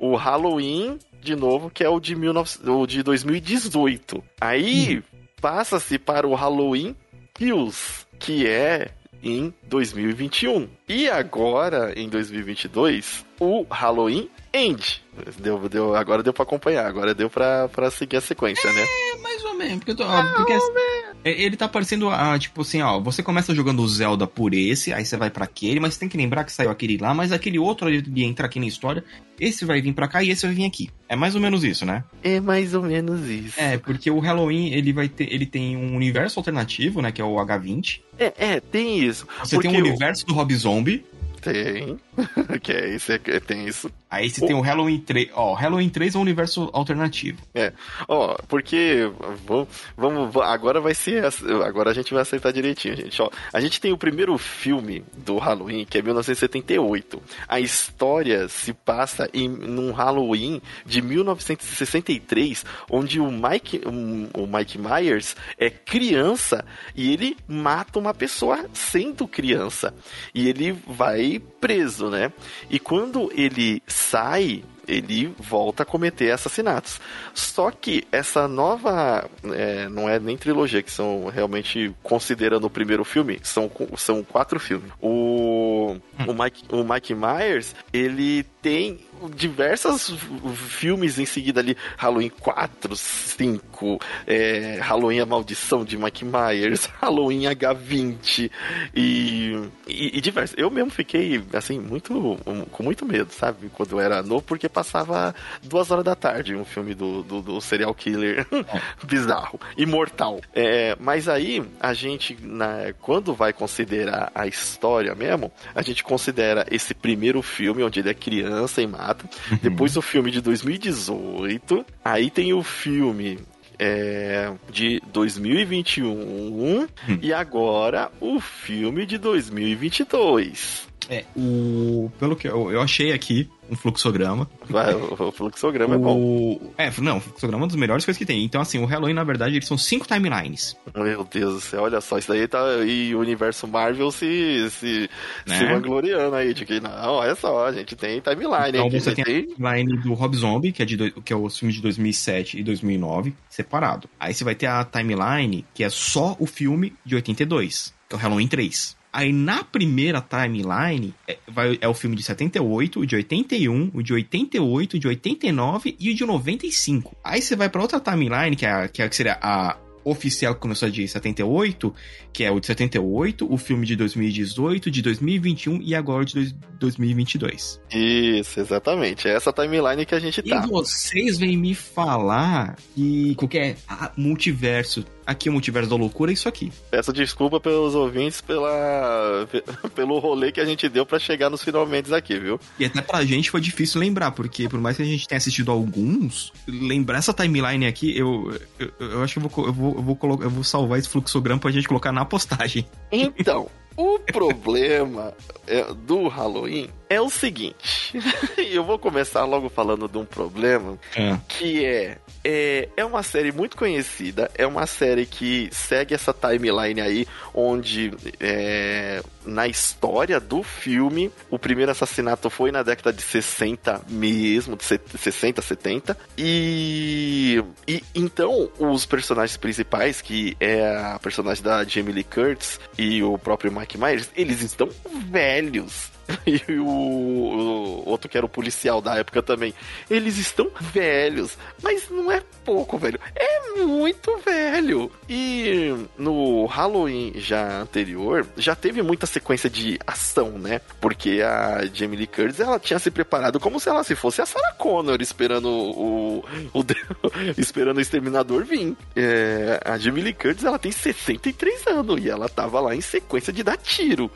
o 0.00 0.16
Halloween, 0.16 0.98
de 1.22 1.36
novo, 1.36 1.70
que 1.70 1.84
é 1.84 1.88
o 1.88 2.00
de, 2.00 2.14
19, 2.16 2.68
o 2.68 2.86
de 2.86 3.02
2018. 3.04 4.22
Aí 4.40 4.98
hum. 4.98 5.02
passa-se 5.40 5.96
para 5.96 6.26
o 6.26 6.34
Halloween 6.34 6.96
Kills, 7.32 8.04
que 8.18 8.46
é 8.48 8.90
em 9.22 9.54
2021. 9.62 10.68
E 10.88 11.08
agora, 11.08 11.92
em 11.96 12.08
2022, 12.08 13.24
o 13.38 13.64
Halloween 13.70 14.28
End. 14.52 15.04
Deu, 15.38 15.68
deu, 15.68 15.94
agora 15.94 16.22
deu 16.22 16.32
para 16.32 16.42
acompanhar, 16.42 16.86
agora 16.86 17.14
deu 17.14 17.30
para 17.30 17.90
seguir 17.90 18.16
a 18.16 18.20
sequência, 18.20 18.68
é, 18.68 18.72
né? 18.72 18.82
É, 18.82 19.18
mais 19.18 19.44
ou 19.44 19.54
menos. 19.54 19.78
Porque, 19.78 19.94
tô, 19.94 20.04
ó, 20.04 20.34
porque 20.34 20.52
é, 20.52 21.05
ele 21.30 21.56
tá 21.56 21.68
parecendo, 21.68 22.08
ah, 22.08 22.38
tipo 22.38 22.62
assim, 22.62 22.82
ó, 22.82 23.00
você 23.00 23.22
começa 23.22 23.54
jogando 23.54 23.80
o 23.80 23.88
Zelda 23.88 24.26
por 24.26 24.54
esse, 24.54 24.92
aí 24.92 25.04
você 25.04 25.16
vai 25.16 25.30
para 25.30 25.44
aquele, 25.44 25.80
mas 25.80 25.96
tem 25.96 26.08
que 26.08 26.16
lembrar 26.16 26.44
que 26.44 26.52
saiu 26.52 26.70
aquele 26.70 26.96
lá, 26.98 27.14
mas 27.14 27.32
aquele 27.32 27.58
outro 27.58 27.88
ali 27.88 28.24
entra 28.24 28.46
aqui 28.46 28.60
na 28.60 28.66
história, 28.66 29.04
esse 29.38 29.64
vai 29.64 29.80
vir 29.80 29.92
para 29.92 30.08
cá 30.08 30.22
e 30.22 30.30
esse 30.30 30.46
vai 30.46 30.54
vir 30.54 30.64
aqui. 30.64 30.90
É 31.08 31.16
mais 31.16 31.34
ou 31.34 31.40
menos 31.40 31.64
isso, 31.64 31.84
né? 31.84 32.04
É 32.22 32.40
mais 32.40 32.74
ou 32.74 32.82
menos 32.82 33.28
isso. 33.28 33.60
É, 33.60 33.76
porque 33.78 34.10
o 34.10 34.18
Halloween, 34.18 34.72
ele 34.72 34.92
vai 34.92 35.08
ter, 35.08 35.32
ele 35.32 35.46
tem 35.46 35.76
um 35.76 35.94
universo 35.94 36.38
alternativo, 36.38 37.02
né, 37.02 37.12
que 37.12 37.20
é 37.20 37.24
o 37.24 37.36
H20. 37.36 38.00
É, 38.18 38.32
é, 38.38 38.60
tem 38.60 38.98
isso. 38.98 39.26
Você 39.40 39.58
tem 39.58 39.70
um 39.70 39.78
universo 39.78 40.26
do 40.26 40.32
Rob 40.32 40.54
Zombie. 40.54 41.04
Tem. 41.52 41.98
que 42.60 42.72
é 42.72 42.94
isso, 42.94 43.12
é, 43.12 43.18
tem 43.18 43.66
isso. 43.66 43.90
Aí 44.10 44.30
você 44.30 44.46
tem 44.46 44.54
o 44.54 44.60
Halloween 44.60 45.00
3. 45.00 45.30
Ó, 45.34 45.52
Halloween 45.54 45.88
3 45.88 46.14
é 46.14 46.18
um 46.18 46.22
universo 46.22 46.70
alternativo. 46.72 47.42
É. 47.54 47.72
Ó, 48.08 48.36
porque. 48.48 49.10
Vamos, 49.44 49.68
vamos. 49.96 50.36
Agora 50.36 50.80
vai 50.80 50.94
ser. 50.94 51.24
Agora 51.64 51.90
a 51.90 51.94
gente 51.94 52.12
vai 52.12 52.22
aceitar 52.22 52.52
direitinho, 52.52 52.96
gente. 52.96 53.20
Ó, 53.20 53.30
a 53.52 53.60
gente 53.60 53.80
tem 53.80 53.92
o 53.92 53.98
primeiro 53.98 54.36
filme 54.38 55.04
do 55.16 55.38
Halloween, 55.38 55.84
que 55.84 55.98
é 55.98 56.02
1978. 56.02 57.22
A 57.48 57.60
história 57.60 58.48
se 58.48 58.72
passa 58.72 59.28
em 59.32 59.48
num 59.48 59.92
Halloween 59.92 60.60
de 60.84 61.02
1963, 61.02 62.64
onde 62.90 63.20
o 63.20 63.30
Mike, 63.30 63.82
o 63.86 64.46
Mike 64.46 64.78
Myers 64.78 65.36
é 65.58 65.70
criança 65.70 66.64
e 66.94 67.12
ele 67.12 67.36
mata 67.46 67.98
uma 67.98 68.14
pessoa 68.14 68.66
sendo 68.72 69.26
criança. 69.26 69.94
E 70.34 70.48
ele 70.48 70.72
vai 70.86 71.35
keep 71.38 71.55
preso, 71.66 72.08
né? 72.08 72.32
E 72.70 72.78
quando 72.78 73.30
ele 73.34 73.82
sai 73.88 74.62
ele 74.88 75.34
volta 75.38 75.82
a 75.82 75.86
cometer 75.86 76.30
assassinatos. 76.30 77.00
Só 77.34 77.70
que 77.70 78.06
essa 78.12 78.46
nova. 78.46 79.28
É, 79.52 79.88
não 79.88 80.08
é 80.08 80.18
nem 80.18 80.36
trilogia, 80.36 80.82
que 80.82 80.90
são 80.90 81.26
realmente, 81.26 81.94
considerando 82.02 82.64
o 82.66 82.70
primeiro 82.70 83.04
filme, 83.04 83.40
são, 83.42 83.70
são 83.96 84.22
quatro 84.22 84.60
filmes. 84.60 84.90
O, 85.00 85.96
o, 86.26 86.32
Mike, 86.32 86.64
o 86.72 86.84
Mike 86.84 87.14
Myers, 87.14 87.74
ele 87.92 88.44
tem 88.62 89.00
diversos 89.34 90.14
filmes 90.56 91.18
em 91.18 91.24
seguida 91.24 91.60
ali, 91.60 91.76
Halloween 91.96 92.28
4, 92.28 92.96
5, 92.96 93.98
é, 94.26 94.78
Halloween 94.82 95.20
A 95.20 95.26
Maldição 95.26 95.84
de 95.84 95.96
Mike 95.96 96.24
Myers, 96.24 96.86
Halloween 97.00 97.42
H20 97.42 98.50
e, 98.94 99.70
e, 99.86 100.18
e 100.18 100.20
diversos. 100.20 100.56
Eu 100.58 100.70
mesmo 100.70 100.90
fiquei, 100.90 101.42
assim, 101.56 101.78
muito 101.78 102.38
com 102.70 102.82
muito 102.82 103.04
medo, 103.06 103.32
sabe? 103.32 103.68
Quando 103.72 103.92
eu 103.92 104.00
era 104.00 104.22
novo, 104.22 104.42
porque 104.42 104.68
passava 104.68 105.34
duas 105.62 105.90
horas 105.90 106.04
da 106.04 106.14
tarde 106.14 106.54
um 106.54 106.64
filme 106.64 106.94
do, 106.94 107.22
do, 107.22 107.42
do 107.42 107.60
serial 107.60 107.94
killer 107.94 108.46
bizarro, 109.04 109.60
imortal. 109.76 110.40
É, 110.54 110.96
mas 111.00 111.28
aí, 111.28 111.62
a 111.80 111.92
gente, 111.92 112.36
na, 112.42 112.92
quando 113.00 113.34
vai 113.34 113.52
considerar 113.52 114.30
a 114.34 114.46
história 114.46 115.14
mesmo, 115.14 115.50
a 115.74 115.82
gente 115.82 116.02
considera 116.02 116.66
esse 116.70 116.94
primeiro 116.94 117.42
filme, 117.42 117.82
onde 117.82 118.00
ele 118.00 118.10
é 118.10 118.14
criança 118.14 118.82
e 118.82 118.86
mata, 118.86 119.28
uhum. 119.50 119.58
depois 119.62 119.96
o 119.96 120.02
filme 120.02 120.30
de 120.30 120.40
2018, 120.40 121.84
aí 122.04 122.30
tem 122.30 122.52
o 122.52 122.62
filme 122.62 123.38
é, 123.78 124.52
de 124.70 125.00
2021 125.12 126.08
hum. 126.10 126.88
e 127.20 127.32
agora 127.32 128.10
o 128.20 128.40
filme 128.40 129.04
de 129.06 129.18
2022. 129.18 130.85
É, 131.08 131.24
o. 131.36 132.10
Pelo 132.18 132.36
que 132.36 132.48
eu, 132.48 132.70
eu 132.70 132.80
achei 132.80 133.12
aqui, 133.12 133.48
um 133.70 133.76
fluxograma. 133.76 134.48
Vai, 134.68 134.94
o, 134.94 135.32
fluxograma 135.32 135.96
o, 135.96 135.98
é 135.98 135.98
bom. 135.98 136.72
É, 136.76 136.92
não, 137.00 137.18
o 137.18 137.20
fluxograma 137.20 137.62
é 137.62 137.62
uma 137.62 137.68
das 137.68 137.76
melhores 137.76 138.04
coisas 138.04 138.18
que 138.18 138.26
tem. 138.26 138.44
Então, 138.44 138.60
assim, 138.60 138.78
o 138.78 138.84
Halloween, 138.84 139.14
na 139.14 139.24
verdade, 139.24 139.54
eles 139.54 139.66
são 139.66 139.78
cinco 139.78 140.06
timelines. 140.06 140.76
Meu 140.94 141.24
Deus 141.24 141.54
do 141.54 141.60
céu, 141.60 141.82
olha 141.82 142.00
só, 142.00 142.18
isso 142.18 142.28
daí 142.28 142.46
tá. 142.48 142.64
E 142.84 143.14
o 143.14 143.20
universo 143.20 143.66
Marvel 143.66 144.10
se, 144.10 144.68
se, 144.70 145.10
né? 145.46 145.58
se 145.58 145.64
vangloriando 145.66 146.34
aí, 146.34 146.52
de 146.52 146.64
que 146.64 146.80
não, 146.80 146.90
olha 146.90 147.34
só, 147.34 147.66
a 147.66 147.72
gente 147.72 147.94
tem 147.94 148.20
timeline. 148.20 148.68
Então, 148.68 148.86
aqui, 148.86 149.00
você 149.00 149.14
tem, 149.14 149.24
tem 149.24 149.36
a 149.36 149.54
timeline 149.54 149.96
do 149.98 150.14
Rob 150.14 150.36
Zombie, 150.36 150.72
que 150.72 150.82
é, 150.82 150.84
de, 150.84 151.10
que 151.10 151.32
é 151.32 151.36
o 151.36 151.48
filme 151.48 151.72
de 151.72 151.82
2007 151.82 152.58
e 152.58 152.62
2009, 152.62 153.34
separado. 153.48 154.08
Aí 154.18 154.34
você 154.34 154.44
vai 154.44 154.54
ter 154.54 154.66
a 154.66 154.84
timeline, 154.84 155.64
que 155.74 155.84
é 155.84 155.90
só 155.90 156.36
o 156.38 156.46
filme 156.46 156.94
de 157.04 157.14
82, 157.14 157.94
que 158.08 158.14
é 158.14 158.18
o 158.18 158.20
Halloween 158.20 158.48
3. 158.48 158.95
Aí 159.16 159.32
na 159.32 159.64
primeira 159.64 160.20
timeline 160.20 161.14
é, 161.26 161.38
vai, 161.48 161.78
é 161.80 161.88
o 161.88 161.94
filme 161.94 162.14
de 162.14 162.22
78, 162.22 163.00
o 163.00 163.06
de 163.06 163.16
81, 163.16 163.90
o 163.94 164.02
de 164.02 164.12
88, 164.12 164.94
o 164.94 165.00
de 165.00 165.08
89 165.08 165.96
e 165.98 166.10
o 166.10 166.14
de 166.14 166.26
95. 166.26 167.16
Aí 167.24 167.40
você 167.40 167.56
vai 167.56 167.70
para 167.70 167.80
outra 167.80 167.98
timeline, 167.98 168.54
que, 168.54 168.66
é, 168.66 168.86
que, 168.88 169.00
é, 169.00 169.08
que 169.08 169.16
seria 169.16 169.38
a 169.40 169.78
oficial 170.04 170.54
que 170.54 170.60
começou 170.60 170.90
de 170.90 171.08
78, 171.08 171.94
que 172.30 172.44
é 172.44 172.50
o 172.50 172.60
de 172.60 172.66
78, 172.66 173.50
o 173.50 173.56
filme 173.56 173.86
de 173.86 173.96
2018, 173.96 174.90
de 174.90 175.00
2021 175.00 175.80
e 175.80 175.94
agora 175.94 176.26
de 176.26 176.54
2022. 176.78 177.80
Isso, 177.90 178.60
exatamente. 178.60 179.26
É 179.26 179.34
essa 179.34 179.50
timeline 179.50 180.04
que 180.04 180.14
a 180.14 180.20
gente 180.20 180.42
tá. 180.42 180.62
E 180.62 180.68
vocês 180.68 181.38
vêm 181.38 181.56
me 181.56 181.74
falar 181.74 182.76
que 182.94 183.34
qualquer 183.34 183.78
ah, 183.88 184.12
multiverso 184.14 185.02
aqui 185.26 185.48
o 185.48 185.52
multiverso 185.52 185.90
da 185.90 185.96
loucura 185.96 186.30
é 186.30 186.34
isso 186.34 186.48
aqui. 186.48 186.72
Peço 186.90 187.12
desculpa 187.12 187.60
pelos 187.60 187.94
ouvintes 187.94 188.40
pela, 188.40 189.48
pelo 189.94 190.18
rolê 190.18 190.52
que 190.52 190.60
a 190.60 190.64
gente 190.64 190.88
deu 190.88 191.04
para 191.04 191.18
chegar 191.18 191.50
nos 191.50 191.62
finalmente 191.62 192.12
aqui, 192.14 192.38
viu? 192.38 192.60
E 192.78 192.84
até 192.84 193.02
pra 193.02 193.24
gente 193.24 193.50
foi 193.50 193.60
difícil 193.60 194.00
lembrar, 194.00 194.30
porque 194.30 194.68
por 194.68 194.80
mais 194.80 194.96
que 194.96 195.02
a 195.02 195.06
gente 195.06 195.26
tenha 195.26 195.38
assistido 195.38 195.70
alguns, 195.70 196.52
lembrar 196.66 197.18
essa 197.18 197.32
timeline 197.32 197.86
aqui, 197.86 198.16
eu, 198.16 198.58
eu, 198.78 198.92
eu 199.00 199.22
acho 199.22 199.34
que 199.34 199.44
eu 199.44 199.48
vou, 199.48 199.66
eu, 199.66 199.72
vou, 199.72 199.94
eu, 199.96 200.02
vou 200.02 200.42
eu 200.42 200.50
vou 200.50 200.64
salvar 200.64 200.98
esse 200.98 201.08
fluxograma 201.08 201.60
pra 201.60 201.70
gente 201.70 201.88
colocar 201.88 202.12
na 202.12 202.24
postagem. 202.24 202.86
Então, 203.10 203.68
o 203.96 204.18
problema 204.18 205.34
é, 205.66 205.84
do 205.94 206.28
Halloween 206.28 206.90
é 207.08 207.20
o 207.20 207.30
seguinte. 207.30 208.18
eu 208.58 208.84
vou 208.84 208.98
começar 208.98 209.44
logo 209.44 209.68
falando 209.68 210.08
de 210.08 210.18
um 210.18 210.24
problema 210.24 210.98
é. 211.14 211.38
que 211.48 211.84
é, 211.84 212.18
é 212.44 212.88
é 212.96 213.04
uma 213.04 213.22
série 213.22 213.52
muito 213.52 213.76
conhecida, 213.76 214.50
é 214.54 214.66
uma 214.66 214.86
série 214.86 215.26
que 215.26 215.68
segue 215.72 216.14
essa 216.14 216.32
timeline 216.32 217.00
aí 217.00 217.26
onde 217.54 218.12
é, 218.40 219.22
na 219.44 219.66
história 219.66 220.40
do 220.40 220.62
filme 220.62 221.30
o 221.50 221.58
primeiro 221.58 221.92
assassinato 221.92 222.50
foi 222.50 222.72
na 222.72 222.82
década 222.82 223.12
de 223.12 223.22
60 223.22 224.02
mesmo, 224.08 224.76
de 224.76 224.84
60, 224.84 225.62
70 225.62 226.16
e, 226.36 227.62
e 227.86 228.02
então 228.14 228.70
os 228.78 229.06
personagens 229.06 229.56
principais 229.56 230.20
que 230.20 230.56
é 230.58 230.96
a 230.96 231.18
personagem 231.18 231.62
da 231.62 231.84
Jamie 231.84 232.12
Lee 232.12 232.24
Curtis 232.24 232.80
e 232.98 233.22
o 233.22 233.38
próprio 233.38 233.72
Mike 233.86 233.98
Myers, 233.98 234.30
eles 234.34 234.62
estão 234.62 234.90
velhos 235.30 236.10
e 236.46 236.60
o, 236.72 236.86
o, 236.86 238.08
outro 238.08 238.28
que 238.28 238.36
era 238.36 238.46
o 238.46 238.48
policial 238.48 239.00
da 239.00 239.16
época 239.16 239.42
também. 239.42 239.74
Eles 240.10 240.38
estão 240.38 240.70
velhos, 240.92 241.56
mas 241.82 242.08
não 242.10 242.30
é 242.30 242.42
pouco, 242.64 242.98
velho. 242.98 243.20
É 243.34 243.82
muito 243.82 244.36
velho. 244.38 245.10
E 245.28 245.94
no 246.18 246.66
Halloween 246.66 247.32
já 247.36 247.80
anterior, 247.80 248.46
já 248.56 248.74
teve 248.74 249.02
muita 249.02 249.26
sequência 249.26 249.70
de 249.70 249.98
ação, 250.06 250.50
né? 250.58 250.80
Porque 251.00 251.42
a 251.42 251.84
Jamie 251.92 252.18
Lee 252.18 252.26
Curtis, 252.26 252.60
ela 252.60 252.78
tinha 252.78 252.98
se 252.98 253.10
preparado 253.10 253.60
como 253.60 253.78
se 253.78 253.88
ela 253.88 254.02
se 254.02 254.14
fosse 254.14 254.42
a 254.42 254.46
Sarah 254.46 254.74
Connor 254.74 255.18
esperando 255.20 255.68
o, 255.68 256.44
o, 256.74 256.84
esperando 257.56 257.98
o 257.98 258.00
Exterminador 258.00 258.64
vir. 258.64 258.96
É, 259.14 259.80
a 259.84 259.96
Jamie 259.98 260.22
Lee 260.22 260.32
Curtis, 260.32 260.64
ela 260.64 260.78
tem 260.78 260.92
63 260.92 261.86
anos 261.86 262.24
e 262.24 262.28
ela 262.28 262.48
tava 262.48 262.80
lá 262.80 262.94
em 262.94 263.00
sequência 263.00 263.52
de 263.52 263.62
dar 263.62 263.76
tiro. 263.76 264.30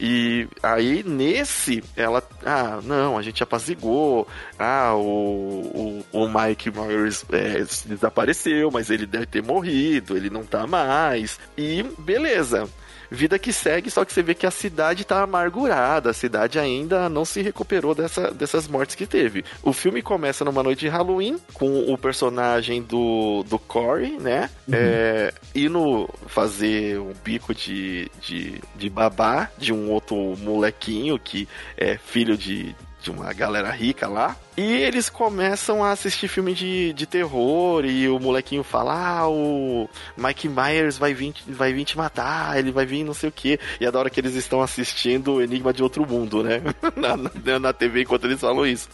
E 0.00 0.48
aí, 0.62 1.02
nesse, 1.02 1.82
ela. 1.96 2.22
Ah, 2.44 2.80
não, 2.82 3.18
a 3.18 3.22
gente 3.22 3.42
apazigou. 3.42 4.26
Ah, 4.58 4.94
o, 4.94 6.02
o, 6.12 6.24
o 6.24 6.28
Mike 6.28 6.70
Myers 6.70 7.24
é, 7.32 7.64
desapareceu, 7.86 8.70
mas 8.70 8.90
ele 8.90 9.06
deve 9.06 9.26
ter 9.26 9.42
morrido, 9.42 10.16
ele 10.16 10.30
não 10.30 10.44
tá 10.44 10.66
mais. 10.66 11.38
E 11.56 11.82
beleza 11.98 12.68
vida 13.12 13.38
que 13.38 13.52
segue, 13.52 13.90
só 13.90 14.04
que 14.04 14.12
você 14.12 14.22
vê 14.22 14.34
que 14.34 14.46
a 14.46 14.50
cidade 14.50 15.04
tá 15.04 15.22
amargurada, 15.22 16.10
a 16.10 16.14
cidade 16.14 16.58
ainda 16.58 17.08
não 17.08 17.24
se 17.24 17.42
recuperou 17.42 17.94
dessa, 17.94 18.30
dessas 18.30 18.66
mortes 18.66 18.96
que 18.96 19.06
teve. 19.06 19.44
O 19.62 19.72
filme 19.72 20.02
começa 20.02 20.44
numa 20.44 20.62
noite 20.62 20.80
de 20.80 20.88
Halloween, 20.88 21.38
com 21.52 21.92
o 21.92 21.98
personagem 21.98 22.82
do, 22.82 23.44
do 23.44 23.58
Corey, 23.58 24.18
né? 24.18 24.50
Uhum. 24.66 24.74
É, 24.74 25.34
indo 25.54 26.08
fazer 26.26 26.98
um 26.98 27.12
bico 27.24 27.54
de, 27.54 28.10
de, 28.20 28.60
de 28.74 28.90
babá 28.90 29.50
de 29.58 29.72
um 29.72 29.90
outro 29.90 30.16
molequinho 30.38 31.18
que 31.18 31.48
é 31.76 31.98
filho 31.98 32.36
de, 32.36 32.74
de 33.02 33.10
uma 33.10 33.32
galera 33.32 33.70
rica 33.70 34.08
lá. 34.08 34.36
E 34.54 34.62
eles 34.62 35.08
começam 35.08 35.82
a 35.82 35.92
assistir 35.92 36.28
filme 36.28 36.52
de, 36.52 36.92
de 36.92 37.06
terror 37.06 37.86
e 37.86 38.06
o 38.06 38.18
molequinho 38.18 38.62
fala: 38.62 39.20
Ah, 39.20 39.28
o 39.28 39.88
Mike 40.14 40.46
Myers 40.46 40.98
vai 40.98 41.14
vir, 41.14 41.32
vai 41.48 41.72
vir 41.72 41.86
te 41.86 41.96
matar, 41.96 42.58
ele 42.58 42.70
vai 42.70 42.84
vir 42.84 43.02
não 43.02 43.14
sei 43.14 43.30
o 43.30 43.32
que. 43.32 43.58
E 43.80 43.86
é 43.86 43.90
da 43.90 43.98
hora 43.98 44.10
que 44.10 44.20
eles 44.20 44.34
estão 44.34 44.60
assistindo 44.60 45.40
Enigma 45.40 45.72
de 45.72 45.82
Outro 45.82 46.06
Mundo, 46.06 46.42
né? 46.42 46.60
na, 46.94 47.16
na, 47.16 47.58
na 47.58 47.72
TV 47.72 48.02
enquanto 48.02 48.24
eles 48.24 48.40
falam 48.40 48.66
isso. 48.66 48.90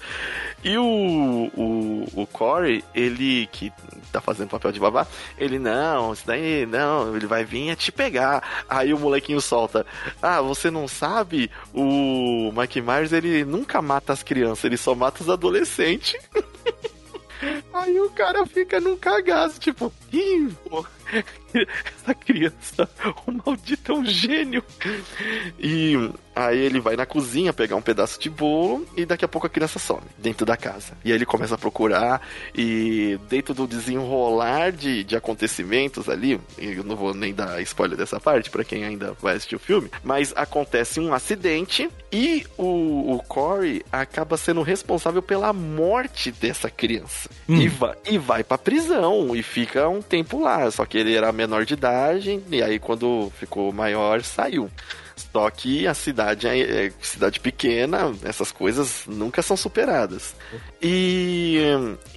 E 0.62 0.78
o, 0.78 0.84
o, 0.84 2.22
o 2.22 2.26
Corey, 2.26 2.84
ele 2.94 3.48
que 3.50 3.72
tá 4.12 4.20
fazendo 4.20 4.50
papel 4.50 4.70
de 4.70 4.80
babá, 4.80 5.06
ele 5.36 5.58
não, 5.58 6.12
isso 6.12 6.26
daí 6.26 6.66
não, 6.66 7.16
ele 7.16 7.26
vai 7.26 7.44
vir 7.44 7.70
é 7.70 7.76
te 7.76 7.90
pegar. 7.90 8.64
Aí 8.68 8.94
o 8.94 8.98
molequinho 8.98 9.40
solta: 9.40 9.84
Ah, 10.22 10.40
você 10.40 10.70
não 10.70 10.86
sabe? 10.86 11.50
O 11.74 12.52
Mike 12.56 12.80
Myers 12.80 13.12
ele 13.12 13.44
nunca 13.44 13.82
mata 13.82 14.12
as 14.12 14.22
crianças, 14.22 14.64
ele 14.64 14.76
só 14.76 14.94
mata 14.94 15.20
os 15.20 15.28
adolescentes 15.28 15.47
adolescente. 15.48 16.18
Aí 17.72 17.98
o 18.00 18.10
cara 18.10 18.44
fica 18.46 18.80
num 18.80 18.96
cagaço, 18.96 19.60
tipo, 19.60 19.92
ih, 20.12 20.48
pô, 20.68 20.84
essa 21.54 22.14
criança, 22.14 22.88
o 23.26 23.32
maldito 23.32 23.92
é 23.92 23.94
um 23.94 24.04
gênio. 24.04 24.62
E 25.58 25.94
aí 26.34 26.58
ele 26.58 26.80
vai 26.80 26.94
na 26.96 27.06
cozinha 27.06 27.52
pegar 27.52 27.76
um 27.76 27.82
pedaço 27.82 28.20
de 28.20 28.30
bolo 28.30 28.86
e 28.96 29.04
daqui 29.04 29.24
a 29.24 29.28
pouco 29.28 29.46
a 29.46 29.50
criança 29.50 29.78
some 29.78 30.02
dentro 30.16 30.46
da 30.46 30.56
casa. 30.56 30.96
E 31.04 31.10
aí 31.10 31.18
ele 31.18 31.26
começa 31.26 31.54
a 31.54 31.58
procurar 31.58 32.20
e 32.54 33.18
dentro 33.28 33.54
do 33.54 33.66
desenrolar 33.66 34.70
de, 34.70 35.02
de 35.04 35.16
acontecimentos 35.16 36.08
ali, 36.08 36.40
eu 36.58 36.84
não 36.84 36.96
vou 36.96 37.14
nem 37.14 37.34
dar 37.34 37.60
spoiler 37.62 37.96
dessa 37.96 38.20
parte 38.20 38.50
para 38.50 38.64
quem 38.64 38.84
ainda 38.84 39.14
vai 39.20 39.36
assistir 39.36 39.56
o 39.56 39.60
filme, 39.60 39.90
mas 40.02 40.32
acontece 40.36 41.00
um 41.00 41.12
acidente 41.12 41.88
e 42.12 42.46
o, 42.56 43.14
o 43.14 43.22
Corey 43.26 43.82
acaba 43.92 44.36
sendo 44.36 44.62
responsável 44.62 45.22
pela 45.22 45.52
morte 45.52 46.30
dessa 46.30 46.70
criança. 46.70 47.28
Hum. 47.48 47.56
E, 47.56 47.68
vai, 47.68 47.96
e 48.08 48.18
vai 48.18 48.44
pra 48.44 48.56
prisão 48.56 49.34
e 49.34 49.42
fica 49.42 49.88
um 49.88 50.00
tempo 50.00 50.40
lá. 50.40 50.70
Só 50.70 50.84
que 50.86 50.97
ele 50.98 51.14
era 51.14 51.32
menor 51.32 51.64
de 51.64 51.74
idade, 51.74 52.42
e 52.50 52.62
aí 52.62 52.78
quando 52.78 53.30
ficou 53.38 53.72
maior, 53.72 54.22
saiu. 54.22 54.70
Só 55.32 55.50
que 55.50 55.86
a 55.86 55.94
cidade 55.94 56.46
é, 56.46 56.86
é 56.86 56.92
cidade 57.02 57.40
pequena, 57.40 58.14
essas 58.22 58.52
coisas 58.52 59.02
nunca 59.06 59.42
são 59.42 59.56
superadas. 59.56 60.34
E, 60.80 61.60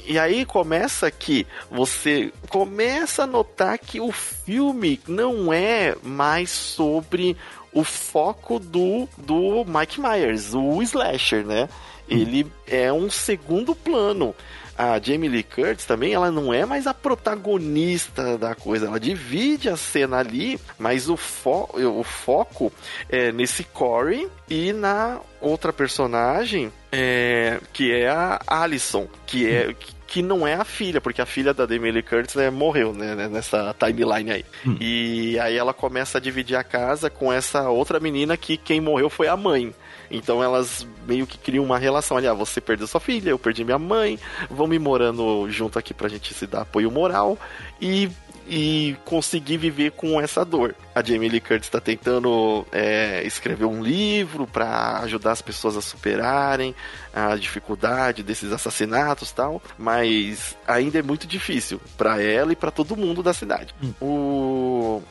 e 0.06 0.20
aí 0.20 0.46
começa 0.46 1.10
que 1.10 1.48
você 1.70 2.32
começa 2.48 3.24
a 3.24 3.28
notar 3.28 3.78
que 3.80 4.00
o 4.00 4.12
filme 4.12 5.00
não 5.08 5.52
é 5.52 5.96
mais 6.04 6.52
sobre 6.52 7.36
o 7.74 7.84
foco 7.84 8.60
do, 8.60 9.08
do 9.18 9.66
Mike 9.66 10.00
Myers, 10.00 10.54
o 10.54 10.82
slasher, 10.82 11.46
né? 11.46 11.68
Ele 12.08 12.46
é 12.68 12.92
um 12.92 13.10
segundo 13.10 13.74
plano 13.74 14.36
a 14.82 15.00
Jamie 15.00 15.30
Lee 15.30 15.44
Curtis 15.44 15.86
também, 15.86 16.12
ela 16.12 16.32
não 16.32 16.52
é 16.52 16.66
mais 16.66 16.88
a 16.88 16.94
protagonista 16.94 18.36
da 18.36 18.56
coisa, 18.56 18.88
ela 18.88 19.00
divide 19.00 19.70
a 19.70 19.78
cena 19.78 20.18
ali, 20.18 20.60
mas 20.80 21.08
o, 21.08 21.16
fo 21.16 21.70
o 21.76 22.04
foco 22.04 22.74
é 23.08 23.32
nesse 23.32 23.64
Corey 23.64 24.28
e 24.50 24.74
na 24.74 25.20
outra 25.40 25.72
personagem 25.72 26.74
é, 26.92 27.60
que 27.72 27.92
é 27.92 28.10
a 28.10 28.42
Alison, 28.48 29.08
que 29.28 29.48
é 29.48 29.70
hum. 29.70 29.74
que 30.08 30.24
não 30.24 30.48
é 30.48 30.56
a 30.56 30.66
filha, 30.66 31.00
porque 31.00 31.22
a 31.22 31.28
filha 31.28 31.54
da 31.54 31.68
Jamie 31.68 31.92
Lee 31.92 32.02
Curtis 32.02 32.34
né, 32.34 32.50
morreu 32.50 32.92
né, 32.92 33.14
né, 33.14 33.28
nessa 33.28 33.76
timeline 33.78 34.32
aí. 34.32 34.46
Hum. 34.66 34.78
E 34.82 35.38
aí 35.40 35.56
ela 35.56 35.76
começa 35.76 36.18
a 36.18 36.22
dividir 36.22 36.58
a 36.58 36.64
casa 36.64 37.08
com 37.08 37.32
essa 37.32 37.70
outra 37.70 38.00
menina 38.00 38.36
que 38.36 38.58
quem 38.58 38.82
morreu 38.82 39.12
foi 39.12 39.28
a 39.28 39.38
mãe. 39.38 39.76
Então 40.12 40.44
elas 40.44 40.86
meio 41.08 41.26
que 41.26 41.38
criam 41.38 41.64
uma 41.64 41.78
relação 41.78 42.18
ali, 42.18 42.28
ah, 42.28 42.34
você 42.34 42.62
perdeu 42.62 42.86
sua 42.86 43.00
filha, 43.00 43.30
eu 43.30 43.40
perdi 43.40 43.64
minha 43.64 43.80
mãe, 43.80 44.20
vamos 44.50 44.76
ir 44.76 44.80
morando 44.80 45.50
junto 45.50 45.80
aqui 45.80 45.94
pra 45.94 46.10
gente 46.10 46.34
se 46.34 46.46
dar 46.46 46.62
apoio 46.62 46.92
moral 46.92 47.38
e 47.80 48.10
e 48.48 48.98
conseguir 49.06 49.58
viver 49.58 49.92
com 49.92 50.20
essa 50.20 50.44
dor. 50.44 50.76
A 50.94 51.02
Jamie 51.02 51.30
Lee 51.30 51.40
Curtis 51.40 51.68
está 51.68 51.80
tentando 51.80 52.66
é, 52.72 53.24
escrever 53.24 53.66
um 53.66 53.82
livro 53.82 54.46
para 54.46 55.00
ajudar 55.00 55.32
as 55.32 55.42
pessoas 55.42 55.78
a 55.78 55.82
superarem 55.82 56.76
a 57.14 57.36
dificuldade 57.36 58.24
desses 58.24 58.52
assassinatos 58.52 59.32
tal, 59.32 59.62
mas 59.78 60.58
ainda 60.68 61.00
é 61.00 61.02
muito 61.02 61.26
difícil 61.28 61.80
para 61.98 62.22
ela 62.22 62.52
e 62.52 62.56
para 62.56 62.72
todo 62.72 62.98
mundo 62.98 63.24
da 63.24 63.34
cidade. 63.34 63.74
Hum. 63.82 63.94
O 64.02 65.02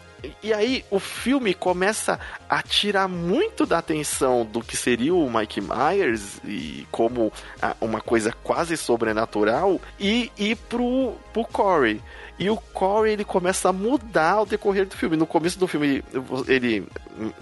e 0.42 0.52
aí 0.52 0.84
o 0.90 0.98
filme 0.98 1.54
começa 1.54 2.18
a 2.48 2.62
tirar 2.62 3.08
muito 3.08 3.64
da 3.66 3.78
atenção 3.78 4.44
do 4.44 4.60
que 4.60 4.76
seria 4.76 5.14
o 5.14 5.30
Mike 5.30 5.60
Myers 5.60 6.40
e 6.44 6.86
como 6.90 7.32
uma 7.80 8.00
coisa 8.00 8.32
quase 8.42 8.76
sobrenatural 8.76 9.80
e 9.98 10.30
ir 10.36 10.56
pro, 10.56 11.14
pro 11.32 11.44
Corey. 11.44 12.00
E 12.40 12.48
o 12.48 12.56
Corey 12.56 13.12
ele 13.12 13.24
começa 13.24 13.68
a 13.68 13.72
mudar 13.72 14.32
ao 14.32 14.46
decorrer 14.46 14.86
do 14.86 14.96
filme. 14.96 15.14
No 15.14 15.26
começo 15.26 15.58
do 15.58 15.68
filme, 15.68 16.02
ele 16.48 16.86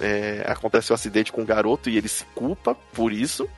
é, 0.01 0.45
acontece 0.45 0.93
um 0.93 0.95
acidente 0.95 1.31
com 1.31 1.43
um 1.43 1.47
garoto 1.47 1.89
e 1.89 1.97
ele 1.97 2.09
se 2.09 2.25
culpa 2.35 2.75
por 2.93 3.13
isso. 3.13 3.49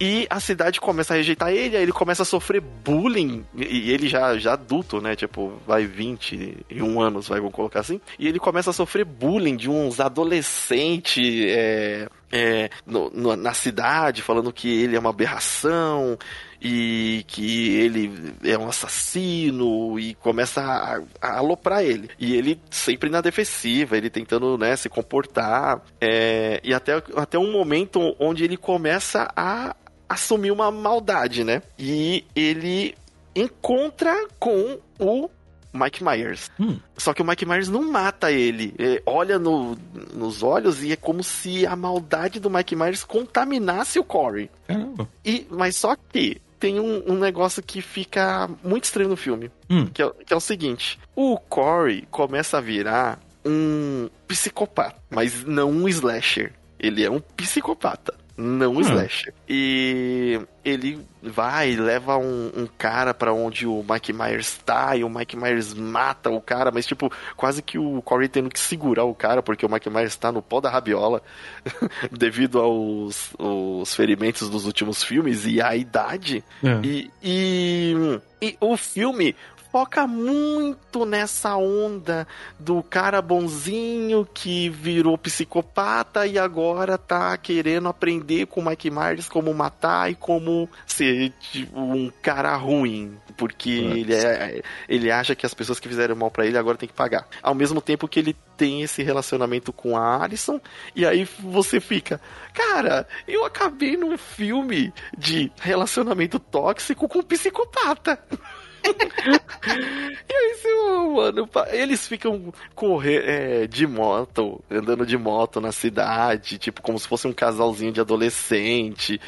E 0.00 0.26
a 0.30 0.40
cidade 0.40 0.80
começa 0.80 1.12
a 1.12 1.18
rejeitar 1.18 1.50
ele, 1.50 1.76
aí 1.76 1.82
ele 1.82 1.92
começa 1.92 2.22
a 2.22 2.24
sofrer 2.24 2.62
bullying. 2.62 3.44
E 3.54 3.92
ele 3.92 4.08
já, 4.08 4.38
já 4.38 4.54
adulto, 4.54 5.02
né? 5.02 5.14
Tipo, 5.14 5.60
vai 5.66 5.84
21 5.84 6.98
anos, 6.98 7.28
vai, 7.28 7.40
vamos 7.40 7.54
colocar 7.54 7.80
assim. 7.80 8.00
E 8.18 8.26
ele 8.26 8.38
começa 8.38 8.70
a 8.70 8.72
sofrer 8.72 9.04
bullying 9.04 9.56
de 9.56 9.68
uns 9.68 10.00
adolescentes. 10.00 11.44
É, 11.48 12.08
é, 12.32 12.70
no, 12.84 13.10
no, 13.10 13.36
na 13.36 13.54
cidade, 13.54 14.22
falando 14.22 14.52
que 14.52 14.68
ele 14.68 14.96
é 14.96 14.98
uma 14.98 15.10
aberração 15.10 16.18
e 16.60 17.24
que 17.26 17.76
ele 17.76 18.34
é 18.44 18.56
um 18.58 18.68
assassino 18.68 19.98
e 19.98 20.14
começa 20.14 20.60
a, 20.62 21.00
a 21.20 21.38
aloprar 21.38 21.82
ele. 21.82 22.10
E 22.18 22.34
ele 22.34 22.60
sempre 22.70 23.10
na 23.10 23.20
defensiva, 23.20 23.96
ele 23.96 24.10
tentando 24.10 24.56
né, 24.56 24.76
se 24.76 24.88
comportar. 24.88 25.82
É, 26.00 26.60
e 26.62 26.74
até, 26.74 27.02
até 27.16 27.38
um 27.38 27.52
momento 27.52 28.16
onde 28.18 28.44
ele 28.44 28.56
começa 28.56 29.28
a 29.36 29.74
assumir 30.08 30.50
uma 30.50 30.70
maldade, 30.70 31.42
né? 31.42 31.62
E 31.78 32.24
ele 32.34 32.94
encontra 33.34 34.14
com 34.38 34.78
o 34.98 35.28
Mike 35.76 36.02
Myers. 36.02 36.50
Hum. 36.58 36.78
Só 36.96 37.12
que 37.12 37.22
o 37.22 37.24
Mike 37.24 37.44
Myers 37.44 37.68
não 37.68 37.82
mata 37.90 38.32
ele. 38.32 38.74
ele 38.78 39.02
olha 39.04 39.38
no, 39.38 39.76
nos 40.14 40.42
olhos 40.42 40.82
e 40.82 40.92
é 40.92 40.96
como 40.96 41.22
se 41.22 41.66
a 41.66 41.76
maldade 41.76 42.40
do 42.40 42.50
Mike 42.50 42.74
Myers 42.74 43.04
contaminasse 43.04 43.98
o 43.98 44.04
Corey. 44.04 44.50
Caramba. 44.66 45.08
E, 45.24 45.46
mas 45.50 45.76
só 45.76 45.94
que 45.94 46.40
tem 46.58 46.80
um, 46.80 47.12
um, 47.12 47.18
negócio 47.18 47.62
que 47.62 47.80
fica 47.80 48.48
muito 48.62 48.84
estranho 48.84 49.08
no 49.08 49.16
filme. 49.16 49.50
Hum. 49.68 49.86
Que, 49.86 50.02
é, 50.02 50.10
que 50.26 50.32
é 50.32 50.36
o 50.36 50.40
seguinte: 50.40 50.98
o 51.14 51.38
Corey 51.38 52.06
começa 52.10 52.58
a 52.58 52.60
virar 52.60 53.18
um 53.44 54.08
psicopata, 54.26 55.00
mas 55.10 55.44
não 55.44 55.70
um 55.70 55.88
slasher. 55.88 56.52
Ele 56.78 57.04
é 57.04 57.10
um 57.10 57.20
psicopata 57.20 58.14
não 58.36 58.72
um 58.72 58.76
hum. 58.76 58.80
slasher. 58.80 59.32
E 59.48 60.40
ele 60.64 61.00
vai 61.22 61.70
e 61.70 61.76
leva 61.76 62.18
um, 62.18 62.50
um 62.54 62.68
cara 62.78 63.14
para 63.14 63.32
onde 63.32 63.66
o 63.66 63.84
Mike 63.88 64.12
Myers 64.12 64.58
tá, 64.58 64.96
e 64.96 65.04
o 65.04 65.08
Mike 65.08 65.36
Myers 65.36 65.72
mata 65.72 66.28
o 66.28 66.40
cara, 66.40 66.70
mas 66.70 66.86
tipo, 66.86 67.10
quase 67.36 67.62
que 67.62 67.78
o 67.78 68.02
Corey 68.02 68.28
tendo 68.28 68.50
que 68.50 68.58
segurar 68.58 69.04
o 69.04 69.14
cara, 69.14 69.42
porque 69.42 69.64
o 69.64 69.70
Mike 69.70 69.88
Myers 69.88 70.16
tá 70.16 70.30
no 70.30 70.42
pó 70.42 70.60
da 70.60 70.68
rabiola, 70.68 71.22
devido 72.12 72.60
aos, 72.60 73.32
aos 73.38 73.94
ferimentos 73.94 74.50
dos 74.50 74.66
últimos 74.66 75.02
filmes 75.02 75.46
e 75.46 75.60
a 75.60 75.74
idade. 75.74 76.44
É. 76.62 76.80
E, 76.82 77.10
e, 77.22 78.20
e 78.42 78.56
o 78.60 78.76
filme 78.76 79.34
foca 79.76 80.06
muito 80.06 81.04
nessa 81.04 81.54
onda 81.54 82.26
do 82.58 82.82
cara 82.82 83.20
bonzinho 83.20 84.26
que 84.32 84.70
virou 84.70 85.18
psicopata 85.18 86.26
e 86.26 86.38
agora 86.38 86.96
tá 86.96 87.36
querendo 87.36 87.86
aprender 87.86 88.46
com 88.46 88.62
o 88.62 88.64
Mike 88.64 88.90
Myers 88.90 89.28
como 89.28 89.52
matar 89.52 90.10
e 90.10 90.14
como 90.14 90.66
ser 90.86 91.30
tipo, 91.52 91.78
um 91.78 92.10
cara 92.22 92.56
ruim. 92.56 93.18
Porque 93.36 93.68
ele, 93.68 94.14
é, 94.14 94.62
ele 94.88 95.10
acha 95.10 95.34
que 95.34 95.44
as 95.44 95.52
pessoas 95.52 95.78
que 95.78 95.90
fizeram 95.90 96.16
mal 96.16 96.30
para 96.30 96.46
ele 96.46 96.56
agora 96.56 96.78
tem 96.78 96.88
que 96.88 96.94
pagar. 96.94 97.28
Ao 97.42 97.54
mesmo 97.54 97.82
tempo 97.82 98.08
que 98.08 98.18
ele 98.18 98.34
tem 98.56 98.80
esse 98.80 99.02
relacionamento 99.02 99.74
com 99.74 99.94
a 99.94 100.24
Alison, 100.24 100.58
e 100.94 101.04
aí 101.04 101.28
você 101.38 101.80
fica, 101.80 102.18
cara, 102.54 103.06
eu 103.28 103.44
acabei 103.44 103.94
num 103.94 104.16
filme 104.16 104.90
de 105.18 105.52
relacionamento 105.60 106.38
tóxico 106.38 107.06
com 107.06 107.18
um 107.18 107.22
psicopata. 107.22 108.18
e 110.28 110.34
aí, 110.34 110.54
seu, 110.60 111.10
mano, 111.12 111.48
eles 111.70 112.06
ficam 112.06 112.52
correr 112.74 113.24
é, 113.26 113.66
de 113.66 113.86
moto, 113.86 114.62
andando 114.70 115.04
de 115.04 115.16
moto 115.16 115.60
na 115.60 115.72
cidade, 115.72 116.58
tipo, 116.58 116.82
como 116.82 116.98
se 116.98 117.08
fosse 117.08 117.26
um 117.26 117.32
casalzinho 117.32 117.92
de 117.92 118.00
adolescente, 118.00 119.20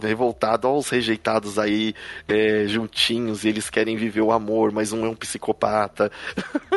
revoltado 0.00 0.68
aos 0.68 0.88
rejeitados 0.88 1.58
aí, 1.58 1.94
é, 2.28 2.66
juntinhos, 2.66 3.44
e 3.44 3.48
eles 3.48 3.70
querem 3.70 3.96
viver 3.96 4.20
o 4.20 4.32
amor, 4.32 4.72
mas 4.72 4.92
um 4.92 5.04
é 5.04 5.08
um 5.08 5.16
psicopata. 5.16 6.10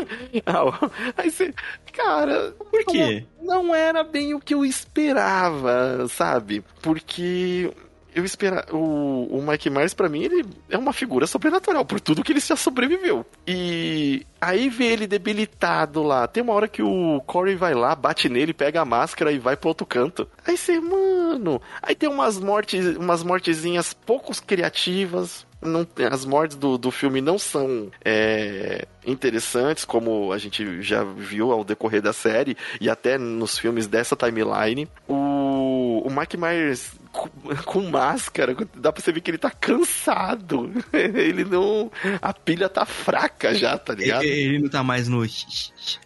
aí 1.18 1.32
você, 1.32 1.54
cara, 1.94 2.54
por 2.58 2.84
quê? 2.86 3.26
Não, 3.42 3.64
não 3.64 3.76
era 3.76 4.04
bem 4.04 4.34
o 4.34 4.40
que 4.40 4.54
eu 4.54 4.66
esperava, 4.66 6.08
sabe? 6.08 6.64
Porque 6.82 7.72
eu 8.20 8.26
esperar 8.26 8.66
o, 8.72 9.28
o 9.32 9.42
Mike 9.42 9.70
Myers 9.70 9.94
para 9.94 10.10
mim 10.10 10.24
ele 10.24 10.46
é 10.70 10.78
uma 10.78 10.94
figura 10.94 11.26
sobrenatural 11.26 11.86
por 11.86 12.00
tudo 12.00 12.24
que 12.24 12.32
ele 12.32 12.40
já 12.40 12.56
sobreviveu. 12.56 13.26
E 13.48 14.26
aí 14.40 14.70
vê 14.70 14.86
ele 14.86 15.08
debilitado 15.08 16.04
lá. 16.04 16.28
Tem 16.28 16.44
uma 16.44 16.54
hora 16.54 16.68
que 16.68 16.82
o 16.82 17.22
Corey 17.26 17.56
vai 17.56 17.74
lá, 17.74 17.96
bate 17.96 18.30
nele, 18.30 18.54
pega 18.54 18.82
a 18.82 18.86
máscara 18.86 19.32
e 19.32 19.40
vai 19.40 19.56
pro 19.56 19.70
outro 19.70 19.86
canto. 19.86 20.28
Aí 20.46 20.58
você, 20.58 20.80
mano, 20.80 21.62
aí 21.82 21.96
tem 21.96 22.10
umas 22.10 22.40
mortes, 22.40 22.98
umas 22.98 23.24
mortezinhas 23.24 23.94
poucos 23.94 24.40
criativas, 24.40 25.46
não, 25.62 25.86
as 26.10 26.26
mortes 26.26 26.56
do, 26.56 26.78
do 26.78 26.90
filme 26.90 27.20
não 27.20 27.38
são 27.38 27.92
é, 28.04 28.88
interessantes, 29.06 29.84
como 29.84 30.32
a 30.32 30.38
gente 30.38 30.82
já 30.82 31.04
viu 31.04 31.52
ao 31.52 31.64
decorrer 31.64 32.02
da 32.02 32.14
série, 32.14 32.56
e 32.80 32.90
até 32.90 33.18
nos 33.18 33.58
filmes 33.58 33.86
dessa 33.86 34.16
timeline. 34.16 34.88
O, 35.08 36.04
o 36.06 36.10
Mike 36.10 36.38
Myers 36.38 36.92
com, 37.12 37.30
com, 37.66 37.90
máscara, 37.90 38.56
dá 38.76 38.92
pra 38.92 39.02
você 39.02 39.12
ver 39.12 39.22
que 39.22 39.32
ele 39.32 39.38
tá 39.38 39.50
cansado. 39.50 40.72
Ele 40.94 41.44
não. 41.44 41.92
A 42.22 42.34
pilha 42.34 42.70
tá 42.70 42.86
fraca 42.86 43.54
já, 43.54 43.78
tá 43.78 43.94
ligado? 43.94 44.24
Ele, 44.24 44.56
ele 44.56 44.60
não 44.60 44.70
tá 44.70 44.84
mais 44.84 45.08
no. 45.08 45.26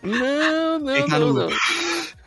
Não, 0.02 0.80
não, 0.80 1.08
tá 1.08 1.20
não, 1.20 1.34
não. 1.34 1.50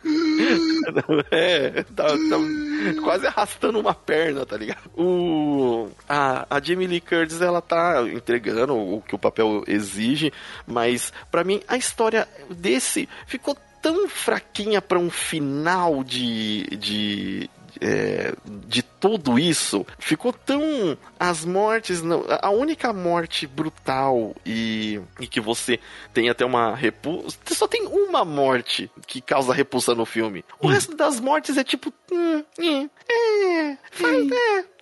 é, 1.31 1.83
tá, 1.95 2.05
tá, 2.05 3.01
quase 3.03 3.27
arrastando 3.27 3.79
uma 3.79 3.93
perna, 3.93 4.45
tá 4.45 4.57
ligado? 4.57 4.89
O, 4.95 5.89
a, 6.07 6.45
a 6.49 6.61
Jamie 6.61 6.87
Lee 6.87 7.01
Curtis, 7.01 7.41
ela 7.41 7.61
tá 7.61 8.03
entregando 8.03 8.75
o 8.75 9.01
que 9.01 9.15
o 9.15 9.19
papel 9.19 9.63
exige, 9.67 10.31
mas 10.65 11.11
para 11.31 11.43
mim 11.43 11.61
a 11.67 11.77
história 11.77 12.27
desse 12.49 13.09
ficou 13.25 13.57
tão 13.81 14.07
fraquinha 14.07 14.81
para 14.81 14.99
um 14.99 15.09
final 15.09 16.03
de, 16.03 16.63
de, 16.77 17.49
é, 17.81 18.33
de 18.67 18.81
tudo 18.81 19.37
isso, 19.37 19.85
ficou 19.99 20.33
tão. 20.33 20.97
As 21.19 21.45
mortes. 21.45 22.01
Não, 22.01 22.25
a 22.41 22.49
única 22.49 22.93
morte 22.93 23.47
brutal 23.47 24.35
e, 24.45 24.99
e 25.19 25.27
que 25.27 25.39
você 25.39 25.79
tem 26.13 26.29
até 26.29 26.45
uma 26.45 26.75
repulsa. 26.75 27.37
Só 27.47 27.67
tem 27.67 27.85
uma 27.85 28.23
morte 28.23 28.89
que 29.05 29.21
causa 29.21 29.53
repulsa 29.53 29.95
no 29.95 30.05
filme. 30.05 30.43
O 30.59 30.67
hum. 30.67 30.69
resto 30.69 30.95
das 30.95 31.19
mortes 31.19 31.57
é 31.57 31.63
tipo. 31.63 31.93
Hum, 32.11 32.43
hum, 32.59 32.89
é, 33.09 33.77
faz, 33.91 34.17
hum. 34.17 34.29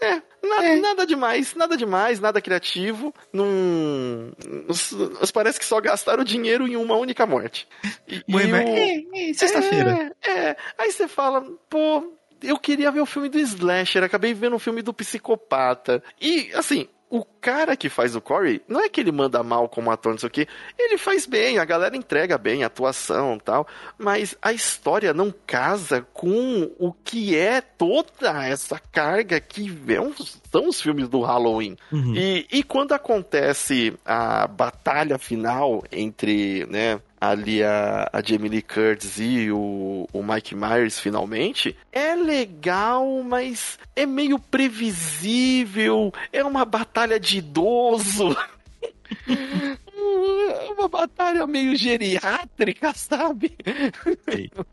é, 0.02 0.06
é. 0.08 0.22
Nada, 0.46 0.68
é. 0.68 0.76
nada, 0.76 1.06
demais, 1.06 1.56
nada 1.56 1.76
demais, 1.76 2.20
nada 2.20 2.42
criativo. 2.42 3.14
Não. 3.34 4.32
Parece 5.34 5.60
que 5.60 5.66
só 5.66 5.82
gastaram 5.82 6.24
dinheiro 6.24 6.68
em 6.68 6.76
uma 6.76 6.96
única 6.96 7.26
morte. 7.26 7.68
E, 8.08 8.24
e 8.28 8.36
o... 8.36 8.40
é, 8.40 9.30
é, 9.30 9.34
sexta-feira. 9.34 10.16
É, 10.24 10.32
é, 10.32 10.58
aí 10.78 10.92
você 10.92 11.08
fala, 11.08 11.42
pô, 11.70 12.14
eu 12.42 12.58
queria 12.58 12.92
ver 12.92 13.02
o 13.02 13.06
filme 13.06 13.30
do 13.30 13.40
Slasher, 13.40 14.04
acabei 14.04 14.34
vendo 14.34 14.56
o 14.56 14.60
filme 14.60 14.82
do 14.82 14.94
psicopata. 14.94 16.04
E, 16.20 16.52
assim, 16.54 16.88
o 17.10 17.24
cara 17.24 17.78
que 17.78 17.88
faz 17.88 18.16
o 18.16 18.22
Corey, 18.22 18.62
não 18.68 18.82
é 18.82 18.90
que 18.90 19.00
ele 19.00 19.12
manda 19.12 19.42
mal 19.44 19.70
como 19.70 19.92
ator, 19.92 20.12
não 20.12 20.20
sei 20.20 20.28
o 20.28 20.32
quê. 20.32 20.48
Ele 20.78 20.98
faz 20.98 21.26
bem, 21.26 21.60
a 21.60 21.66
galera 21.66 21.96
entrega 21.96 22.38
bem, 22.38 22.64
a 22.64 22.68
atuação 22.68 23.36
e 23.36 23.40
tal. 23.40 23.68
Mas 23.98 24.36
a 24.42 24.52
história 24.52 25.14
não 25.14 25.34
casa 25.46 26.06
com 26.14 26.72
o 26.80 26.92
que 26.92 27.38
é 27.38 27.62
toda 27.62 28.46
essa 28.46 28.80
carga 28.92 29.40
que 29.40 29.72
é 29.88 30.02
um, 30.02 30.14
são 30.52 30.68
os 30.68 30.82
filmes 30.82 31.08
do 31.08 31.22
Halloween. 31.22 31.78
Uhum. 31.92 32.16
E, 32.16 32.48
e 32.52 32.64
quando 32.64 32.94
acontece 32.94 33.94
a 34.04 34.48
batalha 34.48 35.18
final 35.18 35.84
entre, 35.92 36.66
né, 36.66 37.00
ali 37.20 37.64
a, 37.64 38.10
a 38.12 38.22
Jamie 38.22 38.50
Lee 38.50 38.62
Curtis 38.62 39.20
e 39.20 39.52
o, 39.52 40.08
o 40.12 40.24
Mike 40.24 40.56
Myers 40.56 41.00
finalmente, 41.00 41.76
é 41.92 42.16
legal, 42.16 43.24
mas 43.24 43.80
é 43.96 44.06
meio 44.06 44.40
previsível, 44.40 46.14
é 46.32 46.44
uma 46.44 46.66
batalha 46.66 47.20
de 47.20 47.40
idoso. 47.40 48.36
uma 50.78 50.88
batalha 50.88 51.46
meio 51.48 51.76
geriátrica, 51.76 52.94
sabe? 52.94 53.56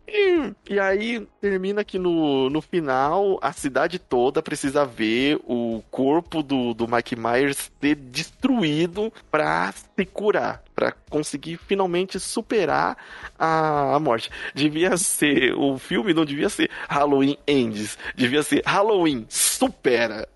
e, 0.08 0.54
e, 0.68 0.80
aí 0.80 1.26
termina 1.40 1.84
que 1.84 1.98
no, 1.98 2.50
no 2.50 2.60
final 2.60 3.38
a 3.40 3.52
cidade 3.52 3.98
toda 3.98 4.42
precisa 4.42 4.84
ver 4.84 5.38
o 5.44 5.82
corpo 5.90 6.42
do, 6.42 6.74
do 6.74 6.88
Mike 6.88 7.16
Myers 7.16 7.70
ser 7.80 7.94
destruído 7.94 9.12
pra 9.30 9.72
se 9.72 10.04
curar 10.06 10.62
para 10.74 10.92
conseguir 11.10 11.58
finalmente 11.58 12.18
superar 12.18 12.96
a, 13.38 13.94
a 13.94 14.00
morte. 14.00 14.30
Devia 14.54 14.96
ser 14.96 15.54
o 15.54 15.78
filme 15.78 16.14
não 16.14 16.24
devia 16.24 16.48
ser 16.48 16.70
Halloween 16.88 17.36
Ends, 17.46 17.98
devia 18.14 18.42
ser 18.42 18.62
Halloween 18.66 19.26
supera. 19.28 20.28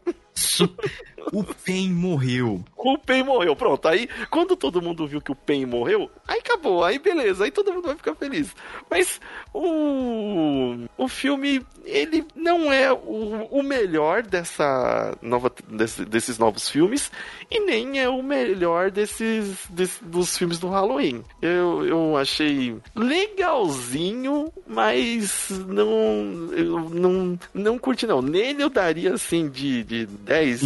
O 1.32 1.42
Pen 1.42 1.90
morreu. 1.90 2.64
O 2.76 2.98
Pen 2.98 3.22
morreu. 3.22 3.56
Pronto. 3.56 3.88
Aí, 3.88 4.08
quando 4.30 4.56
todo 4.56 4.82
mundo 4.82 5.06
viu 5.06 5.20
que 5.20 5.32
o 5.32 5.34
Pen 5.34 5.66
morreu, 5.66 6.10
aí 6.26 6.38
acabou. 6.38 6.84
Aí 6.84 6.98
beleza. 6.98 7.44
Aí 7.44 7.50
todo 7.50 7.72
mundo 7.72 7.86
vai 7.86 7.96
ficar 7.96 8.14
feliz. 8.14 8.54
Mas 8.88 9.20
o, 9.52 10.76
o 10.96 11.08
filme, 11.08 11.64
ele 11.84 12.24
não 12.34 12.72
é 12.72 12.92
o, 12.92 13.48
o 13.50 13.62
melhor 13.62 14.22
dessa 14.22 15.16
nova, 15.20 15.52
desse, 15.68 16.04
desses 16.04 16.38
novos 16.38 16.68
filmes 16.68 17.10
e 17.50 17.60
nem 17.60 18.00
é 18.00 18.08
o 18.08 18.22
melhor 18.22 18.90
desses, 18.90 19.66
dos 20.02 20.36
filmes 20.36 20.58
do 20.58 20.68
Halloween. 20.68 21.24
Eu, 21.42 21.84
eu 21.86 22.16
achei 22.16 22.76
legalzinho, 22.94 24.52
mas 24.66 25.50
não, 25.66 26.50
eu 26.52 26.90
não, 26.90 27.38
não 27.52 27.78
curti 27.78 28.06
não. 28.06 28.22
Nele 28.22 28.62
eu 28.62 28.70
daria 28.70 29.14
assim 29.14 29.48
de, 29.48 29.82
de 29.82 30.06
10 30.06 30.62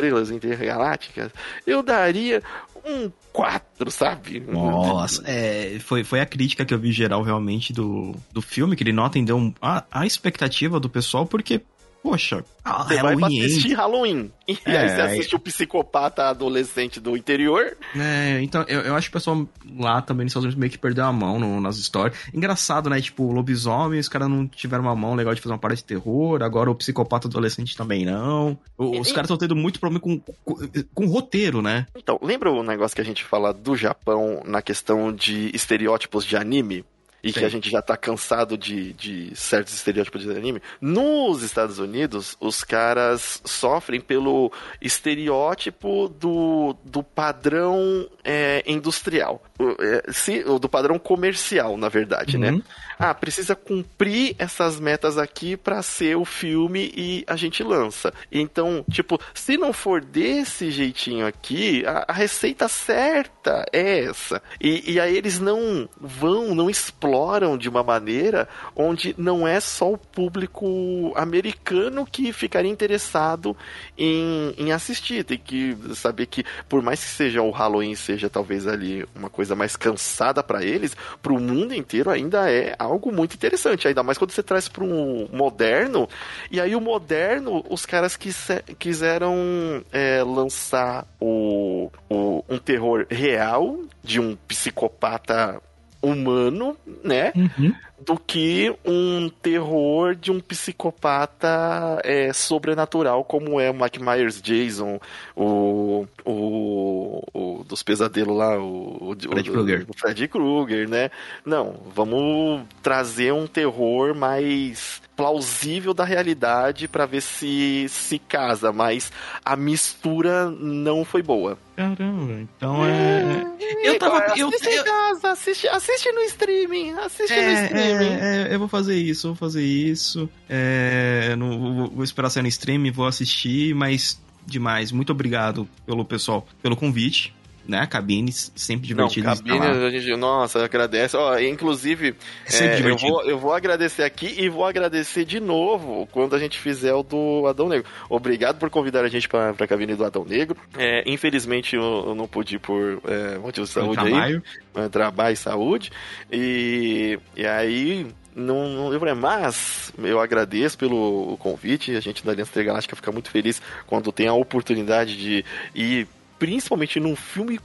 estrelas 0.00 0.30
intergalácticas, 0.30 1.30
eu 1.66 1.82
daria 1.82 2.42
um 2.84 3.10
4, 3.32 3.90
sabe? 3.90 4.40
Nossa, 4.40 5.22
é, 5.26 5.78
foi, 5.80 6.02
foi 6.02 6.20
a 6.20 6.26
crítica 6.26 6.64
que 6.64 6.72
eu 6.72 6.78
vi 6.78 6.90
geral 6.90 7.22
realmente 7.22 7.72
do, 7.72 8.14
do 8.32 8.40
filme, 8.40 8.74
que 8.74 8.82
ele 8.82 8.92
nota 8.92 9.18
e 9.18 9.24
deu 9.24 9.54
a, 9.60 9.84
a 9.90 10.06
expectativa 10.06 10.80
do 10.80 10.88
pessoal, 10.88 11.26
porque 11.26 11.60
Poxa, 12.02 12.44
você 12.64 12.96
Halloween 12.96 13.00
vai 13.02 13.16
pra 13.16 13.26
assistir 13.26 13.74
Halloween. 13.74 14.32
E 14.48 14.58
é, 14.64 14.78
aí 14.78 14.88
você 14.88 15.00
assiste 15.02 15.36
o 15.36 15.38
psicopata 15.38 16.24
adolescente 16.24 16.98
do 16.98 17.16
interior. 17.16 17.76
É, 17.94 18.40
então 18.42 18.64
eu, 18.68 18.80
eu 18.80 18.94
acho 18.94 19.08
que 19.08 19.16
o 19.16 19.18
pessoal 19.18 19.46
lá 19.78 20.00
também 20.00 20.24
nos 20.24 20.32
Estados 20.32 20.44
Unidos 20.44 20.58
meio 20.58 20.70
que 20.70 20.78
perdeu 20.78 21.04
a 21.04 21.12
mão 21.12 21.38
no, 21.38 21.60
nas 21.60 21.76
histórias. 21.76 22.18
Engraçado, 22.32 22.88
né? 22.88 23.00
Tipo, 23.00 23.30
lobisomem, 23.30 24.00
os 24.00 24.08
caras 24.08 24.28
não 24.28 24.46
tiveram 24.46 24.84
uma 24.84 24.96
mão 24.96 25.14
legal 25.14 25.34
de 25.34 25.40
fazer 25.40 25.52
uma 25.52 25.58
parte 25.58 25.78
de 25.78 25.84
terror. 25.84 26.42
Agora 26.42 26.70
o 26.70 26.74
psicopata 26.74 27.28
adolescente 27.28 27.76
também 27.76 28.04
não. 28.04 28.58
Os 28.78 29.10
e, 29.10 29.12
caras 29.12 29.26
estão 29.26 29.36
tendo 29.36 29.54
muito 29.54 29.78
problema 29.78 30.00
com, 30.00 30.18
com, 30.44 30.56
com 30.94 31.06
roteiro, 31.06 31.60
né? 31.60 31.86
Então, 31.94 32.18
lembra 32.22 32.50
o 32.50 32.62
negócio 32.62 32.94
que 32.94 33.02
a 33.02 33.04
gente 33.04 33.24
fala 33.24 33.52
do 33.52 33.76
Japão 33.76 34.42
na 34.44 34.62
questão 34.62 35.12
de 35.12 35.50
estereótipos 35.54 36.24
de 36.24 36.36
anime? 36.36 36.84
E 37.22 37.32
Sim. 37.32 37.40
que 37.40 37.44
a 37.44 37.48
gente 37.48 37.70
já 37.70 37.82
tá 37.82 37.96
cansado 37.96 38.56
de, 38.56 38.92
de 38.94 39.34
certos 39.34 39.74
estereótipos 39.74 40.22
de 40.22 40.30
anime. 40.30 40.62
Nos 40.80 41.42
Estados 41.42 41.78
Unidos, 41.78 42.36
os 42.40 42.64
caras 42.64 43.40
sofrem 43.44 44.00
pelo 44.00 44.52
estereótipo 44.80 46.08
do, 46.08 46.76
do 46.84 47.02
padrão 47.02 48.08
é, 48.24 48.62
industrial. 48.66 49.42
É, 49.80 50.12
se, 50.12 50.42
do 50.42 50.68
padrão 50.68 50.98
comercial, 50.98 51.76
na 51.76 51.88
verdade, 51.88 52.38
né? 52.38 52.50
uhum. 52.50 52.56
né? 52.58 52.62
Ah, 53.02 53.14
precisa 53.14 53.56
cumprir 53.56 54.36
essas 54.38 54.78
metas 54.78 55.16
aqui 55.16 55.56
para 55.56 55.80
ser 55.80 56.18
o 56.18 56.24
filme 56.26 56.92
e 56.94 57.24
a 57.26 57.34
gente 57.34 57.62
lança. 57.62 58.12
Então, 58.30 58.84
tipo, 58.90 59.18
se 59.32 59.56
não 59.56 59.72
for 59.72 60.04
desse 60.04 60.70
jeitinho 60.70 61.26
aqui, 61.26 61.82
a, 61.86 62.04
a 62.08 62.12
receita 62.12 62.68
certa 62.68 63.64
é 63.72 64.04
essa. 64.04 64.42
E, 64.60 64.92
e 64.92 65.00
aí 65.00 65.16
eles 65.16 65.40
não 65.40 65.88
vão, 65.98 66.54
não 66.54 66.68
exploram 66.68 67.56
de 67.56 67.70
uma 67.70 67.82
maneira 67.82 68.46
onde 68.76 69.14
não 69.16 69.48
é 69.48 69.60
só 69.60 69.90
o 69.90 69.96
público 69.96 71.14
americano 71.16 72.04
que 72.04 72.34
ficaria 72.34 72.70
interessado 72.70 73.56
em, 73.96 74.54
em 74.58 74.72
assistir. 74.72 75.24
Tem 75.24 75.38
que 75.38 75.74
saber 75.94 76.26
que, 76.26 76.44
por 76.68 76.82
mais 76.82 77.02
que 77.02 77.08
seja 77.08 77.40
o 77.40 77.50
Halloween, 77.50 77.94
seja 77.94 78.28
talvez 78.28 78.66
ali 78.66 79.08
uma 79.14 79.30
coisa 79.30 79.56
mais 79.56 79.74
cansada 79.74 80.42
para 80.42 80.62
eles, 80.62 80.94
para 81.22 81.32
o 81.32 81.40
mundo 81.40 81.72
inteiro 81.72 82.10
ainda 82.10 82.50
é 82.50 82.76
muito 83.12 83.34
interessante, 83.34 83.88
ainda 83.88 84.02
mais 84.02 84.18
quando 84.18 84.32
você 84.32 84.42
traz 84.42 84.68
para 84.68 84.84
um 84.84 85.28
moderno. 85.32 86.08
E 86.50 86.60
aí 86.60 86.74
o 86.74 86.80
moderno, 86.80 87.64
os 87.68 87.86
caras 87.86 88.16
quise, 88.16 88.62
quiseram 88.78 89.82
é, 89.92 90.22
lançar 90.22 91.06
o, 91.20 91.90
o, 92.08 92.44
um 92.48 92.58
terror 92.58 93.06
real 93.10 93.78
de 94.02 94.20
um 94.20 94.36
psicopata 94.48 95.60
humano, 96.02 96.76
né? 97.04 97.32
Uhum. 97.36 97.74
Do 98.00 98.18
que 98.18 98.74
um 98.84 99.28
terror 99.42 100.14
de 100.14 100.30
um 100.30 100.40
psicopata 100.40 102.00
é, 102.02 102.32
sobrenatural, 102.32 103.24
como 103.24 103.60
é 103.60 103.70
o 103.70 103.74
Mike 103.74 104.02
Myers 104.02 104.40
Jason, 104.40 104.98
o, 105.36 106.06
o, 106.24 107.22
o 107.32 107.64
dos 107.64 107.82
pesadelos 107.82 108.36
lá, 108.36 108.58
o, 108.58 109.12
o 109.12 109.16
Fred 109.16 109.50
Krueger. 109.50 109.86
O 109.88 109.96
Fred 109.96 110.28
Krueger, 110.28 110.88
né? 110.88 111.10
Não, 111.44 111.76
vamos 111.94 112.62
trazer 112.82 113.32
um 113.32 113.46
terror 113.46 114.14
mais 114.14 115.00
plausível 115.20 115.92
da 115.92 116.02
realidade 116.02 116.88
para 116.88 117.04
ver 117.04 117.20
se 117.20 117.86
se 117.90 118.18
casa, 118.18 118.72
mas 118.72 119.12
a 119.44 119.54
mistura 119.54 120.50
não 120.50 121.04
foi 121.04 121.22
boa. 121.22 121.58
Caramba, 121.76 122.32
então 122.40 122.84
é. 122.84 123.46
é... 123.60 123.88
Eu 123.88 123.98
tava. 123.98 124.34
Eu, 124.36 124.48
assiste 124.48 124.66
eu, 124.66 124.80
em 124.80 124.84
casa, 124.84 125.30
assiste, 125.30 125.68
assiste 125.68 126.12
no 126.12 126.20
streaming. 126.22 126.92
Assiste 126.92 127.32
é, 127.32 127.42
no 127.42 127.64
streaming. 127.64 127.89
É, 127.90 128.48
é, 128.48 128.54
eu 128.54 128.58
vou 128.58 128.68
fazer 128.68 128.96
isso, 128.96 129.28
vou 129.28 129.36
fazer 129.36 129.64
isso. 129.64 130.28
É, 130.48 131.34
não, 131.36 131.58
vou, 131.58 131.90
vou 131.90 132.04
esperar 132.04 132.30
sair 132.30 132.42
no 132.42 132.48
streaming, 132.48 132.90
vou 132.90 133.06
assistir, 133.06 133.74
mas 133.74 134.20
demais. 134.46 134.92
Muito 134.92 135.10
obrigado 135.10 135.68
pelo 135.86 136.04
pessoal, 136.04 136.46
pelo 136.62 136.76
convite 136.76 137.34
né? 137.70 137.86
Cabine, 137.86 138.32
sempre 138.32 138.88
divertido. 138.88 139.28
Não, 139.44 139.90
gente, 139.90 140.16
nossa, 140.16 140.64
agradece. 140.64 141.16
Ó, 141.16 141.38
inclusive, 141.38 142.14
é, 142.52 142.80
eu, 142.80 142.96
vou, 142.96 143.22
eu 143.22 143.38
vou 143.38 143.54
agradecer 143.54 144.02
aqui 144.02 144.34
e 144.38 144.48
vou 144.48 144.66
agradecer 144.66 145.24
de 145.24 145.40
novo 145.40 146.08
quando 146.12 146.34
a 146.34 146.38
gente 146.38 146.58
fizer 146.58 146.92
o 146.92 147.02
do 147.02 147.46
Adão 147.46 147.68
Negro. 147.68 147.88
Obrigado 148.08 148.58
por 148.58 148.68
convidar 148.68 149.04
a 149.04 149.08
gente 149.08 149.28
para 149.28 149.50
a 149.50 149.66
cabine 149.66 149.94
do 149.94 150.04
Adão 150.04 150.24
Negro. 150.24 150.56
É, 150.76 151.02
infelizmente, 151.06 151.76
eu, 151.76 152.04
eu, 152.08 152.14
não 152.14 152.26
pude 152.26 152.56
ir 152.56 152.58
por 152.58 153.00
é, 153.06 153.38
motivo 153.38 153.66
de 153.66 153.72
saúde 153.72 153.94
trabalho. 153.94 154.42
aí. 154.74 154.88
Trabalho 154.88 155.32
e 155.32 155.36
saúde. 155.36 155.92
E, 156.30 157.18
e 157.36 157.46
aí, 157.46 158.06
não, 158.34 158.68
não 158.68 158.88
lembro, 158.88 159.14
mas 159.16 159.92
eu 159.98 160.20
agradeço 160.20 160.76
pelo 160.76 161.36
convite. 161.38 161.96
A 161.96 162.00
gente 162.00 162.24
da 162.24 162.32
Aliança 162.32 162.50
Intergaláctica 162.50 162.96
fica 162.96 163.12
muito 163.12 163.30
feliz 163.30 163.62
quando 163.86 164.12
tem 164.12 164.26
a 164.26 164.34
oportunidade 164.34 165.16
de 165.16 165.44
ir 165.74 166.08
principalmente 166.40 166.98
num 166.98 167.14
filme 167.14 167.60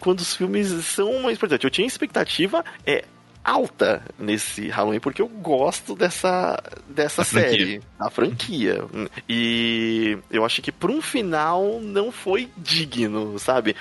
quando 0.00 0.20
os 0.20 0.36
filmes 0.36 0.68
são 0.84 1.22
mais 1.22 1.36
importantes. 1.36 1.64
Eu 1.64 1.70
tinha 1.70 1.86
expectativa 1.86 2.64
é 2.84 3.04
alta 3.44 4.02
nesse 4.18 4.68
Halloween 4.68 4.98
porque 4.98 5.22
eu 5.22 5.28
gosto 5.28 5.94
dessa 5.94 6.60
dessa 6.88 7.22
a 7.22 7.24
série, 7.24 7.80
franquia. 7.80 7.82
a 8.00 8.10
franquia. 8.10 8.84
E 9.28 10.18
eu 10.30 10.44
acho 10.44 10.60
que 10.60 10.72
para 10.72 10.90
um 10.90 11.00
final 11.00 11.80
não 11.80 12.10
foi 12.10 12.50
digno, 12.56 13.38
sabe? 13.38 13.76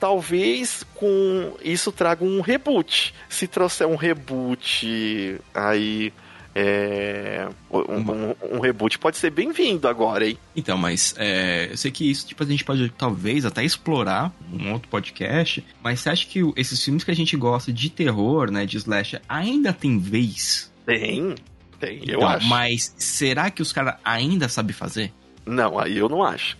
Talvez 0.00 0.82
com 0.94 1.54
isso 1.62 1.92
traga 1.92 2.24
um 2.24 2.40
reboot. 2.40 3.14
Se 3.28 3.46
trouxer 3.46 3.86
um 3.86 3.96
reboot 3.96 5.38
aí 5.52 6.10
é, 6.54 7.48
um, 7.70 7.78
um, 7.78 8.56
um, 8.56 8.60
reboot 8.60 8.98
pode 8.98 9.16
ser 9.16 9.30
bem-vindo 9.30 9.86
agora, 9.86 10.26
hein? 10.26 10.38
Então, 10.56 10.76
mas 10.76 11.14
é, 11.16 11.68
eu 11.70 11.76
sei 11.76 11.90
que 11.90 12.10
isso 12.10 12.26
tipo, 12.26 12.42
a 12.42 12.46
gente 12.46 12.64
pode 12.64 12.88
talvez 12.90 13.44
até 13.44 13.64
explorar 13.64 14.32
um 14.52 14.72
outro 14.72 14.88
podcast, 14.88 15.64
mas 15.82 16.00
você 16.00 16.10
acha 16.10 16.26
que 16.26 16.40
esses 16.56 16.82
filmes 16.82 17.04
que 17.04 17.10
a 17.10 17.16
gente 17.16 17.36
gosta 17.36 17.72
de 17.72 17.88
terror, 17.88 18.50
né, 18.50 18.66
de 18.66 18.76
slash, 18.76 19.20
ainda 19.28 19.72
tem 19.72 19.98
vez? 19.98 20.70
Tem, 20.84 21.34
tem, 21.78 21.98
eu 22.06 22.16
então, 22.16 22.28
acho. 22.28 22.48
Mas 22.48 22.94
será 22.98 23.50
que 23.50 23.62
os 23.62 23.72
caras 23.72 23.94
ainda 24.04 24.48
sabem 24.48 24.74
fazer? 24.74 25.12
Não, 25.46 25.78
aí 25.78 25.98
eu 25.98 26.08
não 26.08 26.22
acho. 26.22 26.56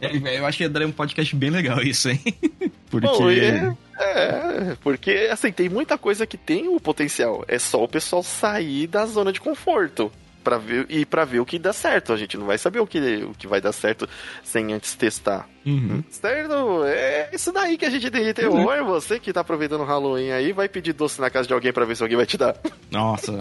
Eu 0.00 0.44
acho 0.44 0.58
que 0.58 0.68
daria 0.68 0.86
um 0.86 0.92
podcast 0.92 1.34
bem 1.34 1.50
legal 1.50 1.80
isso, 1.80 2.10
hein? 2.10 2.20
Porque... 2.90 3.06
Bom, 3.06 3.30
é, 3.30 3.76
é, 3.98 4.76
porque 4.82 5.28
assim, 5.30 5.52
tem 5.52 5.68
muita 5.68 5.98
coisa 5.98 6.26
que 6.26 6.36
tem 6.36 6.68
o 6.68 6.80
potencial. 6.80 7.44
É 7.48 7.58
só 7.58 7.82
o 7.82 7.88
pessoal 7.88 8.22
sair 8.22 8.86
da 8.86 9.06
zona 9.06 9.32
de 9.32 9.40
conforto 9.40 10.10
para 10.42 10.56
ver 10.56 10.86
e 10.88 11.04
para 11.04 11.24
ver 11.24 11.40
o 11.40 11.46
que 11.46 11.58
dá 11.58 11.72
certo. 11.72 12.12
A 12.12 12.16
gente 12.16 12.36
não 12.38 12.46
vai 12.46 12.56
saber 12.56 12.80
o 12.80 12.86
que, 12.86 12.98
o 13.24 13.34
que 13.34 13.46
vai 13.46 13.60
dar 13.60 13.72
certo 13.72 14.08
sem 14.42 14.72
antes 14.72 14.94
testar. 14.94 15.48
Uhum. 15.66 16.02
Certo? 16.08 16.84
É 16.86 17.28
isso 17.32 17.52
daí 17.52 17.76
que 17.76 17.84
a 17.84 17.90
gente 17.90 18.10
tem 18.10 18.24
de 18.24 18.32
terror. 18.32 18.56
Uhum. 18.56 18.86
Você 18.86 19.20
que 19.20 19.32
tá 19.32 19.40
aproveitando 19.40 19.82
o 19.82 19.84
Halloween 19.84 20.30
aí, 20.30 20.52
vai 20.52 20.68
pedir 20.68 20.94
doce 20.94 21.20
na 21.20 21.28
casa 21.28 21.46
de 21.46 21.52
alguém 21.52 21.72
para 21.72 21.84
ver 21.84 21.96
se 21.96 22.02
alguém 22.02 22.16
vai 22.16 22.26
te 22.26 22.38
dar. 22.38 22.56
Nossa, 22.90 23.32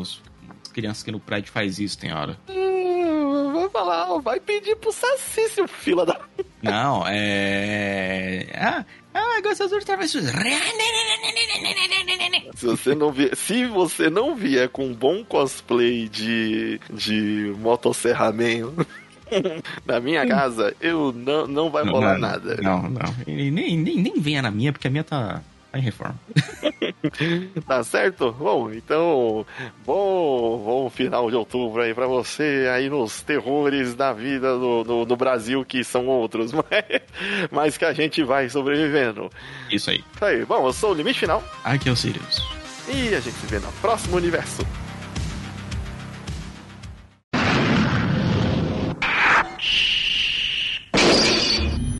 os 0.00 0.22
crianças 0.72 1.02
que 1.02 1.12
no 1.12 1.20
prédio 1.20 1.52
faz 1.52 1.78
isso, 1.78 1.98
tem 1.98 2.12
hora. 2.12 2.36
Hum, 2.48 2.73
vou 3.64 3.70
falar, 3.70 4.18
vai 4.20 4.40
pedir 4.40 4.76
pro 4.76 4.92
Saci, 4.92 5.48
seu 5.48 5.66
fila 5.66 6.04
da. 6.06 6.20
Não, 6.62 7.04
é. 7.06 8.46
Ah, 8.54 8.84
ah, 9.12 9.34
Ai, 9.34 9.42
gostosuras 9.42 9.84
travessuras. 9.84 10.32
Se 12.54 12.66
você 12.66 12.94
não 12.94 13.12
vier, 13.12 13.36
se 13.36 13.66
você 13.66 14.10
não 14.10 14.34
vier 14.34 14.68
com 14.68 14.86
um 14.86 14.94
bom 14.94 15.24
cosplay 15.24 16.08
de, 16.08 16.80
de 16.90 17.54
motosserraman 17.58 18.72
na 19.86 20.00
minha 20.00 20.26
casa, 20.26 20.74
eu 20.80 21.12
não, 21.12 21.46
não 21.46 21.70
vai 21.70 21.84
rolar 21.84 22.18
nada. 22.18 22.56
Não, 22.60 22.82
não. 22.82 23.14
E 23.26 23.50
nem, 23.50 23.76
nem, 23.76 23.96
nem 23.96 24.20
venha 24.20 24.42
na 24.42 24.50
minha, 24.50 24.72
porque 24.72 24.88
a 24.88 24.90
minha 24.90 25.04
tá, 25.04 25.42
tá 25.74 25.78
em 25.78 25.82
reforma. 25.82 26.18
tá 27.66 27.82
certo? 27.82 28.32
Bom, 28.32 28.70
então, 28.70 29.44
bom, 29.84 30.62
bom 30.64 30.90
final 30.90 31.28
de 31.28 31.36
outubro 31.36 31.82
aí 31.82 31.92
pra 31.92 32.06
você, 32.06 32.70
aí 32.72 32.88
nos 32.88 33.20
terrores 33.22 33.94
da 33.94 34.12
vida 34.12 34.56
do, 34.56 34.84
do, 34.84 35.04
do 35.04 35.16
Brasil, 35.16 35.64
que 35.64 35.82
são 35.82 36.06
outros, 36.06 36.52
mas, 36.54 36.64
mas 37.50 37.76
que 37.76 37.84
a 37.84 37.92
gente 37.92 38.22
vai 38.22 38.48
sobrevivendo. 38.48 39.30
Isso 39.70 39.90
aí. 39.90 40.04
Isso 40.14 40.24
aí. 40.24 40.44
Bom, 40.44 40.66
eu 40.66 40.72
sou 40.72 40.92
o 40.92 40.94
Limite 40.94 41.20
Final. 41.20 41.42
Aqui 41.64 41.88
é 41.88 41.92
o 41.92 41.96
Sirius. 41.96 42.42
E 42.88 43.14
a 43.14 43.20
gente 43.20 43.34
se 43.34 43.46
vê 43.46 43.58
no 43.58 43.72
próximo 43.72 44.16
universo. 44.16 44.64